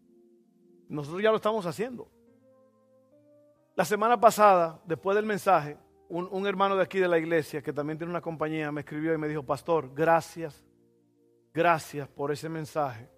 Nosotros 0.89 1.23
ya 1.23 1.31
lo 1.31 1.37
estamos 1.37 1.65
haciendo. 1.65 2.11
La 3.75 3.87
semana 3.87 4.21
pasada, 4.21 4.83
después 4.85 5.15
del 5.17 5.25
mensaje, 5.25 5.79
un, 6.09 6.29
un 6.31 6.47
hermano 6.47 6.77
de 6.77 6.83
aquí 6.83 6.99
de 6.99 7.09
la 7.09 7.19
iglesia, 7.19 7.63
que 7.63 7.73
también 7.73 7.97
tiene 7.97 8.11
una 8.11 8.21
compañía, 8.21 8.71
me 8.71 8.83
escribió 8.83 9.15
y 9.15 9.19
me 9.19 9.29
dijo, 9.29 9.43
pastor, 9.43 9.91
gracias, 9.95 10.63
gracias 11.53 12.09
por 12.09 12.31
ese 12.31 12.51
mensaje 12.51 13.09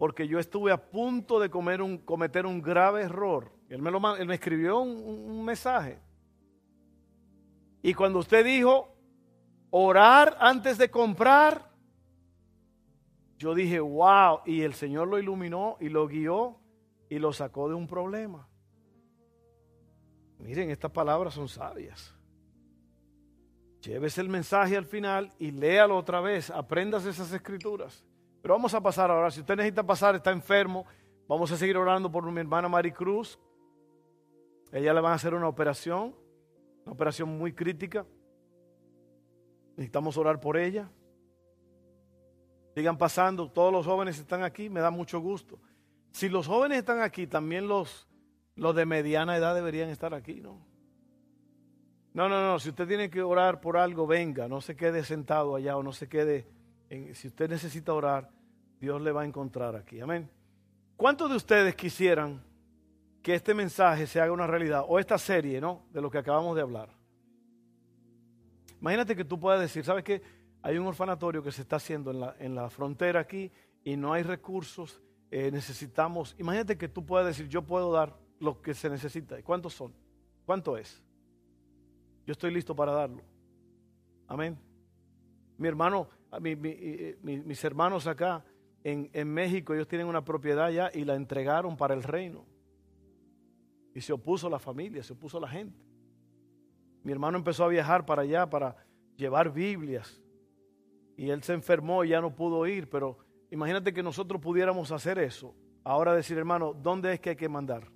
porque 0.00 0.26
yo 0.26 0.38
estuve 0.38 0.72
a 0.72 0.90
punto 0.90 1.38
de 1.38 1.50
cometer 1.50 2.46
un 2.46 2.62
grave 2.62 3.02
error. 3.02 3.52
Él 3.70 3.80
me, 3.80 3.90
me 3.90 4.34
escribió 4.34 4.80
un, 4.80 4.90
un 4.98 5.44
mensaje. 5.44 5.98
Y 7.82 7.94
cuando 7.94 8.18
usted 8.18 8.44
dijo 8.44 8.94
orar 9.70 10.36
antes 10.40 10.76
de 10.76 10.90
comprar, 10.90 11.70
yo 13.38 13.54
dije, 13.54 13.80
wow, 13.80 14.40
y 14.44 14.62
el 14.62 14.74
Señor 14.74 15.08
lo 15.08 15.18
iluminó 15.18 15.76
y 15.80 15.88
lo 15.88 16.06
guió 16.06 16.58
y 17.08 17.18
lo 17.18 17.32
sacó 17.32 17.68
de 17.68 17.74
un 17.74 17.86
problema. 17.86 18.46
Miren, 20.38 20.70
estas 20.70 20.90
palabras 20.90 21.34
son 21.34 21.48
sabias. 21.48 22.14
Llévese 23.82 24.20
el 24.20 24.28
mensaje 24.28 24.76
al 24.76 24.84
final 24.84 25.32
y 25.38 25.52
léalo 25.52 25.96
otra 25.96 26.20
vez. 26.20 26.50
Aprendas 26.50 27.06
esas 27.06 27.32
escrituras. 27.32 28.04
Pero 28.42 28.54
vamos 28.54 28.74
a 28.74 28.80
pasar 28.80 29.10
ahora. 29.10 29.30
Si 29.30 29.40
usted 29.40 29.56
necesita 29.56 29.82
pasar, 29.82 30.16
está 30.16 30.32
enfermo, 30.32 30.84
vamos 31.28 31.50
a 31.52 31.56
seguir 31.56 31.76
orando 31.76 32.10
por 32.10 32.30
mi 32.30 32.40
hermana 32.40 32.68
Maricruz. 32.68 33.38
Ella 34.72 34.94
le 34.94 35.00
van 35.00 35.12
a 35.12 35.16
hacer 35.16 35.34
una 35.34 35.48
operación, 35.48 36.14
una 36.84 36.92
operación 36.92 37.36
muy 37.36 37.52
crítica. 37.52 38.06
Necesitamos 39.76 40.16
orar 40.16 40.40
por 40.40 40.56
ella. 40.56 40.90
Sigan 42.74 42.96
pasando, 42.96 43.50
todos 43.50 43.72
los 43.72 43.86
jóvenes 43.86 44.18
están 44.18 44.42
aquí, 44.42 44.70
me 44.70 44.80
da 44.80 44.90
mucho 44.90 45.20
gusto. 45.20 45.58
Si 46.12 46.28
los 46.28 46.46
jóvenes 46.46 46.78
están 46.78 47.00
aquí, 47.00 47.26
también 47.26 47.66
los, 47.66 48.08
los 48.54 48.74
de 48.74 48.86
mediana 48.86 49.36
edad 49.36 49.54
deberían 49.54 49.88
estar 49.88 50.14
aquí, 50.14 50.40
¿no? 50.40 50.64
No, 52.12 52.28
no, 52.28 52.44
no, 52.44 52.58
si 52.58 52.70
usted 52.70 52.88
tiene 52.88 53.08
que 53.08 53.22
orar 53.22 53.60
por 53.60 53.76
algo, 53.76 54.06
venga, 54.06 54.48
no 54.48 54.60
se 54.60 54.76
quede 54.76 55.04
sentado 55.04 55.54
allá 55.54 55.76
o 55.76 55.82
no 55.82 55.92
se 55.92 56.08
quede 56.08 56.46
si 57.14 57.28
usted 57.28 57.48
necesita 57.48 57.94
orar, 57.94 58.30
Dios 58.80 59.00
le 59.00 59.12
va 59.12 59.22
a 59.22 59.24
encontrar 59.24 59.76
aquí. 59.76 60.00
Amén. 60.00 60.28
¿Cuántos 60.96 61.30
de 61.30 61.36
ustedes 61.36 61.74
quisieran 61.76 62.42
que 63.22 63.34
este 63.34 63.54
mensaje 63.54 64.06
se 64.06 64.20
haga 64.20 64.32
una 64.32 64.46
realidad 64.46 64.84
o 64.86 64.98
esta 64.98 65.18
serie, 65.18 65.60
¿no? 65.60 65.84
De 65.92 66.00
lo 66.00 66.10
que 66.10 66.18
acabamos 66.18 66.56
de 66.56 66.62
hablar. 66.62 66.88
Imagínate 68.80 69.14
que 69.14 69.24
tú 69.24 69.38
puedas 69.38 69.60
decir, 69.60 69.84
¿sabes 69.84 70.04
qué? 70.04 70.22
Hay 70.62 70.78
un 70.78 70.86
orfanatorio 70.86 71.42
que 71.42 71.52
se 71.52 71.62
está 71.62 71.76
haciendo 71.76 72.10
en 72.10 72.20
la, 72.20 72.36
en 72.38 72.54
la 72.54 72.70
frontera 72.70 73.20
aquí 73.20 73.52
y 73.84 73.96
no 73.96 74.12
hay 74.12 74.22
recursos, 74.22 75.00
eh, 75.30 75.50
necesitamos, 75.50 76.34
imagínate 76.38 76.76
que 76.76 76.88
tú 76.88 77.04
puedas 77.04 77.26
decir, 77.26 77.48
yo 77.48 77.62
puedo 77.62 77.92
dar 77.92 78.16
lo 78.40 78.60
que 78.60 78.74
se 78.74 78.88
necesita. 78.88 79.38
¿Y 79.38 79.42
cuántos 79.42 79.74
son? 79.74 79.92
¿Cuánto 80.44 80.76
es? 80.76 81.02
Yo 82.26 82.32
estoy 82.32 82.52
listo 82.52 82.74
para 82.74 82.92
darlo. 82.92 83.22
Amén. 84.26 84.58
Mi 85.58 85.68
hermano, 85.68 86.08
mis 86.40 87.64
hermanos 87.64 88.06
acá 88.06 88.44
en, 88.82 89.10
en, 89.12 89.28
México, 89.28 89.74
ellos 89.74 89.88
tienen 89.88 90.06
una 90.06 90.24
propiedad 90.24 90.70
ya 90.70 90.90
y 90.94 91.04
la 91.04 91.16
entregaron 91.16 91.76
para 91.76 91.92
el 91.94 92.02
reino. 92.02 92.46
Y 93.94 94.00
se 94.00 94.12
opuso 94.12 94.48
la 94.48 94.58
familia, 94.58 95.02
se 95.02 95.12
opuso 95.12 95.40
la 95.40 95.48
gente. 95.48 95.78
Mi 97.02 97.12
hermano 97.12 97.38
empezó 97.38 97.64
a 97.64 97.68
viajar 97.68 98.04
para 98.04 98.22
allá 98.22 98.48
para 98.48 98.76
llevar 99.16 99.52
Biblias. 99.52 100.20
Y 101.16 101.30
él 101.30 101.42
se 101.42 101.52
enfermó 101.52 102.04
y 102.04 102.10
ya 102.10 102.20
no 102.20 102.34
pudo 102.34 102.66
ir, 102.66 102.88
pero 102.88 103.18
imagínate 103.50 103.92
que 103.92 104.02
nosotros 104.02 104.40
pudiéramos 104.40 104.90
hacer 104.92 105.18
eso. 105.18 105.54
Ahora 105.84 106.14
decir, 106.14 106.38
hermano, 106.38 106.72
¿dónde 106.74 107.12
es 107.12 107.20
que 107.20 107.30
hay 107.30 107.36
que 107.36 107.48
mandar? 107.48 107.90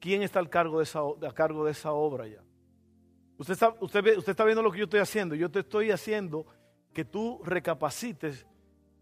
¿Quién 0.00 0.22
está 0.22 0.38
al 0.38 0.50
cargo 0.50 0.78
de 0.78 0.84
esa, 0.84 1.00
a 1.00 1.32
cargo 1.32 1.64
de 1.64 1.72
esa 1.72 1.92
obra 1.92 2.26
ya? 2.26 2.42
Usted 3.38 3.54
está, 3.54 3.74
usted, 3.80 4.16
usted 4.18 4.30
está 4.30 4.44
viendo 4.44 4.62
lo 4.62 4.70
que 4.70 4.78
yo 4.78 4.84
estoy 4.84 5.00
haciendo. 5.00 5.34
Yo 5.34 5.50
te 5.50 5.60
estoy 5.60 5.90
haciendo 5.90 6.46
que 6.92 7.04
tú 7.04 7.40
recapacites 7.44 8.46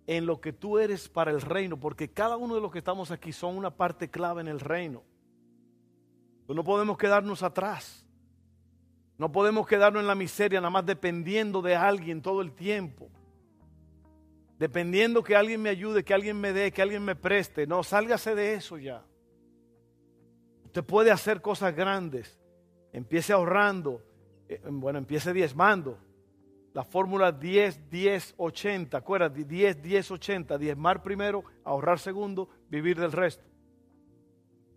en 0.07 0.27
lo 0.27 0.41
que 0.41 0.53
tú 0.53 0.79
eres 0.79 1.09
para 1.09 1.31
el 1.31 1.41
reino, 1.41 1.79
porque 1.79 2.11
cada 2.11 2.37
uno 2.37 2.55
de 2.55 2.61
los 2.61 2.73
que 2.73 2.79
estamos 2.79 3.11
aquí 3.11 3.33
son 3.33 3.57
una 3.57 3.71
parte 3.71 4.11
clave 4.11 4.41
en 4.41 4.49
el 4.49 4.61
reino. 4.61 5.03
Pues 6.51 6.57
no 6.57 6.65
podemos 6.65 6.99
quedarnos 6.99 7.45
atrás. 7.45 8.05
No 9.19 9.31
podemos 9.31 9.69
quedarnos 9.69 10.01
en 10.01 10.09
la 10.09 10.17
miseria 10.17 10.61
nada 10.61 10.71
más 10.71 10.85
dependiendo 10.85 11.63
de 11.63 11.77
alguien 11.77 12.21
todo 12.21 12.41
el 12.41 12.51
tiempo. 12.51 13.09
Dependiendo 14.59 15.23
que 15.23 15.37
alguien 15.37 15.63
me 15.63 15.69
ayude, 15.69 16.03
que 16.03 16.13
alguien 16.13 16.41
me 16.41 16.53
dé, 16.53 16.73
que 16.73 16.83
alguien 16.83 17.05
me 17.05 17.15
preste. 17.15 17.69
No, 17.69 17.85
sálgase 17.85 18.35
de 18.35 18.55
eso 18.55 18.79
ya. 18.79 19.05
Usted 20.65 20.83
puede 20.83 21.13
hacer 21.13 21.41
cosas 21.41 21.73
grandes. 21.73 22.41
Empiece 22.93 23.33
ahorrando. 23.33 24.03
Eh, 24.49 24.61
bueno, 24.73 24.99
empiece 24.99 25.33
diezmando 25.33 25.99
la 26.73 26.83
fórmula 26.83 27.31
10, 27.31 27.89
10, 27.89 28.35
80. 28.39 28.99
Acuérdate, 28.99 29.45
10, 29.45 29.81
10, 29.81 30.11
80. 30.11 30.59
Diezmar 30.59 31.01
primero, 31.01 31.45
ahorrar 31.63 32.01
segundo, 32.01 32.49
vivir 32.69 32.99
del 32.99 33.13
resto. 33.13 33.50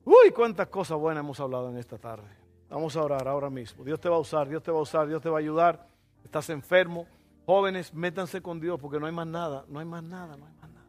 Uy, 0.05 0.31
cuántas 0.35 0.67
cosas 0.67 0.97
buenas 0.97 1.23
hemos 1.23 1.39
hablado 1.39 1.69
en 1.69 1.77
esta 1.77 1.97
tarde. 1.97 2.27
Vamos 2.69 2.95
a 2.97 3.03
orar 3.03 3.27
ahora 3.27 3.49
mismo. 3.49 3.83
Dios 3.83 3.99
te 3.99 4.09
va 4.09 4.15
a 4.15 4.19
usar, 4.19 4.49
Dios 4.49 4.63
te 4.63 4.71
va 4.71 4.79
a 4.79 4.81
usar, 4.81 5.07
Dios 5.07 5.21
te 5.21 5.29
va 5.29 5.37
a 5.37 5.39
ayudar. 5.39 5.87
Estás 6.23 6.49
enfermo. 6.49 7.05
Jóvenes, 7.45 7.93
métanse 7.93 8.41
con 8.41 8.59
Dios 8.59 8.79
porque 8.79 8.99
no 8.99 9.05
hay 9.05 9.11
más 9.11 9.27
nada, 9.27 9.65
no 9.67 9.79
hay 9.79 9.85
más 9.85 10.03
nada, 10.03 10.37
no 10.37 10.45
hay 10.45 10.53
más 10.53 10.69
nada. 10.69 10.87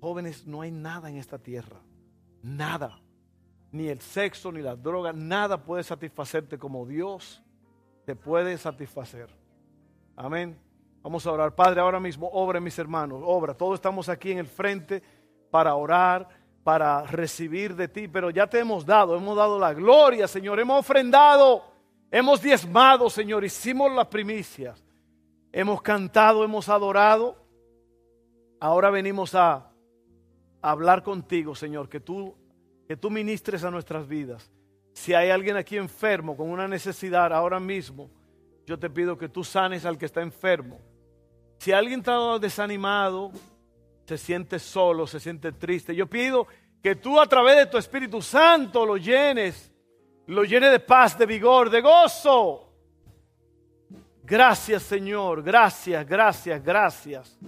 Jóvenes, 0.00 0.46
no 0.46 0.60
hay 0.60 0.70
nada 0.70 1.10
en 1.10 1.16
esta 1.16 1.38
tierra. 1.38 1.80
Nada. 2.42 3.00
Ni 3.70 3.88
el 3.88 4.00
sexo, 4.00 4.50
ni 4.50 4.62
las 4.62 4.82
drogas, 4.82 5.14
nada 5.14 5.62
puede 5.62 5.82
satisfacerte 5.82 6.58
como 6.58 6.86
Dios 6.86 7.42
te 8.08 8.16
puede 8.16 8.56
satisfacer. 8.56 9.28
Amén. 10.16 10.58
Vamos 11.02 11.26
a 11.26 11.32
orar. 11.32 11.54
Padre, 11.54 11.82
ahora 11.82 12.00
mismo, 12.00 12.26
obra 12.32 12.58
mis 12.58 12.78
hermanos, 12.78 13.20
obra. 13.22 13.52
Todos 13.52 13.74
estamos 13.74 14.08
aquí 14.08 14.32
en 14.32 14.38
el 14.38 14.46
frente 14.46 15.02
para 15.50 15.74
orar, 15.74 16.26
para 16.68 17.02
recibir 17.04 17.74
de 17.74 17.88
ti, 17.88 18.08
pero 18.08 18.28
ya 18.28 18.46
te 18.46 18.58
hemos 18.58 18.84
dado, 18.84 19.16
hemos 19.16 19.34
dado 19.34 19.58
la 19.58 19.72
gloria, 19.72 20.28
Señor. 20.28 20.60
Hemos 20.60 20.80
ofrendado, 20.80 21.64
hemos 22.10 22.42
diezmado, 22.42 23.08
Señor. 23.08 23.42
Hicimos 23.42 23.90
las 23.90 24.06
primicias. 24.08 24.84
Hemos 25.50 25.80
cantado, 25.80 26.44
hemos 26.44 26.68
adorado. 26.68 27.42
Ahora 28.60 28.90
venimos 28.90 29.34
a, 29.34 29.72
hablar 30.60 31.02
contigo, 31.02 31.54
Señor, 31.54 31.88
que 31.88 32.00
tú, 32.00 32.36
que 32.86 32.98
tú 32.98 33.08
ministres 33.08 33.64
a 33.64 33.70
nuestras 33.70 34.06
vidas. 34.06 34.52
Si 34.92 35.14
hay 35.14 35.30
alguien 35.30 35.56
aquí 35.56 35.78
enfermo 35.78 36.36
con 36.36 36.50
una 36.50 36.68
necesidad 36.68 37.32
ahora 37.32 37.58
mismo, 37.58 38.10
yo 38.66 38.78
te 38.78 38.90
pido 38.90 39.16
que 39.16 39.30
tú 39.30 39.42
sanes 39.42 39.86
al 39.86 39.96
que 39.96 40.04
está 40.04 40.20
enfermo. 40.20 40.80
Si 41.60 41.72
alguien 41.72 42.00
está 42.00 42.38
desanimado, 42.38 43.32
se 44.08 44.16
siente 44.16 44.58
solo, 44.58 45.06
se 45.06 45.20
siente 45.20 45.52
triste, 45.52 45.94
yo 45.94 46.06
pido 46.06 46.46
que 46.82 46.96
tú 46.96 47.20
a 47.20 47.26
través 47.26 47.56
de 47.56 47.66
tu 47.66 47.76
Espíritu 47.76 48.22
Santo 48.22 48.86
lo 48.86 48.96
llenes, 48.96 49.70
lo 50.28 50.44
llenes 50.44 50.70
de 50.70 50.80
paz, 50.80 51.18
de 51.18 51.26
vigor, 51.26 51.68
de 51.68 51.82
gozo. 51.82 52.72
Gracias 54.22 54.84
Señor, 54.84 55.42
gracias, 55.42 56.08
gracias, 56.08 56.64
gracias. 56.64 57.38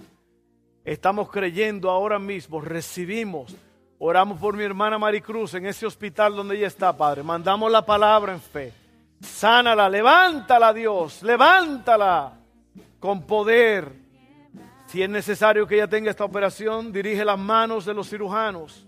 Estamos 0.85 1.31
creyendo 1.31 1.89
ahora 1.89 2.19
mismo, 2.19 2.61
recibimos, 2.61 3.55
oramos 3.97 4.39
por 4.39 4.55
mi 4.55 4.63
hermana 4.63 4.99
Maricruz 4.99 5.55
en 5.55 5.65
ese 5.65 5.87
hospital 5.87 6.35
donde 6.35 6.57
ella 6.57 6.67
está, 6.67 6.95
Padre. 6.95 7.23
Mandamos 7.23 7.71
la 7.71 7.83
palabra 7.83 8.33
en 8.33 8.41
fe. 8.41 8.71
Sánala, 9.19 9.89
levántala 9.89 10.71
Dios, 10.73 11.23
levántala 11.23 12.33
con 12.99 13.25
poder. 13.25 14.00
Si 14.91 15.01
es 15.01 15.09
necesario 15.09 15.65
que 15.65 15.75
ella 15.75 15.87
tenga 15.87 16.11
esta 16.11 16.25
operación, 16.25 16.91
dirige 16.91 17.23
las 17.23 17.39
manos 17.39 17.85
de 17.85 17.93
los 17.93 18.09
cirujanos 18.09 18.85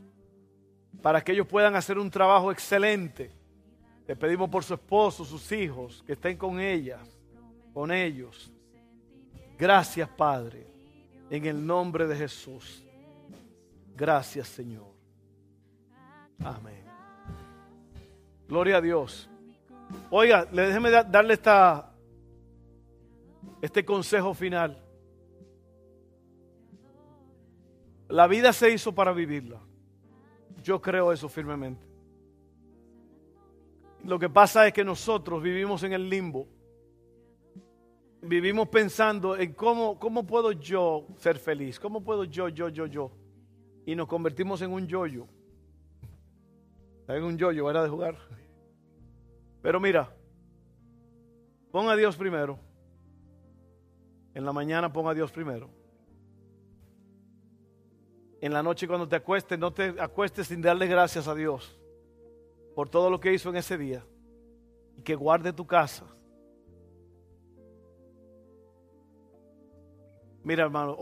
para 1.01 1.21
que 1.21 1.31
ellos 1.31 1.47
puedan 1.47 1.77
hacer 1.77 1.97
un 1.97 2.11
trabajo 2.11 2.51
excelente. 2.51 3.31
Le 4.05 4.13
pedimos 4.17 4.49
por 4.49 4.65
su 4.65 4.73
esposo, 4.73 5.23
sus 5.23 5.49
hijos, 5.53 6.03
que 6.05 6.11
estén 6.11 6.35
con 6.35 6.59
ellas, 6.59 6.99
con 7.73 7.89
ellos. 7.89 8.51
Gracias, 9.57 10.09
Padre, 10.09 10.67
en 11.29 11.45
el 11.45 11.65
nombre 11.65 12.05
de 12.05 12.17
Jesús. 12.17 12.83
Gracias, 13.95 14.49
Señor. 14.49 14.91
Amén. 16.43 16.83
Gloria 18.45 18.75
a 18.75 18.81
Dios. 18.81 19.29
Oiga, 20.09 20.43
déjeme 20.51 20.91
darle 20.91 21.35
esta, 21.35 21.93
este 23.61 23.85
consejo 23.85 24.33
final. 24.33 24.82
La 28.13 28.27
vida 28.27 28.53
se 28.53 28.71
hizo 28.71 28.93
para 28.93 29.11
vivirla. 29.11 29.59
Yo 30.61 30.79
creo 30.79 31.11
eso 31.11 31.27
firmemente. 31.27 31.83
Lo 34.03 34.19
que 34.19 34.29
pasa 34.29 34.67
es 34.67 34.73
que 34.73 34.83
nosotros 34.83 35.41
vivimos 35.41 35.81
en 35.81 35.93
el 35.93 36.07
limbo. 36.07 36.47
Vivimos 38.21 38.67
pensando 38.67 39.35
en 39.35 39.53
cómo, 39.53 39.97
cómo 39.97 40.27
puedo 40.27 40.51
yo 40.51 41.07
ser 41.17 41.39
feliz, 41.39 41.79
cómo 41.79 42.03
puedo 42.03 42.23
yo, 42.25 42.49
yo, 42.49 42.69
yo, 42.69 42.85
yo. 42.85 43.11
Y 43.83 43.95
nos 43.95 44.07
convertimos 44.07 44.61
en 44.61 44.71
un 44.71 44.85
yoyo. 44.85 45.25
En 47.07 47.23
un 47.23 47.35
yoyo, 47.35 47.67
era 47.67 47.81
de 47.81 47.89
jugar. 47.89 48.15
Pero 49.63 49.79
mira, 49.79 50.15
pon 51.71 51.89
a 51.89 51.95
Dios 51.95 52.15
primero. 52.15 52.59
En 54.35 54.45
la 54.45 54.53
mañana 54.53 54.93
pon 54.93 55.07
a 55.07 55.15
Dios 55.15 55.31
primero 55.31 55.82
en 58.43 58.51
la 58.51 58.61
noche 58.61 58.89
cuando 58.89 59.07
te 59.07 59.15
acuestes, 59.15 59.57
no 59.57 59.71
te 59.71 59.95
acuestes 60.01 60.47
sin 60.47 60.61
darle 60.61 60.85
gracias 60.85 61.29
a 61.29 61.33
Dios 61.33 61.79
por 62.75 62.89
todo 62.89 63.09
lo 63.09 63.17
que 63.17 63.33
hizo 63.33 63.49
en 63.49 63.55
ese 63.55 63.77
día 63.77 64.03
y 64.97 65.01
que 65.01 65.15
guarde 65.15 65.53
tu 65.53 65.65
casa. 65.65 66.03
Mira, 70.43 70.65
hermano, 70.65 70.97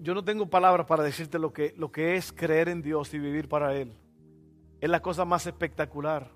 yo 0.00 0.12
no 0.12 0.22
tengo 0.22 0.50
palabras 0.50 0.86
para 0.86 1.02
decirte 1.02 1.38
lo 1.38 1.50
que, 1.50 1.72
lo 1.78 1.90
que 1.90 2.16
es 2.16 2.30
creer 2.30 2.68
en 2.68 2.82
Dios 2.82 3.14
y 3.14 3.18
vivir 3.18 3.48
para 3.48 3.74
Él. 3.74 3.96
Es 4.78 4.90
la 4.90 5.00
cosa 5.00 5.24
más 5.24 5.46
espectacular. 5.46 6.30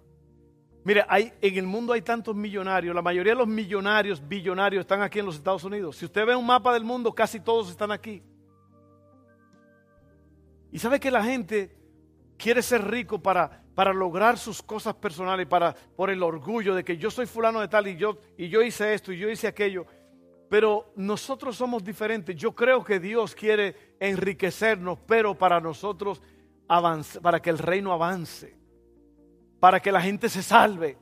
Mira, 0.84 1.04
hay, 1.10 1.34
en 1.42 1.58
el 1.58 1.66
mundo 1.66 1.92
hay 1.92 2.00
tantos 2.00 2.34
millonarios. 2.34 2.94
La 2.94 3.02
mayoría 3.02 3.34
de 3.34 3.38
los 3.40 3.48
millonarios, 3.48 4.26
billonarios, 4.26 4.80
están 4.80 5.02
aquí 5.02 5.18
en 5.18 5.26
los 5.26 5.36
Estados 5.36 5.64
Unidos. 5.64 5.98
Si 5.98 6.06
usted 6.06 6.24
ve 6.24 6.34
un 6.34 6.46
mapa 6.46 6.72
del 6.72 6.84
mundo, 6.84 7.12
casi 7.12 7.40
todos 7.40 7.68
están 7.68 7.92
aquí. 7.92 8.22
Y 10.76 10.78
sabe 10.78 11.00
que 11.00 11.10
la 11.10 11.24
gente 11.24 11.74
quiere 12.36 12.60
ser 12.60 12.86
rico 12.86 13.18
para, 13.18 13.62
para 13.74 13.94
lograr 13.94 14.36
sus 14.36 14.60
cosas 14.62 14.94
personales, 14.94 15.46
para, 15.46 15.74
por 15.74 16.10
el 16.10 16.22
orgullo 16.22 16.74
de 16.74 16.84
que 16.84 16.98
yo 16.98 17.10
soy 17.10 17.24
fulano 17.24 17.62
de 17.62 17.68
tal 17.68 17.86
y 17.86 17.96
yo, 17.96 18.18
y 18.36 18.50
yo 18.50 18.60
hice 18.60 18.92
esto 18.92 19.10
y 19.10 19.16
yo 19.16 19.30
hice 19.30 19.46
aquello. 19.46 19.86
Pero 20.50 20.92
nosotros 20.94 21.56
somos 21.56 21.82
diferentes. 21.82 22.36
Yo 22.36 22.54
creo 22.54 22.84
que 22.84 23.00
Dios 23.00 23.34
quiere 23.34 23.94
enriquecernos, 23.98 24.98
pero 25.06 25.34
para 25.34 25.62
nosotros 25.62 26.20
avance, 26.68 27.22
para 27.22 27.40
que 27.40 27.48
el 27.48 27.56
reino 27.56 27.90
avance, 27.94 28.54
para 29.58 29.80
que 29.80 29.90
la 29.90 30.02
gente 30.02 30.28
se 30.28 30.42
salve, 30.42 30.98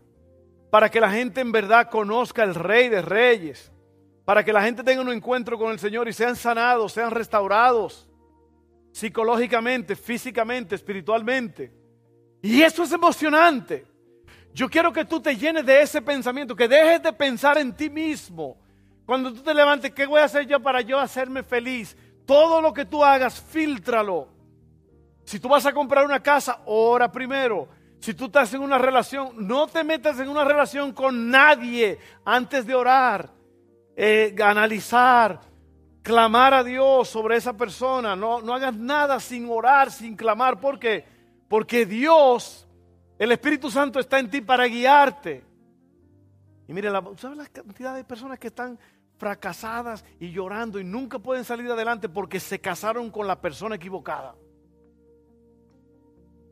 para 0.71 0.89
que 0.89 1.01
la 1.01 1.11
gente 1.11 1.41
en 1.41 1.51
verdad 1.51 1.91
conozca 1.91 2.45
al 2.45 2.55
Rey 2.55 2.89
de 2.89 3.03
Reyes, 3.03 3.73
para 4.25 4.45
que 4.45 4.53
la 4.53 4.63
gente 4.63 4.85
tenga 4.85 5.03
un 5.03 5.11
encuentro 5.11 5.59
con 5.59 5.73
el 5.73 5.81
Señor 5.81 6.07
y 6.07 6.13
sean 6.13 6.37
sanados, 6.37 6.93
sean 6.93 7.11
restaurados 7.11 8.09
psicológicamente, 8.95 9.97
físicamente, 9.97 10.77
espiritualmente. 10.77 11.73
Y 12.41 12.63
eso 12.63 12.85
es 12.85 12.93
emocionante. 12.93 13.85
Yo 14.53 14.71
quiero 14.71 14.93
que 14.93 15.05
tú 15.05 15.21
te 15.21 15.37
llenes 15.37 15.67
de 15.67 15.83
ese 15.83 16.01
pensamiento, 16.01 16.55
que 16.55 16.69
dejes 16.69 17.03
de 17.03 17.13
pensar 17.13 17.59
en 17.59 17.75
ti 17.75 17.91
mismo. 17.91 18.57
Cuando 19.05 19.35
tú 19.35 19.43
te 19.43 19.53
levantes, 19.53 19.91
¿qué 19.91 20.07
voy 20.07 20.21
a 20.21 20.27
hacer 20.27 20.47
yo 20.47 20.61
para 20.61 20.81
yo 20.81 21.01
hacerme 21.01 21.43
feliz? 21.43 21.97
Todo 22.25 22.61
lo 22.61 22.73
que 22.73 22.85
tú 22.85 23.03
hagas, 23.03 23.41
filtralo. 23.41 24.29
Si 25.25 25.41
tú 25.41 25.49
vas 25.49 25.67
a 25.67 25.73
comprar 25.73 26.05
una 26.05 26.23
casa, 26.23 26.61
ora 26.65 27.11
primero. 27.11 27.69
Si 27.99 28.15
tú 28.15 28.27
estás 28.27 28.55
en 28.55 28.61
una 28.61 28.79
relación, 28.79 29.33
no 29.37 29.67
te 29.67 29.83
metas 29.83 30.21
en 30.21 30.29
una 30.29 30.45
relación 30.45 30.93
con 30.93 31.31
nadie 31.31 31.99
antes 32.25 32.65
de 32.65 32.77
orar, 32.77 33.29
eh, 33.97 34.37
analizar, 34.41 35.41
clamar 36.05 36.53
a 36.53 36.63
Dios 36.63 37.09
sobre 37.09 37.37
esa 37.37 37.57
persona. 37.57 38.15
No, 38.15 38.41
no 38.43 38.55
hagas 38.55 38.77
nada 38.77 39.19
sin 39.19 39.49
orar, 39.51 39.91
sin 39.91 40.15
clamar. 40.15 40.61
¿Por 40.61 40.79
qué? 40.79 41.05
Porque 41.49 41.87
Dios, 41.87 42.69
el 43.19 43.33
Espíritu 43.33 43.71
Santo 43.71 43.99
está 43.99 44.21
en 44.21 44.31
ti 44.31 44.41
para 44.41 44.67
guiarte. 44.67 45.43
Y 46.69 46.73
mire, 46.73 46.91
¿sabes 47.17 47.39
la 47.39 47.47
cantidad 47.47 47.95
de 47.97 48.05
personas 48.05 48.39
que 48.39 48.49
están 48.49 48.79
fracasadas 49.17 50.05
y 50.21 50.31
llorando 50.31 50.79
y 50.79 50.85
nunca 50.85 51.19
pueden 51.19 51.45
salir 51.45 51.71
adelante 51.71 52.09
porque 52.09 52.39
se 52.39 52.61
casaron 52.61 53.11
con 53.11 53.27
la 53.27 53.41
persona 53.41 53.77
equivocada? 53.77 54.35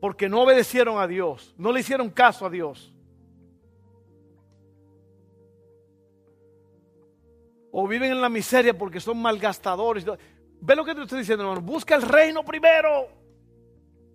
Porque 0.01 0.27
no 0.27 0.41
obedecieron 0.41 0.99
a 0.99 1.07
Dios, 1.07 1.53
no 1.57 1.71
le 1.71 1.79
hicieron 1.79 2.09
caso 2.09 2.45
a 2.45 2.49
Dios. 2.49 2.92
O 7.75 7.87
viven 7.87 8.11
en 8.11 8.21
la 8.21 8.29
miseria 8.29 8.77
porque 8.77 8.99
son 8.99 9.19
malgastadores. 9.19 10.05
Ve 10.61 10.75
lo 10.75 10.85
que 10.85 10.93
te 10.93 11.01
estoy 11.01 11.19
diciendo, 11.19 11.43
hermano. 11.43 11.61
Busca 11.61 11.95
el 11.95 12.03
reino 12.03 12.45
primero. 12.45 13.07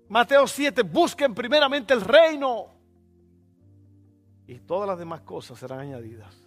Mateo 0.09 0.46
7, 0.46 0.82
busquen 0.82 1.34
primeramente 1.34 1.92
el 1.92 2.00
reino. 2.00 2.66
Y 4.46 4.61
todas 4.61 4.88
las 4.88 4.96
demás 4.96 5.22
cosas 5.22 5.59
serán 5.59 5.80
añadidas. 5.80 6.40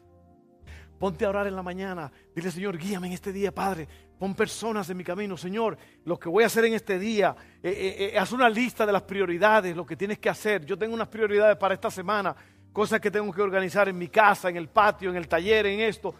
Ponte 0.98 1.26
a 1.26 1.30
orar 1.30 1.48
en 1.48 1.56
la 1.56 1.62
mañana. 1.62 2.10
Dile, 2.34 2.50
Señor, 2.50 2.78
guíame 2.78 3.08
en 3.08 3.14
este 3.14 3.34
día, 3.34 3.54
Padre. 3.54 3.90
Pon 4.18 4.34
personas 4.34 4.90
en 4.90 4.96
mi 4.96 5.04
camino, 5.04 5.36
Señor. 5.36 5.78
Lo 6.06 6.18
que 6.18 6.30
voy 6.30 6.46
a 6.46 6.48
hacer 6.48 6.64
en 6.64 6.76
este 6.76 6.98
día. 6.98 7.36
Eh, 7.62 7.70
eh, 7.70 8.12
eh, 8.14 8.20
haz 8.20 8.32
una 8.32 8.48
lista 8.48 8.86
de 8.86 8.94
las 8.94 9.02
prioridades, 9.02 9.76
lo 9.76 9.86
que 9.86 9.98
tienes 9.98 10.18
que 10.18 10.30
hacer. 10.30 10.64
Yo 10.66 10.78
tengo 10.78 10.94
unas 10.94 11.10
prioridades 11.10 11.58
para 11.58 11.74
esta 11.74 11.92
semana. 11.92 12.34
Cosas 12.72 13.02
que 13.02 13.12
tengo 13.12 13.34
que 13.34 13.42
organizar 13.42 13.90
en 13.90 13.98
mi 13.98 14.08
casa, 14.08 14.50
en 14.50 14.56
el 14.56 14.70
patio, 14.70 15.10
en 15.10 15.18
el 15.18 15.28
taller, 15.28 15.66
en 15.66 15.82
esto 15.82 16.16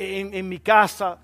en, 0.00 0.48
mi 0.48 0.58
casa. 0.58 1.18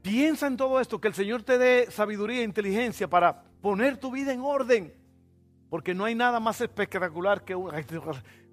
Piensa 0.00 0.46
en 0.46 0.56
todo 0.56 0.80
esto, 0.80 1.00
que 1.00 1.08
el 1.08 1.14
Señor 1.14 1.42
te 1.42 1.58
dé 1.58 1.90
sabiduría 1.90 2.40
e 2.40 2.44
inteligencia 2.44 3.08
para 3.08 3.42
poner 3.60 3.98
tu 3.98 4.10
vida 4.10 4.32
en 4.32 4.40
orden. 4.40 4.94
Porque 5.68 5.94
no 5.94 6.04
hay 6.04 6.14
nada 6.14 6.40
más 6.40 6.60
espectacular 6.60 7.44
que 7.44 7.54
una, 7.54 7.84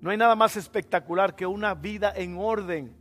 no 0.01 0.09
hay 0.09 0.17
nada 0.17 0.35
más 0.35 0.57
espectacular 0.57 1.35
que 1.35 1.45
una 1.45 1.73
vida 1.73 2.13
en 2.15 2.37
orden. 2.37 2.95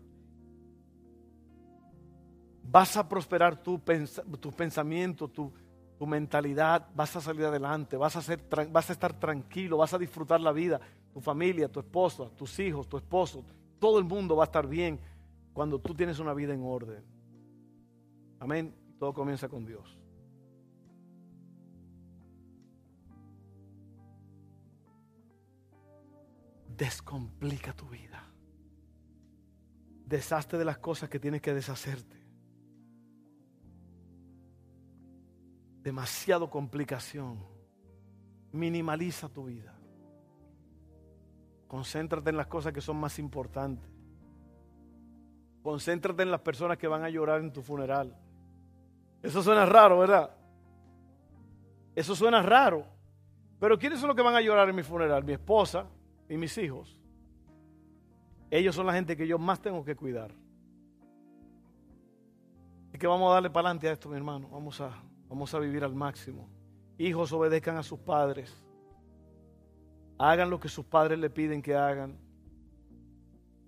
Vas 2.62 2.96
a 2.96 3.08
prosperar 3.08 3.60
tu, 3.62 3.80
tu 4.40 4.52
pensamiento, 4.52 5.28
tu, 5.28 5.52
mentalidad, 6.06 6.86
vas 6.94 7.16
a 7.16 7.20
salir 7.20 7.44
adelante, 7.44 7.96
vas 7.96 8.14
a, 8.14 8.22
ser, 8.22 8.40
vas 8.70 8.88
a 8.88 8.92
estar 8.92 9.12
tranquilo, 9.18 9.78
vas 9.78 9.94
a 9.94 9.98
disfrutar 9.98 10.40
la 10.40 10.52
vida, 10.52 10.80
tu 11.12 11.20
familia, 11.20 11.68
tu 11.68 11.80
esposa, 11.80 12.30
tus 12.36 12.56
hijos, 12.60 12.88
tu 12.88 12.96
esposo, 12.96 13.44
todo 13.80 13.98
el 13.98 14.04
mundo 14.04 14.36
va 14.36 14.44
a 14.44 14.46
estar 14.46 14.66
bien 14.66 15.00
cuando 15.58 15.80
tú 15.80 15.92
tienes 15.92 16.20
una 16.20 16.34
vida 16.34 16.54
en 16.54 16.62
orden. 16.62 17.04
Amén. 18.38 18.72
Todo 18.96 19.12
comienza 19.12 19.48
con 19.48 19.66
Dios. 19.66 19.98
Descomplica 26.76 27.72
tu 27.72 27.88
vida. 27.88 28.22
Deshazte 30.06 30.58
de 30.58 30.64
las 30.64 30.78
cosas 30.78 31.10
que 31.10 31.18
tienes 31.18 31.42
que 31.42 31.52
deshacerte. 31.52 32.24
Demasiado 35.82 36.48
complicación. 36.48 37.44
Minimaliza 38.52 39.28
tu 39.28 39.46
vida. 39.46 39.76
Concéntrate 41.66 42.30
en 42.30 42.36
las 42.36 42.46
cosas 42.46 42.72
que 42.72 42.80
son 42.80 42.98
más 42.98 43.18
importantes. 43.18 43.97
Concéntrate 45.62 46.22
en 46.22 46.30
las 46.30 46.40
personas 46.40 46.78
que 46.78 46.88
van 46.88 47.02
a 47.04 47.10
llorar 47.10 47.40
en 47.40 47.52
tu 47.52 47.62
funeral. 47.62 48.16
Eso 49.22 49.42
suena 49.42 49.66
raro, 49.66 49.98
¿verdad? 49.98 50.30
Eso 51.94 52.14
suena 52.14 52.42
raro. 52.42 52.86
Pero 53.58 53.78
¿quiénes 53.78 53.98
son 53.98 54.08
los 54.08 54.16
que 54.16 54.22
van 54.22 54.36
a 54.36 54.40
llorar 54.40 54.68
en 54.68 54.76
mi 54.76 54.82
funeral? 54.82 55.24
Mi 55.24 55.32
esposa 55.32 55.86
y 56.28 56.36
mis 56.36 56.56
hijos. 56.58 56.96
Ellos 58.50 58.74
son 58.74 58.86
la 58.86 58.92
gente 58.92 59.16
que 59.16 59.26
yo 59.26 59.38
más 59.38 59.60
tengo 59.60 59.84
que 59.84 59.96
cuidar. 59.96 60.30
Y 62.94 62.98
que 62.98 63.06
vamos 63.06 63.30
a 63.30 63.34
darle 63.34 63.50
para 63.50 63.68
adelante 63.68 63.88
a 63.88 63.92
esto, 63.92 64.08
mi 64.08 64.16
hermano. 64.16 64.48
Vamos 64.48 64.80
a, 64.80 64.90
vamos 65.28 65.52
a 65.52 65.58
vivir 65.58 65.82
al 65.82 65.94
máximo. 65.94 66.48
Hijos 66.98 67.32
obedezcan 67.32 67.76
a 67.76 67.82
sus 67.82 67.98
padres. 67.98 68.54
Hagan 70.18 70.50
lo 70.50 70.58
que 70.58 70.68
sus 70.68 70.84
padres 70.84 71.18
le 71.18 71.30
piden 71.30 71.60
que 71.60 71.74
hagan 71.74 72.16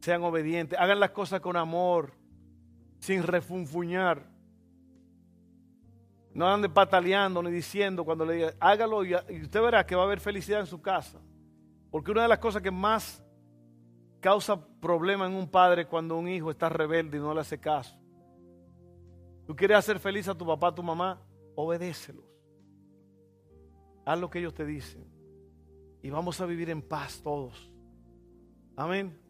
sean 0.01 0.23
obedientes, 0.23 0.79
hagan 0.79 1.01
las 1.01 1.11
cosas 1.11 1.41
con 1.41 1.57
amor, 1.57 2.13
sin 2.99 3.23
refunfuñar. 3.23 4.29
No 6.33 6.47
anden 6.47 6.73
pataleando 6.73 7.43
ni 7.43 7.51
diciendo 7.51 8.05
cuando 8.05 8.25
le 8.25 8.35
digan, 8.35 8.55
hágalo 8.61 9.05
y, 9.05 9.15
usted 9.15 9.63
verá 9.63 9.85
que 9.85 9.97
va 9.97 10.03
a 10.03 10.07
haber 10.07 10.21
felicidad 10.21 10.61
en 10.61 10.67
su 10.67 10.81
casa. 10.81 11.21
Porque 11.91 12.11
una 12.11 12.23
de 12.23 12.29
las 12.29 12.39
cosas 12.39 12.63
que 12.63 12.71
más 12.71 13.23
causa 14.21 14.65
problema 14.81 15.27
en 15.27 15.35
un 15.35 15.49
padre 15.49 15.87
cuando 15.87 16.17
un 16.17 16.29
hijo 16.29 16.51
está 16.51 16.69
rebelde 16.69 17.19
y 17.19 17.21
no 17.21 17.35
le 17.35 17.41
hace 17.41 17.59
caso. 17.59 17.99
Tú 19.47 19.57
quieres 19.57 19.79
hacer 19.79 19.99
feliz 19.99 20.29
a 20.29 20.35
tu 20.35 20.47
papá, 20.47 20.69
a 20.69 20.75
tu 20.75 20.83
mamá, 20.83 21.21
obedécelos. 21.57 22.25
Haz 24.07 24.19
lo 24.21 24.31
que 24.31 24.39
ellos 24.39 24.55
te 24.55 24.65
dicen. 24.65 25.05
Y 26.03 26.11
vamos 26.11 26.41
a 26.41 26.47
vivir 26.47 26.71
en 26.71 26.81
paz 26.81 27.21
todos. 27.23 27.73
Amén. 28.77 29.30